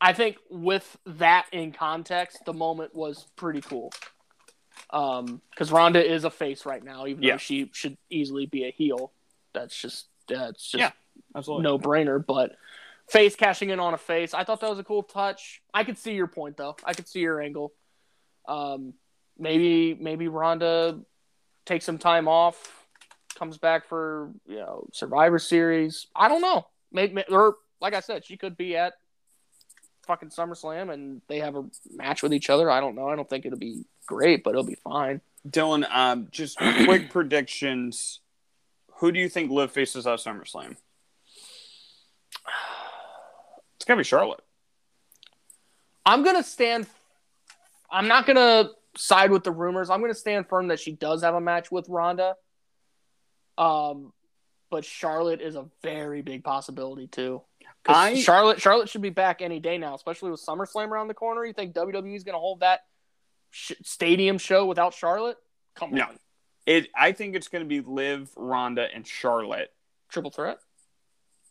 [0.00, 3.92] I think with that in context, the moment was pretty cool.
[4.90, 7.34] Um, because Ronda is a face right now, even Yeah.
[7.34, 9.12] though she should easily be a heel.
[9.54, 10.90] That's just that's just Yeah.
[11.36, 11.62] absolutely.
[11.64, 12.24] no brainer.
[12.24, 12.56] But
[13.12, 15.60] face cashing in on a face, I thought that was a cool touch.
[15.72, 16.76] I could see your point though.
[16.82, 17.72] I could see your angle.
[18.48, 18.94] Um,
[19.38, 20.98] maybe maybe Ronda
[21.66, 22.86] takes some time off,
[23.38, 26.06] comes back for you know Survivor Series.
[26.16, 26.66] I don't know.
[26.90, 28.94] Maybe or like I said, she could be at
[30.06, 32.70] fucking SummerSlam and they have a match with each other.
[32.70, 33.08] I don't know.
[33.08, 35.20] I don't think it'll be great, but it'll be fine.
[35.48, 38.20] Dylan, um, just quick predictions.
[38.96, 40.76] Who do you think Liv faces at SummerSlam?
[43.82, 44.44] It's gonna be Charlotte.
[46.06, 46.86] I'm gonna stand.
[47.90, 49.90] I'm not gonna side with the rumors.
[49.90, 52.36] I'm gonna stand firm that she does have a match with Ronda.
[53.58, 54.12] Um,
[54.70, 57.42] but Charlotte is a very big possibility too.
[57.84, 61.44] I- Charlotte Charlotte should be back any day now, especially with SummerSlam around the corner.
[61.44, 62.84] You think WWE is gonna hold that
[63.50, 65.38] sh- stadium show without Charlotte?
[65.74, 66.04] Come No.
[66.04, 66.18] on,
[66.66, 66.88] It.
[66.94, 69.74] I think it's gonna be Liv, Ronda, and Charlotte.
[70.08, 70.60] triple threat?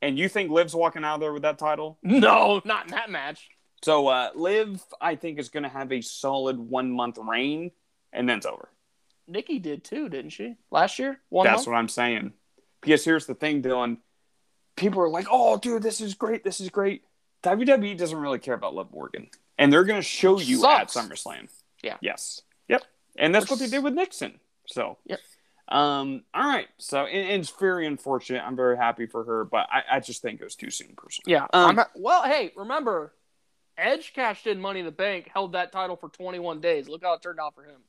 [0.01, 1.97] And you think Liv's walking out of there with that title?
[2.03, 3.49] No, not in that match.
[3.83, 7.71] So uh, Liv, I think, is gonna have a solid one month reign,
[8.13, 8.69] and then it's over.
[9.27, 10.55] Nikki did too, didn't she?
[10.71, 11.67] Last year, one That's month?
[11.67, 12.33] what I'm saying.
[12.81, 13.97] Because here's the thing, Dylan.
[14.75, 16.43] People are like, "Oh, dude, this is great.
[16.43, 17.03] This is great."
[17.43, 20.95] WWE doesn't really care about Liv Morgan, and they're going to show you Sucks.
[20.95, 21.49] at SummerSlam.
[21.83, 21.97] Yeah.
[22.01, 22.41] Yes.
[22.67, 22.83] Yep.
[23.17, 24.39] And that's what they did with Nixon.
[24.67, 24.97] So.
[25.05, 25.19] Yep.
[25.71, 26.23] Um.
[26.33, 26.67] All right.
[26.77, 28.43] So and, and it's very unfortunate.
[28.45, 31.31] I'm very happy for her, but I, I just think it was too soon, personally.
[31.31, 31.47] Yeah.
[31.53, 33.13] Um, not- well, hey, remember,
[33.77, 36.89] Edge cashed in Money in the Bank, held that title for 21 days.
[36.89, 37.81] Look how it turned out for him.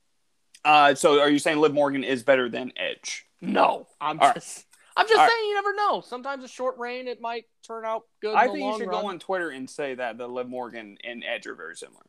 [0.64, 0.94] Uh.
[0.94, 3.26] So are you saying Liv Morgan is better than Edge?
[3.40, 4.34] No, I'm All right.
[4.36, 4.64] just,
[4.96, 6.00] I'm just All saying you never know.
[6.00, 8.36] Sometimes a short reign, it might turn out good.
[8.36, 9.02] I in the think you should run.
[9.02, 12.04] go on Twitter and say that the Liv Morgan and Edge are very similar.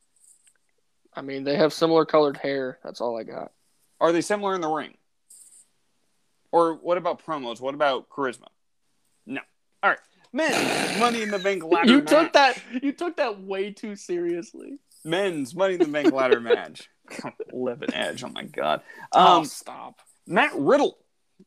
[1.15, 2.77] I mean, they have similar colored hair.
[2.83, 3.51] That's all I got.
[3.99, 4.93] Are they similar in the ring?
[6.53, 7.59] Or what about promos?
[7.59, 8.45] What about charisma?
[9.25, 9.41] No.
[9.81, 9.99] All right.
[10.31, 12.07] Men's Money in the Bank ladder you match.
[12.09, 12.61] took that.
[12.81, 14.77] You took that way too seriously.
[15.03, 16.89] Men's Money in the Bank ladder match.
[17.51, 18.23] Liv an edge.
[18.23, 18.81] Oh my god.
[19.11, 19.99] oh, Um, stop.
[20.27, 20.97] Matt Riddle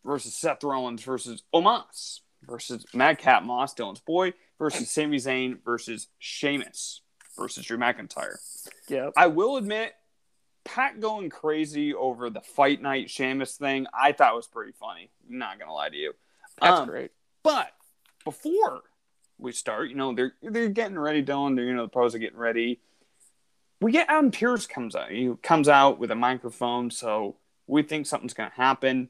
[0.04, 7.00] versus Seth Rollins versus Omos versus Madcap Moss, Dylan's boy versus Sami Zayn versus Sheamus
[7.38, 8.36] versus Drew McIntyre.
[8.88, 9.12] Yep.
[9.16, 9.92] I will admit,
[10.66, 15.10] Pat going crazy over the fight night Sheamus thing, I thought was pretty funny.
[15.28, 16.12] Not gonna lie to you.
[16.60, 17.12] That's Um, great.
[17.43, 17.72] But
[18.24, 18.82] before
[19.38, 21.56] we start, you know, they're they're getting ready, Dylan.
[21.56, 22.80] They're you know the pros are getting ready.
[23.80, 25.10] We get Adam Pearce comes out.
[25.10, 27.36] He comes out with a microphone, so
[27.66, 29.09] we think something's gonna happen.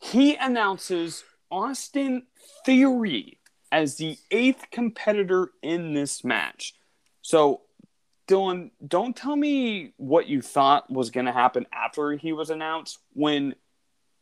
[0.00, 2.26] he announces Austin
[2.64, 3.40] Theory
[3.72, 6.74] as the eighth competitor in this match.
[7.22, 7.62] So,
[8.28, 12.98] Dylan, don't tell me what you thought was going to happen after he was announced.
[13.14, 13.54] When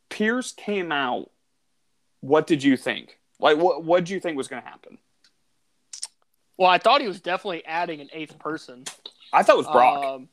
[0.09, 1.29] Pearce came out,
[2.21, 3.19] what did you think?
[3.39, 4.97] Like, what what did you think was going to happen?
[6.57, 8.85] Well, I thought he was definitely adding an eighth person.
[9.31, 10.03] I thought it was Brock.
[10.03, 10.29] Um,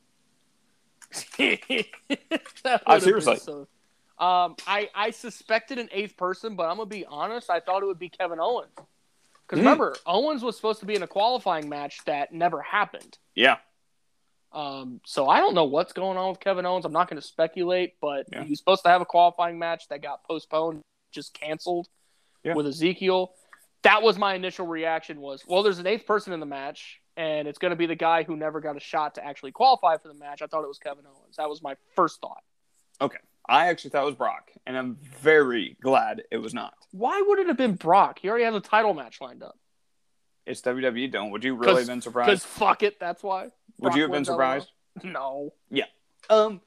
[2.85, 3.37] uh, seriously.
[3.37, 3.67] So,
[4.17, 7.49] um, I I suspected an eighth person, but I'm gonna be honest.
[7.49, 8.71] I thought it would be Kevin Owens.
[9.47, 9.65] Because Mm.
[9.65, 13.17] remember, Owens was supposed to be in a qualifying match that never happened.
[13.35, 13.57] yeah,
[14.51, 16.85] Um, so I don't know what's going on with Kevin Owens.
[16.85, 18.43] I'm not going to speculate, but Yeah.
[18.43, 20.81] he was supposed to have a qualifying match that got postponed,
[21.11, 21.89] just canceled
[22.43, 22.53] Yeah.
[22.53, 23.35] with Ezekiel.
[23.81, 25.19] That was my initial reaction.
[25.19, 27.95] Was well, there's an eighth person in the match, and it's going to be the
[27.95, 30.41] guy who never got a shot to actually qualify for the match.
[30.41, 31.35] I thought it was Kevin Owens.
[31.35, 32.43] That was my first thought.
[33.01, 33.17] okay.
[33.47, 36.73] I actually thought it was Brock, and I'm very glad it was not.
[36.91, 38.19] Why would it have been Brock?
[38.19, 39.57] He already has a title match lined up.
[40.45, 41.11] It's WWE.
[41.11, 42.27] Don't would you really have been surprised?
[42.27, 43.49] Because fuck it, that's why.
[43.79, 44.69] Would you have been surprised?
[45.03, 45.53] No.
[45.69, 45.85] Yeah.
[46.29, 46.61] Um,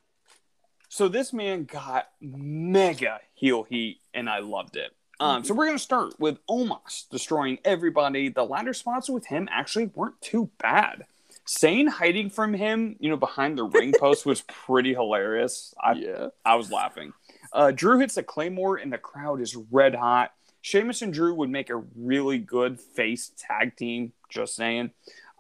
[0.89, 4.93] so this man got mega heel heat, and I loved it.
[5.21, 8.29] Um, so we're gonna start with Omos destroying everybody.
[8.29, 11.07] The ladder spots with him actually weren't too bad.
[11.49, 15.75] Zayn hiding from him, you know, behind the ring post was pretty hilarious.
[15.83, 16.27] I yeah.
[16.45, 17.15] I was laughing.
[17.53, 20.33] Uh, Drew hits a claymore, and the crowd is red hot.
[20.61, 24.13] Sheamus and Drew would make a really good face tag team.
[24.29, 24.91] Just saying.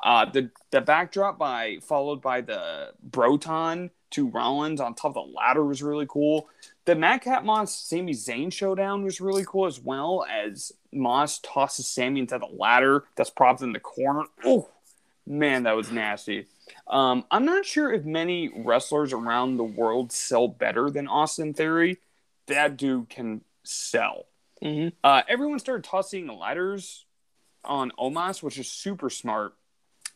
[0.03, 5.33] Uh, the the backdrop by followed by the Broton to Rollins on top of the
[5.37, 6.49] ladder was really cool.
[6.87, 12.21] The Madcap Moss Sami Zayn showdown was really cool as well as Moss tosses Sami
[12.21, 14.25] into the ladder that's propped in the corner.
[14.45, 14.71] Oh
[15.29, 16.47] man, that was nasty.
[16.87, 21.99] Um, I'm not sure if many wrestlers around the world sell better than Austin Theory.
[22.47, 24.27] That dude can sell.
[24.63, 27.05] hmm Uh, everyone started tossing the ladders
[27.65, 29.55] on Omos, which is super smart.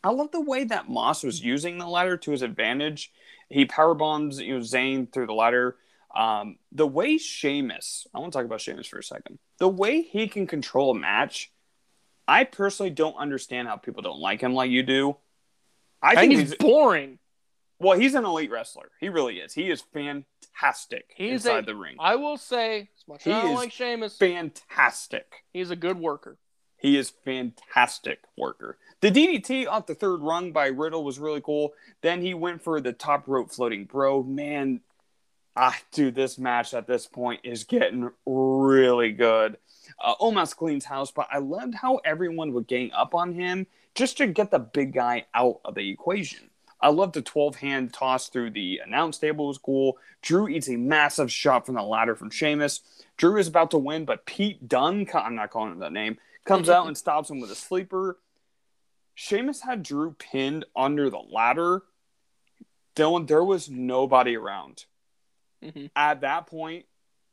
[0.03, 3.11] I love the way that Moss was using the ladder to his advantage.
[3.49, 5.77] He power bombs you know Zayn through the ladder.
[6.15, 9.39] Um, the way Sheamus, I want to talk about Sheamus for a second.
[9.59, 11.51] The way he can control a match,
[12.27, 15.17] I personally don't understand how people don't like him like you do.
[16.01, 17.19] I, I think think he's he's boring.
[17.79, 18.91] well, he's an elite wrestler.
[18.99, 19.53] He really is.
[19.53, 21.95] He is fantastic He's inside a- the ring.
[21.99, 25.43] I will say, as much as I don't is like Sheamus, Fantastic.
[25.51, 26.37] he's a good worker.
[26.77, 28.77] He is fantastic worker.
[28.99, 31.73] The DDT off the third rung by Riddle was really cool.
[32.01, 34.21] Then he went for the top rope floating bro.
[34.23, 34.81] Man,
[35.55, 39.57] ah, dude, this match at this point is getting really good.
[40.03, 43.65] Uh, Omos cleans house, but I loved how everyone would gang up on him
[43.95, 46.49] just to get the big guy out of the equation.
[46.81, 49.97] I loved the 12 hand toss through the announce table was cool.
[50.21, 52.81] Drew eats a massive shot from the ladder from Sheamus.
[53.15, 56.67] Drew is about to win, but Pete Dunne, I'm not calling him that name, comes
[56.67, 58.19] out and stops him with a sleeper.
[59.15, 61.83] Sheamus had Drew pinned under the ladder.
[62.97, 64.85] Dylan, there was nobody around.
[65.63, 65.89] Mhm.
[65.95, 66.85] At that point,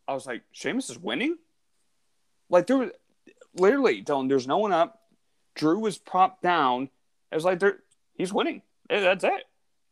[0.07, 1.39] I was like, Sheamus is winning?
[2.51, 2.91] Like, there was
[3.55, 5.01] literally, Dylan, there's no one up.
[5.55, 6.91] Drew was propped down.
[7.33, 7.79] It was like, there,
[8.15, 8.63] he's winning.
[8.91, 9.45] Eh, That's it.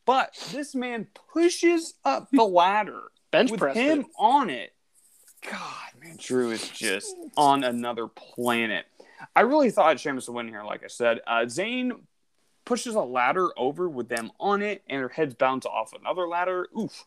[0.05, 3.77] But this man pushes up the ladder Bench with press.
[3.77, 4.07] him it.
[4.19, 4.73] on it.
[5.49, 8.87] God, man, Drew is just on another planet.
[9.37, 11.21] I really thought Sheamus would win here, like I said.
[11.27, 11.93] Uh, Zayn
[12.65, 16.69] pushes a ladder over with them on it, and their heads bounce off another ladder.
[16.79, 17.05] Oof.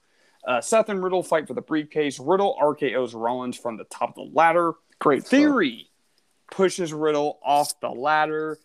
[0.48, 2.20] Uh, Seth and Riddle fight for the briefcase.
[2.20, 4.74] Riddle RKO's Rollins from the top of the ladder.
[5.02, 5.24] Great.
[5.24, 5.90] Theory
[6.52, 8.60] pushes Riddle off the ladder,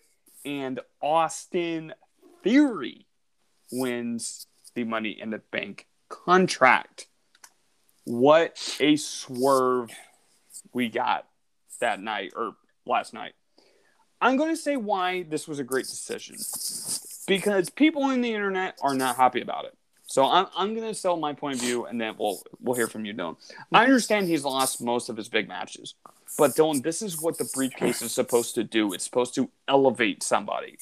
[0.45, 1.93] and Austin
[2.43, 3.07] Theory
[3.71, 4.45] wins
[4.75, 7.07] the Money in the Bank contract.
[8.03, 9.89] What a swerve
[10.73, 11.25] we got
[11.81, 12.55] that night or
[12.85, 13.33] last night.
[14.21, 16.35] I'm going to say why this was a great decision
[17.27, 19.75] because people on the internet are not happy about it.
[20.05, 22.87] So I'm, I'm going to sell my point of view and then we'll we'll hear
[22.87, 23.37] from you, Dylan.
[23.73, 25.95] I understand he's lost most of his big matches,
[26.37, 28.93] but Dylan, this is what the briefcase is supposed to do.
[28.93, 30.77] It's supposed to elevate somebody.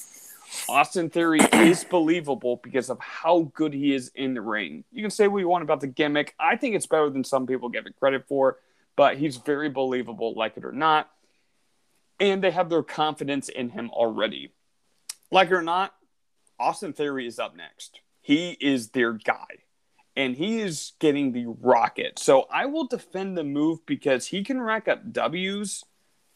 [0.69, 4.84] Austin Theory is believable because of how good he is in the ring.
[4.91, 6.36] You can say what you want about the gimmick.
[6.40, 8.57] I think it's better than some people give it credit for,
[8.95, 11.10] but he's very believable, like it or not.
[12.19, 14.52] And they have their confidence in him already.
[15.32, 15.94] Like it or not,
[16.60, 17.99] Austin Theory is up next.
[18.22, 19.65] He is their guy.
[20.16, 22.20] And he is getting the rocket.
[22.20, 25.84] So I will defend the move because he can rack up W's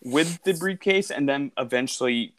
[0.04, 2.34] with the briefcase and then eventually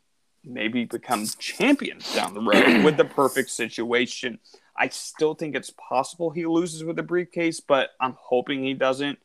[0.44, 4.38] maybe become champion down the road with the perfect situation.
[4.76, 9.18] I still think it's possible he loses with the briefcase, but I'm hoping he doesn't.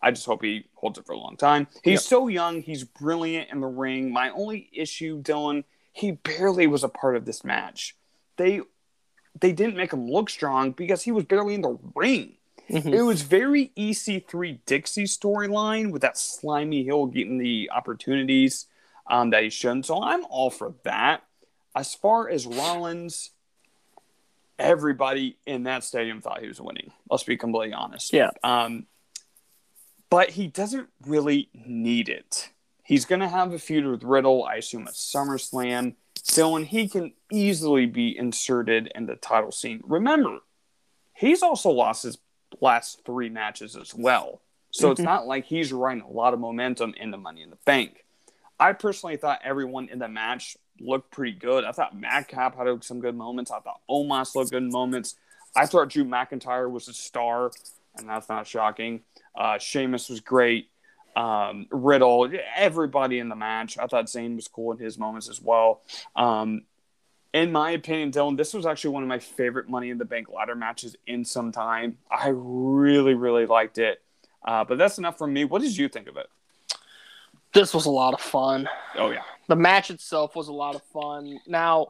[0.00, 1.66] I just hope he holds it for a long time.
[1.82, 2.00] He's Yep.
[2.00, 2.62] so young.
[2.62, 4.10] He's brilliant in the ring.
[4.12, 7.96] My only issue, Dylan, he barely was a part of this match.
[8.36, 8.60] They
[9.40, 12.34] they didn't make him look strong because he was barely in the ring.
[12.68, 12.92] Mhm.
[12.92, 18.66] It was very EC3 Dixie storyline with that slimy heel getting the opportunities
[19.06, 19.86] um, that he shouldn't.
[19.86, 21.22] So I'm all for that.
[21.76, 23.30] As far as Rollins,
[24.58, 26.92] everybody in that stadium thought he was winning.
[27.10, 28.12] Let's be completely honest.
[28.12, 28.30] Yeah.
[28.42, 28.86] Um,
[30.10, 32.50] but he doesn't really need it.
[32.82, 35.94] He's going to have a feud with Riddle, I assume, at SummerSlam.
[36.26, 39.80] Dylan, he can easily be inserted in the title scene.
[39.84, 40.40] Remember,
[41.14, 42.18] he's also lost his
[42.60, 44.40] last three matches as well.
[44.70, 45.04] So it's Mhm.
[45.04, 48.04] not like he's riding a lot of momentum into Money in the Bank.
[48.58, 51.64] I personally thought everyone in the match looked pretty good.
[51.64, 53.50] I thought Madcap had some good moments.
[53.50, 55.16] I thought Omos looked good moments.
[55.54, 57.50] I thought Drew McIntyre was a star,
[57.96, 59.04] and that's not shocking.
[59.34, 60.70] Uh, Sheamus was great.
[61.16, 63.78] Um, Riddle, everybody in the match.
[63.78, 65.80] I thought Zayn was cool in his moments as well.
[66.14, 66.62] Um,
[67.32, 70.28] in my opinion, Dylan, this was actually one of my favorite Money in the Bank
[70.28, 71.98] ladder matches in some time.
[72.10, 74.02] I really, really liked it.
[74.46, 75.44] Uh, but that's enough from me.
[75.44, 76.28] What did you think of it?
[77.52, 78.68] This was a lot of fun.
[78.96, 81.40] Oh yeah, The match itself was a lot of fun.
[81.46, 81.88] Now,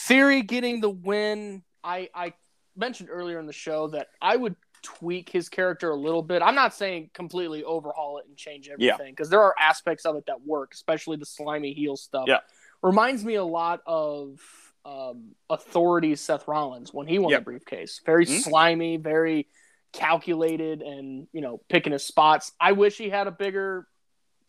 [0.00, 2.32] Theory getting the win, I, I
[2.76, 6.42] mentioned earlier in the show that I would tweak his character a little bit.
[6.42, 10.26] I'm not saying completely overhaul it and change everything because there are aspects of it
[10.26, 12.24] that work, especially the slimy heel stuff.
[12.28, 12.38] Yeah.
[12.82, 14.40] Reminds me a lot of
[14.84, 17.40] um, Authority Seth Rollins when he won Yep.
[17.40, 18.00] the briefcase.
[18.06, 18.40] Very Mhm.
[18.42, 19.48] slimy, very
[19.92, 22.52] calculated, and you know picking his spots.
[22.60, 23.86] I wish he had a bigger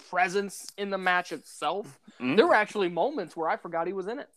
[0.09, 1.99] presence in the match itself.
[2.19, 2.37] Mhm.
[2.37, 4.29] There were actually moments where I forgot he was in it.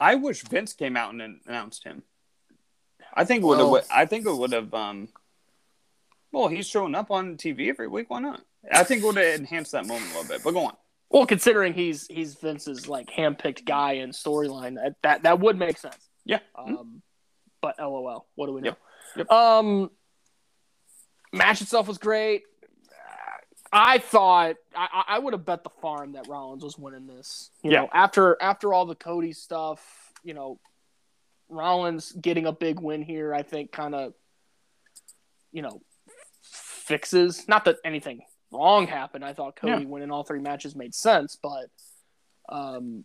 [0.00, 2.02] I wish Vince came out and announced him.
[3.14, 3.86] I think it would have.
[3.90, 4.72] I think it would have.
[4.72, 5.08] Um,
[6.32, 8.10] well, he's showing up on TV every week.
[8.10, 8.42] Why not?
[8.72, 10.42] I think it would enhance that moment a little bit.
[10.42, 10.76] But go on.
[11.10, 15.76] Well, considering he's he's Vince's like handpicked guy and storyline, that, that that would make
[15.78, 16.08] sense.
[16.24, 16.38] Yeah.
[16.56, 17.02] Um,
[17.60, 18.68] but LOL, what do we know?
[18.68, 18.78] Yep.
[19.16, 19.30] Yep.
[19.30, 19.90] Um,
[21.32, 22.44] match itself was great.
[23.74, 27.50] I thought I, I would have bet the farm that Rollins was winning this.
[27.62, 27.80] You Yeah.
[27.82, 29.80] know, after after all the Cody stuff,
[30.24, 30.58] you know,
[31.48, 34.14] Rollins getting a big win here, I think kind of,
[35.52, 35.82] you know,
[36.82, 37.46] fixes.
[37.48, 39.24] Not that anything wrong happened.
[39.24, 39.88] I thought Cody Yeah.
[39.88, 41.66] winning all three matches made sense, but
[42.48, 43.04] um,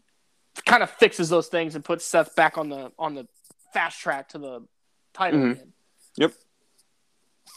[0.66, 3.28] kind of fixes those things and puts Seth back on the on the
[3.74, 4.68] fast track to the
[5.14, 5.52] title Mhm.
[5.52, 5.74] again.
[6.18, 6.34] Yep.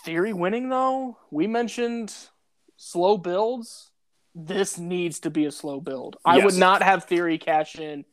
[0.04, 2.14] Theory winning though, we mentioned
[2.76, 3.90] slow builds.
[4.34, 6.16] This needs to be a slow build.
[6.24, 8.04] I would not have Theory cash in.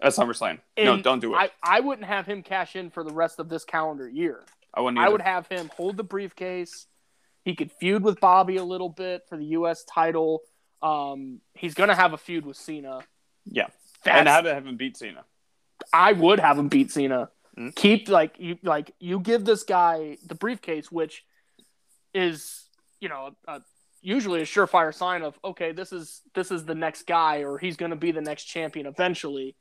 [0.00, 0.60] That's SummerSlam.
[0.78, 1.38] no, don't do it.
[1.38, 4.44] I, I wouldn't have him cash in for the rest of this calendar year.
[4.74, 4.98] I wouldn't.
[4.98, 6.86] I would have him hold the briefcase.
[7.44, 9.84] He could feud with Bobby a little bit for the U.S.
[9.84, 10.40] title.
[10.82, 13.00] Um, he's going to have a feud with Cena.
[13.44, 13.68] Yeah.
[14.04, 15.24] That's, and to have him beat Cena.
[15.92, 17.30] I would have him beat Cena.
[17.56, 17.74] Mhm.
[17.74, 21.24] Keep like you like you give this guy the briefcase, which
[22.12, 22.68] is
[23.00, 23.60] you know a,
[24.02, 27.76] usually a surefire sign of okay, this is this is the next guy, or he's
[27.76, 29.56] going to be the next champion eventually.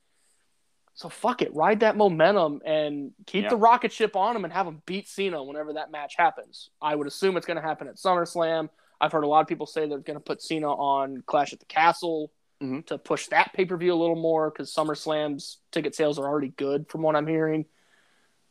[0.96, 3.50] So fuck it, ride that momentum and keep Yeah.
[3.50, 6.70] the rocket ship on him and have him beat Cena whenever that match happens.
[6.82, 8.70] I would assume it's going to happen at SummerSlam.
[9.02, 11.60] I've heard a lot of people say they're going to put Cena on Clash at
[11.60, 12.86] the Castle Mhm.
[12.86, 16.50] to push that pay per view a little more because SummerSlam's ticket sales are already
[16.50, 17.66] good from what I'm hearing.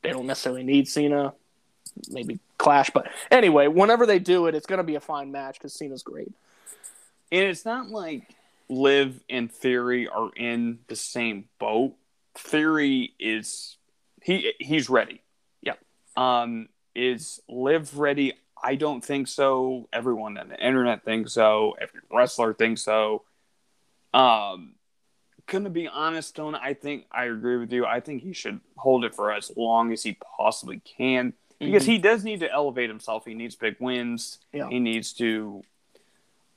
[0.02, 1.35] They don't necessarily need Cena,
[2.10, 5.59] maybe Clash, but anyway, whenever they do it, it's going to be a fine match
[5.59, 6.32] because Cena's great.
[7.31, 8.35] And it's not like
[8.69, 11.94] Liv and Theory are in the same boat.
[12.34, 13.76] Theory is
[14.22, 15.22] he he's ready.
[15.60, 15.74] Yeah.
[16.16, 18.34] Um, is Liv ready?
[18.62, 19.88] I don't think so.
[19.92, 21.74] Everyone on the internet thinks so.
[21.80, 23.22] Every wrestler thinks so.
[24.14, 24.74] Um,
[25.46, 26.54] gonna be honest, Stone.
[26.54, 27.84] I think I agree with you.
[27.84, 31.98] I think he should hold it for as long as he possibly can because he
[31.98, 33.24] does need to elevate himself.
[33.24, 34.38] He needs big wins.
[34.52, 34.68] Yeah.
[34.68, 35.62] He needs to.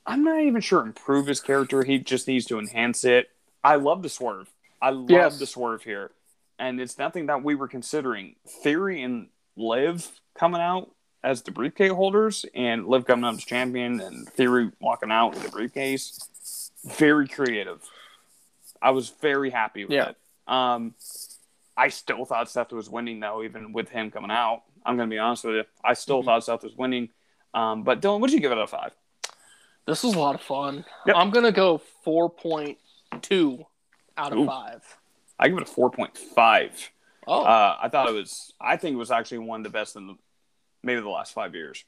[0.05, 1.83] I'm not even sure improve his character.
[1.83, 3.29] He just needs to enhance it.
[3.63, 4.49] I love the swerve.
[4.85, 5.39] I love Yes.
[5.39, 6.11] the swerve here,
[6.59, 8.35] and it's nothing that we were considering.
[8.47, 10.91] Theory and Liv coming out
[11.23, 15.41] as the briefcase holders, and Liv coming out as champion, and Theory walking out with
[15.43, 16.71] the briefcase.
[16.85, 17.81] Very creative.
[18.79, 20.09] I was very happy with Yeah.
[20.09, 20.17] it.
[20.47, 20.93] Um,
[21.75, 24.61] I still thought Seth was winning though, even with him coming out.
[24.85, 25.63] I'm gonna be honest with you.
[25.83, 26.25] I still Mhm.
[26.25, 27.09] thought Seth was winning.
[27.55, 28.93] Um, but Dylan, would you give it a five?
[29.87, 30.85] This was a lot of fun.
[31.07, 31.15] Yep.
[31.15, 33.65] I'm going to go 4.2
[34.17, 34.45] out of Ooh.
[34.45, 34.81] 5.
[35.39, 36.71] I give it a four point five.
[37.27, 38.53] Oh, Uh, I thought it was.
[38.61, 40.15] I think it was actually one of the best in the,
[40.83, 41.83] maybe the last five years.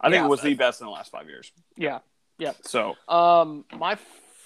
[0.00, 1.50] I think it was but- the best in the last five years.
[1.76, 1.98] Yeah.
[2.38, 2.52] Yeah.
[2.62, 3.96] So Um, my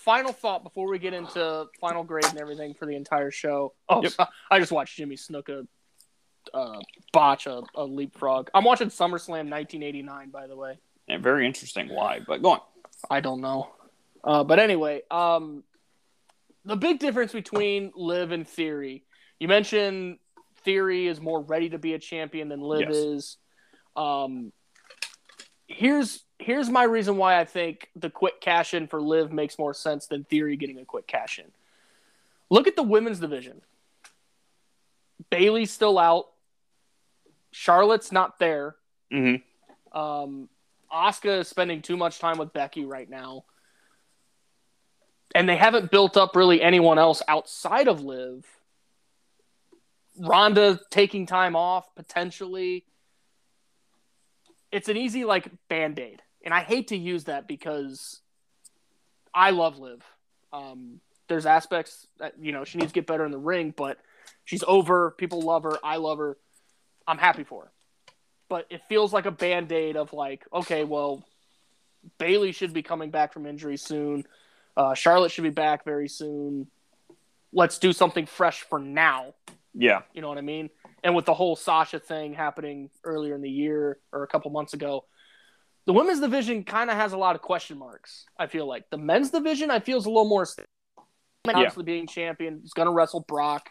[0.05, 3.75] final thought before we get into final grade and everything for the entire show.
[3.89, 4.13] Oh, Yep.
[4.51, 5.67] I just watched Jimmy Snuka
[6.55, 6.81] uh,
[7.13, 8.49] botch a, a leapfrog.
[8.55, 10.79] I'm watching SummerSlam 1989, by the way.
[11.09, 12.61] and very interesting why, but go on.
[13.11, 13.71] I don't know.
[14.25, 15.63] Uh, but anyway, um,
[16.65, 19.05] the big difference between Liv and Theory.
[19.39, 20.19] You mentioned
[20.65, 22.97] Theory is more ready to be a champion than Liv Yes.
[22.97, 23.37] is.
[23.97, 24.53] Um,
[25.67, 29.75] here's here's my reason why I think the quick cash in for Liv makes more
[29.75, 31.47] sense than Theory getting a quick cash in.
[32.51, 33.63] Look at the women's division.
[35.31, 36.27] Bayley's still out.
[37.51, 38.77] Charlotte's not there.
[39.13, 39.99] Mm-hmm.
[39.99, 40.49] Um,
[40.93, 43.45] Asuka is spending too much time with Becky right now.
[45.35, 48.47] And they haven't built up really anyone else outside of Liv.
[50.19, 52.85] Ronda taking time off potentially.
[54.71, 56.23] It's an easy like band-aid.
[56.45, 58.21] And I hate to use that because
[59.33, 60.03] I love Liv.
[60.53, 63.99] Um, there's aspects that you know she needs to get better in the ring, but
[64.45, 65.13] she's over.
[65.13, 65.79] People love her.
[65.83, 66.37] I love her.
[67.07, 67.73] I'm happy for her
[68.53, 71.25] but it feels like a band-aid of like okay well
[72.19, 74.27] bayley should be coming back from injury soon
[74.77, 76.67] uh, charlotte should be back very soon
[77.53, 79.35] let's do something fresh for now
[79.75, 80.03] Yeah.
[80.15, 80.71] you know what i mean
[81.05, 84.73] and with the whole sasha thing happening earlier in the year or a couple months
[84.75, 85.05] ago
[85.85, 88.99] the women's division kind of has a lot of question marks i feel like the
[88.99, 90.65] men's division i feel is a little more sta-
[91.49, 93.69] obviously being champion he's going to wrestle brock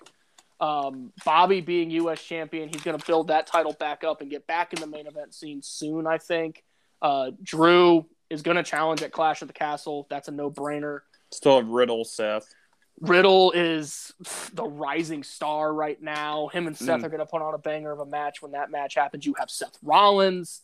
[0.60, 2.22] um, Bobby being U.S.
[2.22, 5.08] champion, he's going to build that title back up and get back in the main
[5.08, 6.06] event scene soon.
[6.06, 6.64] I think
[7.02, 10.08] uh, Drew is going to challenge at Clash of the Castle.
[10.10, 11.02] That's a no-brainer.
[11.32, 12.54] Still have Riddle, Seth.
[13.00, 14.14] Riddle is
[14.54, 16.48] the rising star right now.
[16.50, 17.04] Him and Seth Mm.
[17.06, 18.42] are going to put on a banger of a match.
[18.42, 20.62] When that match happens, you have Seth Rollins.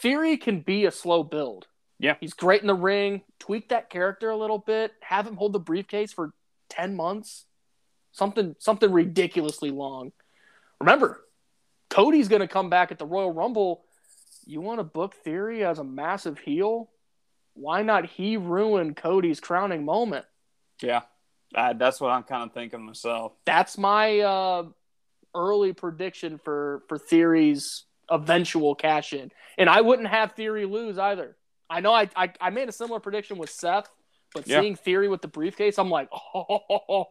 [0.00, 1.66] Theory can be a slow build.
[1.98, 2.16] Yeah.
[2.20, 3.22] He's great in the ring.
[3.38, 4.92] Tweak that character a little bit.
[5.02, 6.32] Have him hold the briefcase for
[6.70, 7.44] 10 months.
[8.12, 10.10] Something something ridiculously long.
[10.80, 11.20] Remember,
[11.90, 13.84] Cody's going to come back at the Royal Rumble.
[14.46, 16.90] You want to book Theory as a massive heel?
[17.54, 20.24] Why not he ruin Cody's crowning moment?
[20.82, 21.02] Yeah.
[21.52, 23.32] That's what I'm kind of thinking myself.
[23.44, 24.64] that's my uh,
[25.34, 31.36] early prediction for for Theory's eventual cash in, and I wouldn't have Theory lose either.
[31.68, 33.88] I know I I, I made a similar prediction with Seth,
[34.32, 34.60] but Yeah.
[34.60, 37.06] seeing Theory with the briefcase, I'm like, oh,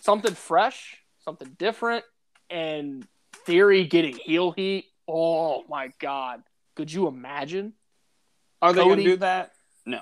[0.00, 2.04] something fresh, something different,
[2.48, 3.06] and
[3.44, 4.86] Theory getting heel heat.
[5.06, 6.42] Oh my god,
[6.76, 7.72] could you imagine?
[8.62, 9.52] Are they going to do that?
[9.84, 10.00] No.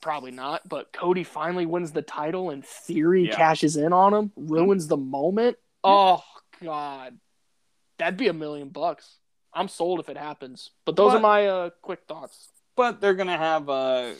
[0.00, 3.36] Probably not, but Cody finally wins the title and Theory Yeah.
[3.36, 5.56] cashes in on him, ruins the moment.
[5.84, 6.22] Oh
[6.62, 7.18] god.
[7.98, 9.18] That'd be a million bucks.
[9.54, 10.70] I'm sold if it happens.
[10.84, 12.48] But those But- are my uh, quick thoughts.
[12.74, 14.12] But they're going to have uh,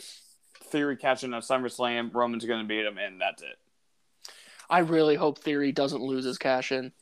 [0.64, 2.14] Theory catching at SummerSlam.
[2.14, 3.56] Roman's going to beat him, and that's it.
[4.68, 6.92] I really hope Theory doesn't lose his cash in.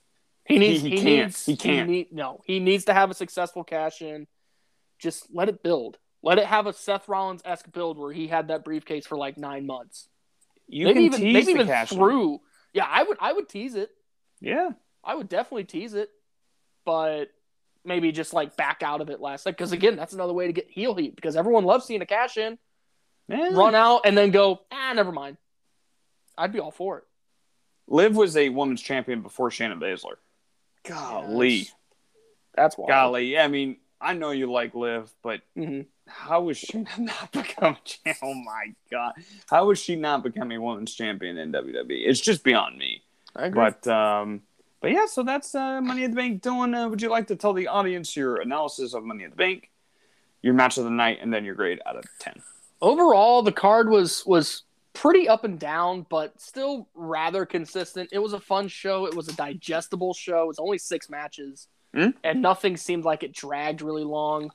[0.47, 1.05] He needs he he, can't.
[1.27, 1.89] needs He can't.
[1.91, 4.27] need- no, he needs to have a successful cash in.
[5.01, 5.99] Just let it build.
[6.23, 9.39] Let it have a Seth Rollins esque build where he had that briefcase for like
[9.39, 10.09] nine months.
[10.69, 12.41] You maybe can even tease maybe the even cash through.
[12.73, 13.91] Yeah, I would I would tease it.
[14.41, 14.71] Yeah.
[15.03, 16.11] I would definitely tease it,
[16.85, 17.31] but
[17.85, 19.57] maybe just like back out of it last night.
[19.57, 22.37] Because again, that's another way to get heel heat because everyone loves seeing a cash
[22.37, 22.59] in,
[23.29, 25.39] run out, and then go, ah, never mind.
[26.37, 27.05] I'd be all for it.
[27.89, 30.17] Liv was a women's champion before Shayna Baszler.
[30.85, 31.49] Golly.
[31.51, 31.75] Yes.
[32.55, 32.89] That's why.
[32.89, 33.33] Golly.
[33.33, 37.77] Yeah, I mean, I know you like Liv, but hmm how was she not become?
[38.23, 39.13] Oh my god.
[39.49, 41.85] How was she not becoming a women's champion in WWE?
[41.89, 43.03] It's just beyond me.
[43.37, 43.63] I agree.
[43.63, 44.43] But um
[44.81, 46.43] but yeah, so that's uh, Money at the Bank.
[46.43, 49.37] Dylan, uh, would you like to tell the audience your analysis of Money at the
[49.37, 49.71] Bank,
[50.41, 52.41] your match of the night, and then your grade out of ten?
[52.81, 54.63] Overall, the card was was
[54.95, 58.09] pretty up and down, but still rather consistent.
[58.11, 59.05] It was a fun show.
[59.05, 60.45] It was a digestible show.
[60.45, 62.11] It was only six matches, Hmm?
[62.23, 64.51] and nothing seemed like it dragged really long.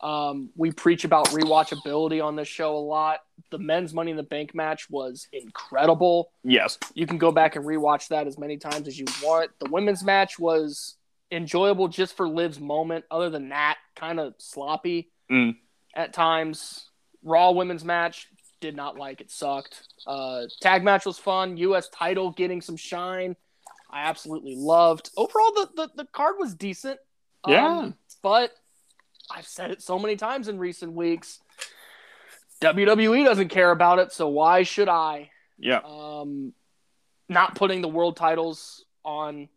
[0.00, 3.20] Um, we preach about rewatchability on this show a lot.
[3.50, 6.32] The men's Money in the Bank match was incredible.
[6.44, 6.78] Yes.
[6.94, 9.50] You can go back and rewatch that as many times as you want.
[9.60, 10.96] The women's match was
[11.30, 13.04] enjoyable just for Liv's moment.
[13.10, 15.56] Other than that, kind of sloppy Mm.
[15.94, 16.88] at times.
[17.22, 18.26] Raw women's match
[18.60, 19.30] did not like it.
[19.30, 19.82] Sucked.
[20.06, 21.56] Uh, tag match was fun.
[21.58, 21.88] U.S.
[21.88, 23.36] title getting some shine.
[23.92, 25.10] I absolutely loved.
[25.16, 26.98] Overall, the the, the card was decent.
[27.44, 27.90] Um, Yeah.
[28.22, 28.52] but
[29.30, 31.40] I've said it so many times in recent weeks.
[32.60, 35.30] WWE doesn't care about it, so why should I?
[35.58, 35.80] Yeah.
[35.84, 36.52] um,
[37.28, 39.48] not putting the world titles on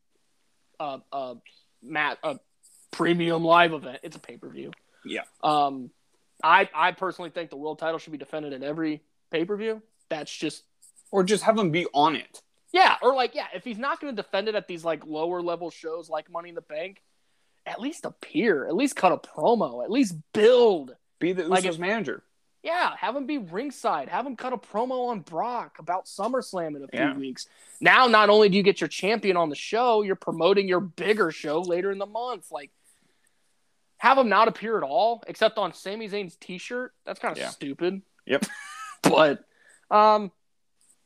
[0.80, 1.36] a, a
[1.82, 2.40] mat a
[2.92, 4.00] premium live event.
[4.04, 4.72] It's a pay per view.
[5.06, 5.24] Yeah.
[5.44, 5.90] Um,
[6.44, 9.02] I I personally think the world title should be defended in every
[9.32, 9.82] pay per view.
[10.10, 10.64] That's just
[11.12, 12.42] Or just have them be on it.
[12.74, 15.42] Yeah, or like yeah, if he's not going to defend it at these like lower
[15.42, 17.02] level shows like Money in the Bank,
[17.66, 20.94] at least appear, at least cut a promo, at least build.
[21.20, 22.24] Be the Usos Like if- manager.
[22.64, 24.08] Yeah, have him be ringside.
[24.08, 27.14] Have him cut a promo on Brock about SummerSlam in a few Yeah.
[27.18, 27.46] weeks.
[27.82, 31.30] Now, not only do you get your champion on the show, you're promoting your bigger
[31.30, 32.52] show later in the month.
[32.54, 32.72] Like,
[33.98, 36.94] have him not appear at all, except on Sami Zayn's T-shirt.
[37.06, 37.50] That's kind of Yeah.
[37.50, 38.02] stupid.
[38.28, 38.46] Yep.
[39.04, 39.44] but,
[39.92, 40.32] um,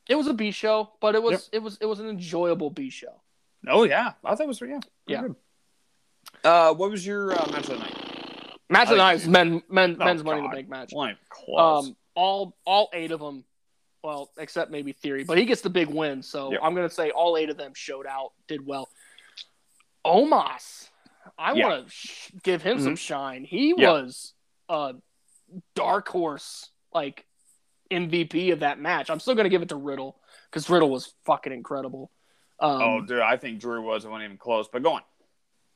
[0.10, 1.42] it was a B show, but it was Yep.
[1.54, 3.22] it was it was an enjoyable B show.
[3.68, 4.80] Oh yeah, I thought it was yeah.
[5.08, 5.22] Yeah.
[5.22, 5.36] good.
[6.44, 8.58] Uh, what was your uh, match of the night?
[8.70, 10.92] Match of the night was men, men Oh, men's Money in the Bank match.
[10.94, 11.88] One even close.
[11.88, 13.44] Um, all all eight of them,
[14.04, 16.22] well, except maybe Theory, but he gets the big win.
[16.22, 16.60] So Yep.
[16.64, 18.90] I'm gonna say all eight of them showed out, did well.
[20.06, 20.90] Omos,
[21.38, 21.68] I Yeah.
[21.68, 23.44] want to sh- give him some shine.
[23.44, 23.92] He Yeah.
[23.92, 24.34] was
[24.70, 24.96] a
[25.76, 27.26] dark horse, like
[27.92, 29.10] MVP of that match.
[29.10, 30.18] I'm still gonna give it to Riddle
[30.50, 32.12] because Riddle was fucking incredible.
[32.60, 34.68] Um, oh, dude, I think Drew wasn't even close.
[34.72, 35.02] But go on.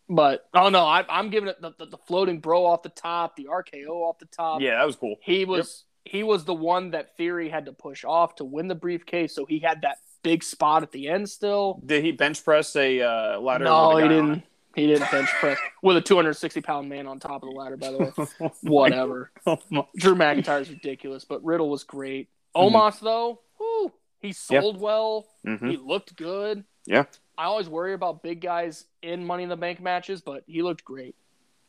[0.09, 3.35] but oh no, I, I'm giving it the, the, the floating bro off the top,
[3.35, 4.61] the RKO off the top.
[4.61, 5.15] Yeah, that was cool.
[5.21, 8.75] He was he was the one that Theory had to push off to win the
[8.75, 11.81] briefcase, so he had that big spot at the end still.
[11.85, 13.65] Did he bench press a uh, ladder?
[13.65, 14.43] No, he a guy on didn't.
[14.75, 17.77] He didn't bench press with a 260 pound man on top of the ladder.
[17.77, 18.51] By the way, it?
[18.61, 19.31] whatever.
[19.45, 19.57] Oh
[19.97, 22.29] Drew McIntyre's ridiculous, but Riddle was great.
[22.55, 22.71] Mhm.
[22.71, 25.27] Omos though, whew, he sold well.
[25.45, 25.69] Mhm.
[25.71, 26.63] He looked good.
[26.85, 27.05] Yeah.
[27.37, 30.83] I always worry about big guys in Money in the Bank matches, but he looked
[30.83, 31.15] great.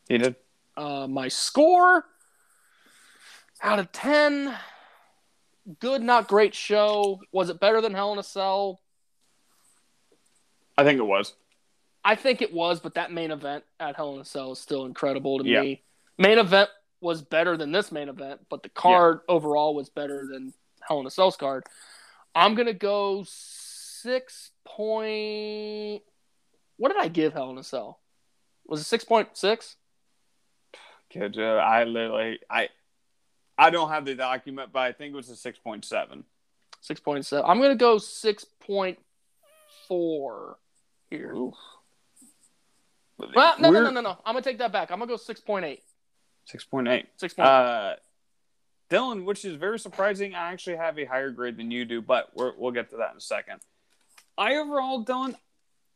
[0.08, 0.36] He did.
[0.76, 2.04] Uh, my score
[3.62, 4.54] out of 10
[5.78, 8.80] good not great show was it better than hell in a cell
[10.76, 11.34] I think it was.
[12.04, 14.84] I think it was but that main event at hell in a cell is still
[14.86, 15.60] incredible to Yeah.
[15.60, 15.82] me.
[16.18, 16.68] Main event
[17.00, 20.52] was better than this main event but the card overall was better than
[20.86, 21.64] hell in a cell's card.
[22.34, 26.02] I'm gonna go six point
[26.76, 28.00] what did i give hell in a cell?
[28.66, 29.76] Was it 6.6
[31.10, 32.68] Kid, uh, I literally, I,
[33.58, 36.24] I don't have the document, but I think it was a six point seven.
[36.82, 40.54] 6.7 i'm gonna go 6.4
[41.10, 41.34] here
[43.34, 44.18] Well, no, no, no, no, no.
[44.24, 44.90] I'm gonna take that back.
[44.90, 45.82] I'm gonna go six point eight.
[46.44, 47.06] Six point eight.
[47.16, 47.48] Six point.
[47.48, 47.94] Uh,
[48.90, 50.34] Dylan, which is very surprising.
[50.34, 53.12] I actually have a higher grade than you do, but we're, we'll get to that
[53.12, 53.60] in a second.
[54.36, 55.34] I overall, Dylan,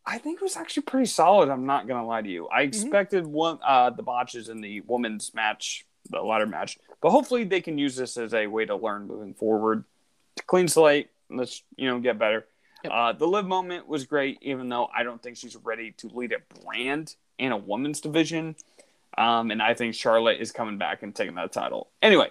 [0.06, 1.50] I think it was actually pretty solid.
[1.50, 2.46] I'm not gonna lie to you.
[2.48, 7.44] I expected one uh, the botches in the women's match, the ladder match, but hopefully
[7.44, 9.84] they can use this as a way to learn moving forward.
[10.36, 12.46] To clean slate, let's you know get better.
[12.86, 12.92] Yep.
[12.94, 16.32] Uh, the Liv moment was great, even though I don't think she's ready to lead
[16.32, 18.56] a brand in a women's division.
[19.18, 21.88] Um, and I think Charlotte is coming back and taking that title.
[22.02, 22.30] Anyway,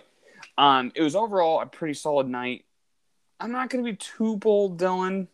[0.58, 2.66] um, it was overall a pretty solid night.
[3.40, 5.28] I'm not going to be too bold, Dylan.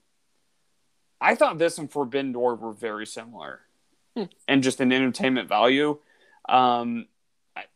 [1.20, 3.62] I thought this and Forbidden Door were very similar,
[4.18, 4.24] Hmm.
[4.48, 5.98] and just an entertainment value,
[6.50, 7.06] um,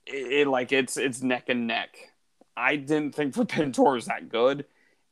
[0.05, 1.95] it, it like it's it's neck and neck.
[2.57, 4.65] I didn't think Forbidden Door was that good,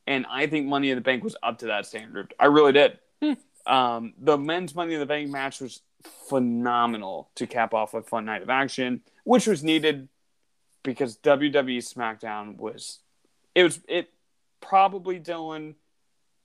[0.06, 2.34] and I think Money in the Bank was up to that standard.
[2.38, 2.98] I really did.
[3.22, 3.32] Hmm.
[3.66, 5.80] Um, the men's Money in the Bank match was
[6.28, 10.08] phenomenal to cap off a fun night of action, which was needed
[10.82, 13.00] because WWE SmackDown was
[13.54, 14.10] it was it
[14.60, 15.74] probably Dylan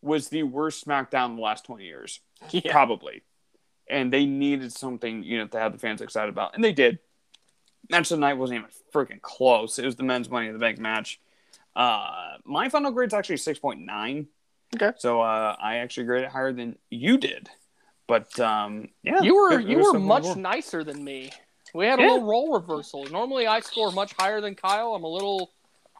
[0.02, 2.22] was the worst SmackDown in the last twenty years,
[2.52, 2.72] yeah.
[2.72, 3.24] probably,
[3.88, 7.00] and they needed something you know to have the fans excited about, and they did.
[7.90, 9.80] Match of the night wasn't even freaking close.
[9.80, 11.20] It was the men's Money in the Bank match.
[11.80, 14.28] Uh, my final grade's actually six point nine.
[14.76, 14.92] Okay.
[14.98, 17.50] So uh, I actually graded it higher than you did,
[18.08, 20.36] but um, yeah, You were you were much more.
[20.36, 21.32] nicer than me.
[21.74, 22.10] We had a Yeah.
[22.14, 23.06] little role reversal.
[23.06, 24.94] Normally I score much higher than Kyle.
[24.94, 25.52] I'm a little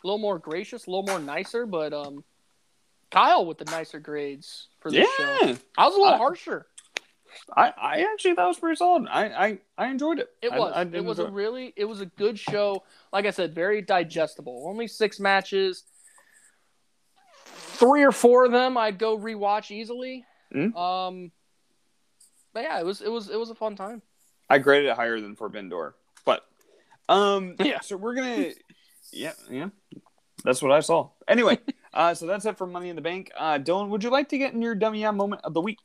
[0.04, 2.24] a little more gracious, a little more nicer, but um
[3.12, 5.38] Kyle with the nicer grades for this show.
[5.42, 6.68] Yeah, I was a little I- harsher.
[7.56, 9.08] I, I actually that was pretty solid.
[9.10, 10.30] I I, I enjoyed it.
[10.42, 10.74] It was.
[10.76, 11.74] I it was a really.
[11.76, 12.84] It was a good show.
[13.12, 14.66] Like I said, very digestible.
[14.68, 15.84] Only six matches.
[17.46, 20.26] Three or four of them, I'd go rewatch easily.
[20.54, 20.76] Mhm.
[20.76, 21.32] Um,
[22.54, 23.02] but yeah, it was.
[23.02, 23.30] It was.
[23.30, 24.02] It was a fun time.
[24.50, 25.96] I graded it higher than Forbidden Door,
[26.26, 26.44] but
[27.08, 27.82] um, Yeah.
[27.82, 28.52] So we're gonna,
[29.12, 29.70] yeah, yeah,
[30.44, 31.10] that's what I saw.
[31.28, 31.60] Anyway,
[31.94, 33.32] uh, so that's it for Money in the Bank.
[33.38, 35.80] Uh, Dylan, would you like to get in your dummy yeah moment of the week?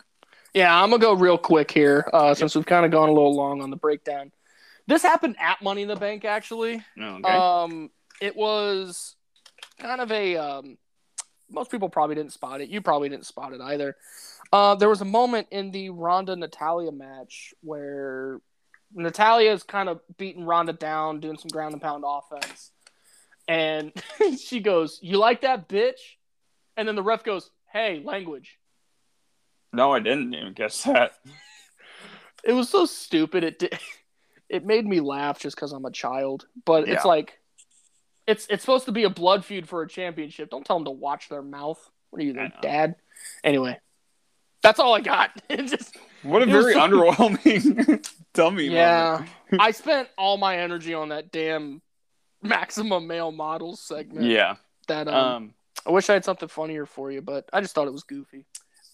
[0.54, 3.34] Yeah, I'm gonna go real quick here, uh, since we've kind of gone a little
[3.34, 4.30] long on the breakdown.
[4.86, 6.84] This happened at Money in the Bank, actually.
[7.00, 7.28] Okay.
[7.28, 7.90] Um,
[8.20, 9.16] it was
[9.78, 10.36] kind of a.
[10.36, 10.78] Um,
[11.50, 12.68] most people probably didn't spot it.
[12.68, 13.96] You probably didn't spot it either.
[14.52, 18.40] Uh, there was a moment in the Ronda Natalya match where
[18.94, 22.70] Natalya is kind of beating Ronda down, doing some ground and pound offense.
[23.48, 23.92] And
[24.38, 26.00] she goes, You like that bitch?
[26.76, 28.58] And then the ref goes, Hey, language.
[29.74, 31.12] No, I didn't even guess that.
[32.46, 33.42] It was so stupid.
[33.42, 33.78] It did,
[34.50, 36.46] it made me laugh just because I'm a child.
[36.66, 37.38] But it's like,
[38.26, 40.50] it's it's supposed to be a blood feud for a championship.
[40.50, 41.80] Don't tell them to watch their mouth.
[42.10, 42.96] What are you, their dad?
[43.42, 43.78] Anyway,
[44.62, 45.30] that's all I got.
[45.48, 49.24] It just What a very so- underwhelming dummy yeah.
[49.58, 51.80] I spent all my energy on that damn
[52.42, 54.26] maximum male models segment.
[54.26, 54.56] Yeah.
[54.88, 55.54] That um, Um,
[55.86, 58.44] I wish I had something funnier for you, but I just thought it was goofy.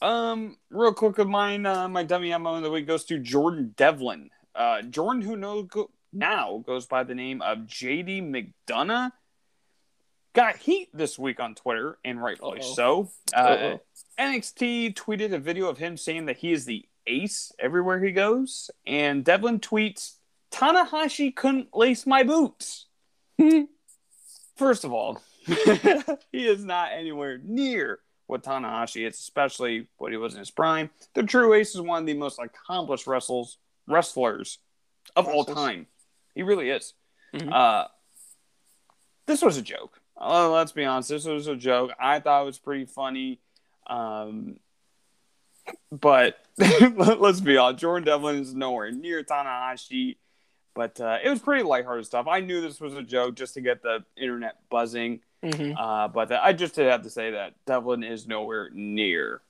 [0.03, 3.75] Um, real quick of mine, uh, my dummy ammo of the week goes to Jordan
[3.77, 4.31] Devlin.
[4.55, 9.13] Uh, Jordan, who know, go, now goes by the name of JD McDonagh,
[10.33, 12.75] got heat this week on Twitter, and rightfully Uh-oh.
[12.75, 13.11] so.
[13.35, 13.77] Uh,
[14.19, 18.71] NXT tweeted a video of him saying that he is the ace everywhere he goes,
[18.87, 20.15] and Devlin tweets,
[20.51, 22.87] Tanahashi couldn't lace my boots.
[24.57, 28.01] First of all, he is not anywhere near
[28.31, 30.89] what Tanahashi especially what he was in his prime.
[31.15, 33.59] The True Ace is one of the most accomplished wrestles,
[33.89, 34.59] wrestlers
[35.17, 35.87] of all time.
[36.35, 36.95] He really is.
[37.35, 37.53] Mhm.
[37.53, 37.89] Uh,
[39.27, 40.01] this was a joke.
[40.17, 41.09] Uh, let's be honest.
[41.09, 41.91] This was a joke.
[41.99, 43.41] I thought it was pretty funny.
[43.87, 44.61] Um,
[45.91, 47.81] but let's be honest.
[47.81, 50.19] Jordan Devlin is nowhere near Tanahashi.
[50.75, 52.29] But uh, it was pretty lighthearted stuff.
[52.29, 55.21] I knew this was a joke just to get the internet buzzing.
[55.43, 55.75] Mhm.
[55.79, 59.41] Uh, but I just did have to say that Devlin is nowhere near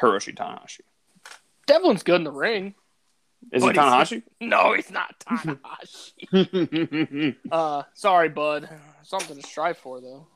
[0.00, 0.80] Hiroshi Tanahashi.
[1.66, 2.74] Devlin's good in the ring.
[3.52, 4.22] Is But it he's- Tanahashi?
[4.40, 7.36] No, he's not Tanahashi.
[7.52, 8.68] uh, sorry, bud.
[9.02, 10.26] Something to strive for, though.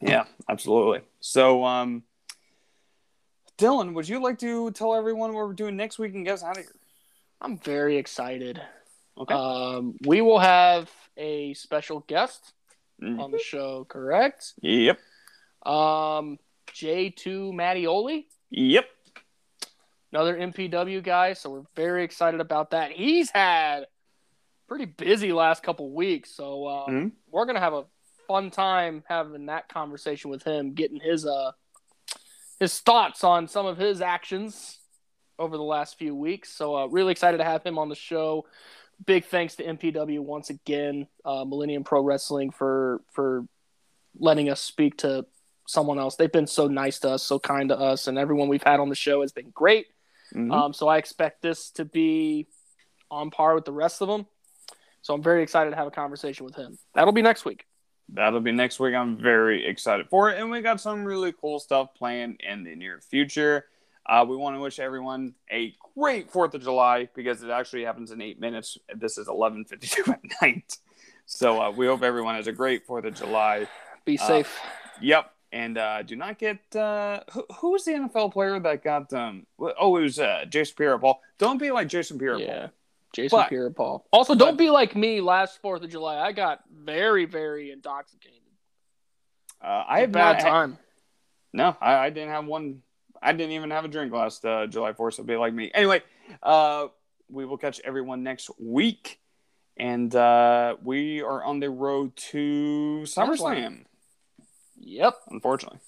[0.00, 1.00] yeah, absolutely.
[1.20, 2.04] So, um,
[3.58, 6.42] Dylan, would you like to tell everyone what we're doing next week and get us
[6.44, 6.72] out of here?
[7.40, 8.60] I'm very excited.
[9.18, 9.34] Okay.
[9.34, 12.52] Um, we will have a special guest
[13.04, 13.20] Mhm.
[13.22, 14.54] on the show, correct?
[14.62, 14.98] Yep.
[15.64, 18.86] Um, J2 Mattioli, Yep.
[20.12, 22.92] another MPW guy, so we're very excited about that.
[22.92, 23.86] He's had
[24.66, 27.12] pretty busy last couple weeks, so um, Mhm.
[27.30, 27.86] we're gonna have a
[28.26, 31.52] fun time having that conversation with him, getting his uh
[32.60, 34.78] his thoughts on some of his actions
[35.40, 36.50] over the last few weeks.
[36.52, 38.46] So uh, really excited to have him on the show.
[39.04, 43.46] Big thanks to MPW once again, uh, Millennium Pro Wrestling for for
[44.18, 45.26] letting us speak to
[45.66, 46.16] someone else.
[46.16, 48.88] They've been so nice to us, so kind to us, and everyone we've had on
[48.88, 49.86] the show has been great.
[50.32, 50.52] Mhm.
[50.52, 52.46] Um, so I expect this to be
[53.10, 54.26] on par with the rest of them.
[55.02, 56.78] So I'm very excited to have a conversation with him.
[56.94, 57.66] That'll be next week.
[58.08, 58.94] That'll be next week.
[58.94, 60.38] I'm very excited for it.
[60.38, 63.66] And we got some really cool stuff planned in the near future.
[64.06, 68.10] Uh, we want to wish everyone a great 4th of July because it actually happens
[68.10, 68.76] in eight minutes.
[68.94, 70.76] This is 11.52 at night.
[71.26, 73.66] So uh, we hope everyone has a great 4th of July.
[74.04, 74.60] Be Uh, safe.
[75.00, 75.30] Yep.
[75.52, 79.46] And uh, do not get uh, who, who was the NFL player that got um
[79.60, 81.20] oh it was uh, Jason Pierre-Paul.
[81.38, 82.44] Don't be like Jason Pierre-Paul.
[82.44, 82.68] Yeah.
[83.14, 84.04] Jason But- Pierre-Paul.
[84.12, 86.18] Also, don't but- be like me last 4th of July.
[86.18, 88.40] I got very, very intoxicated.
[89.62, 90.78] Uh, I have bad not had- time.
[91.52, 92.82] No, I, I didn't have one.
[93.24, 95.70] I didn't even have a drink last uh, July 4th, so be like me.
[95.74, 96.02] Anyway,
[96.42, 96.88] uh,
[97.30, 99.18] we will catch everyone next week.
[99.76, 103.84] And uh, we are on the road to SummerSlam,
[104.78, 105.14] Yep.
[105.30, 105.80] unfortunately.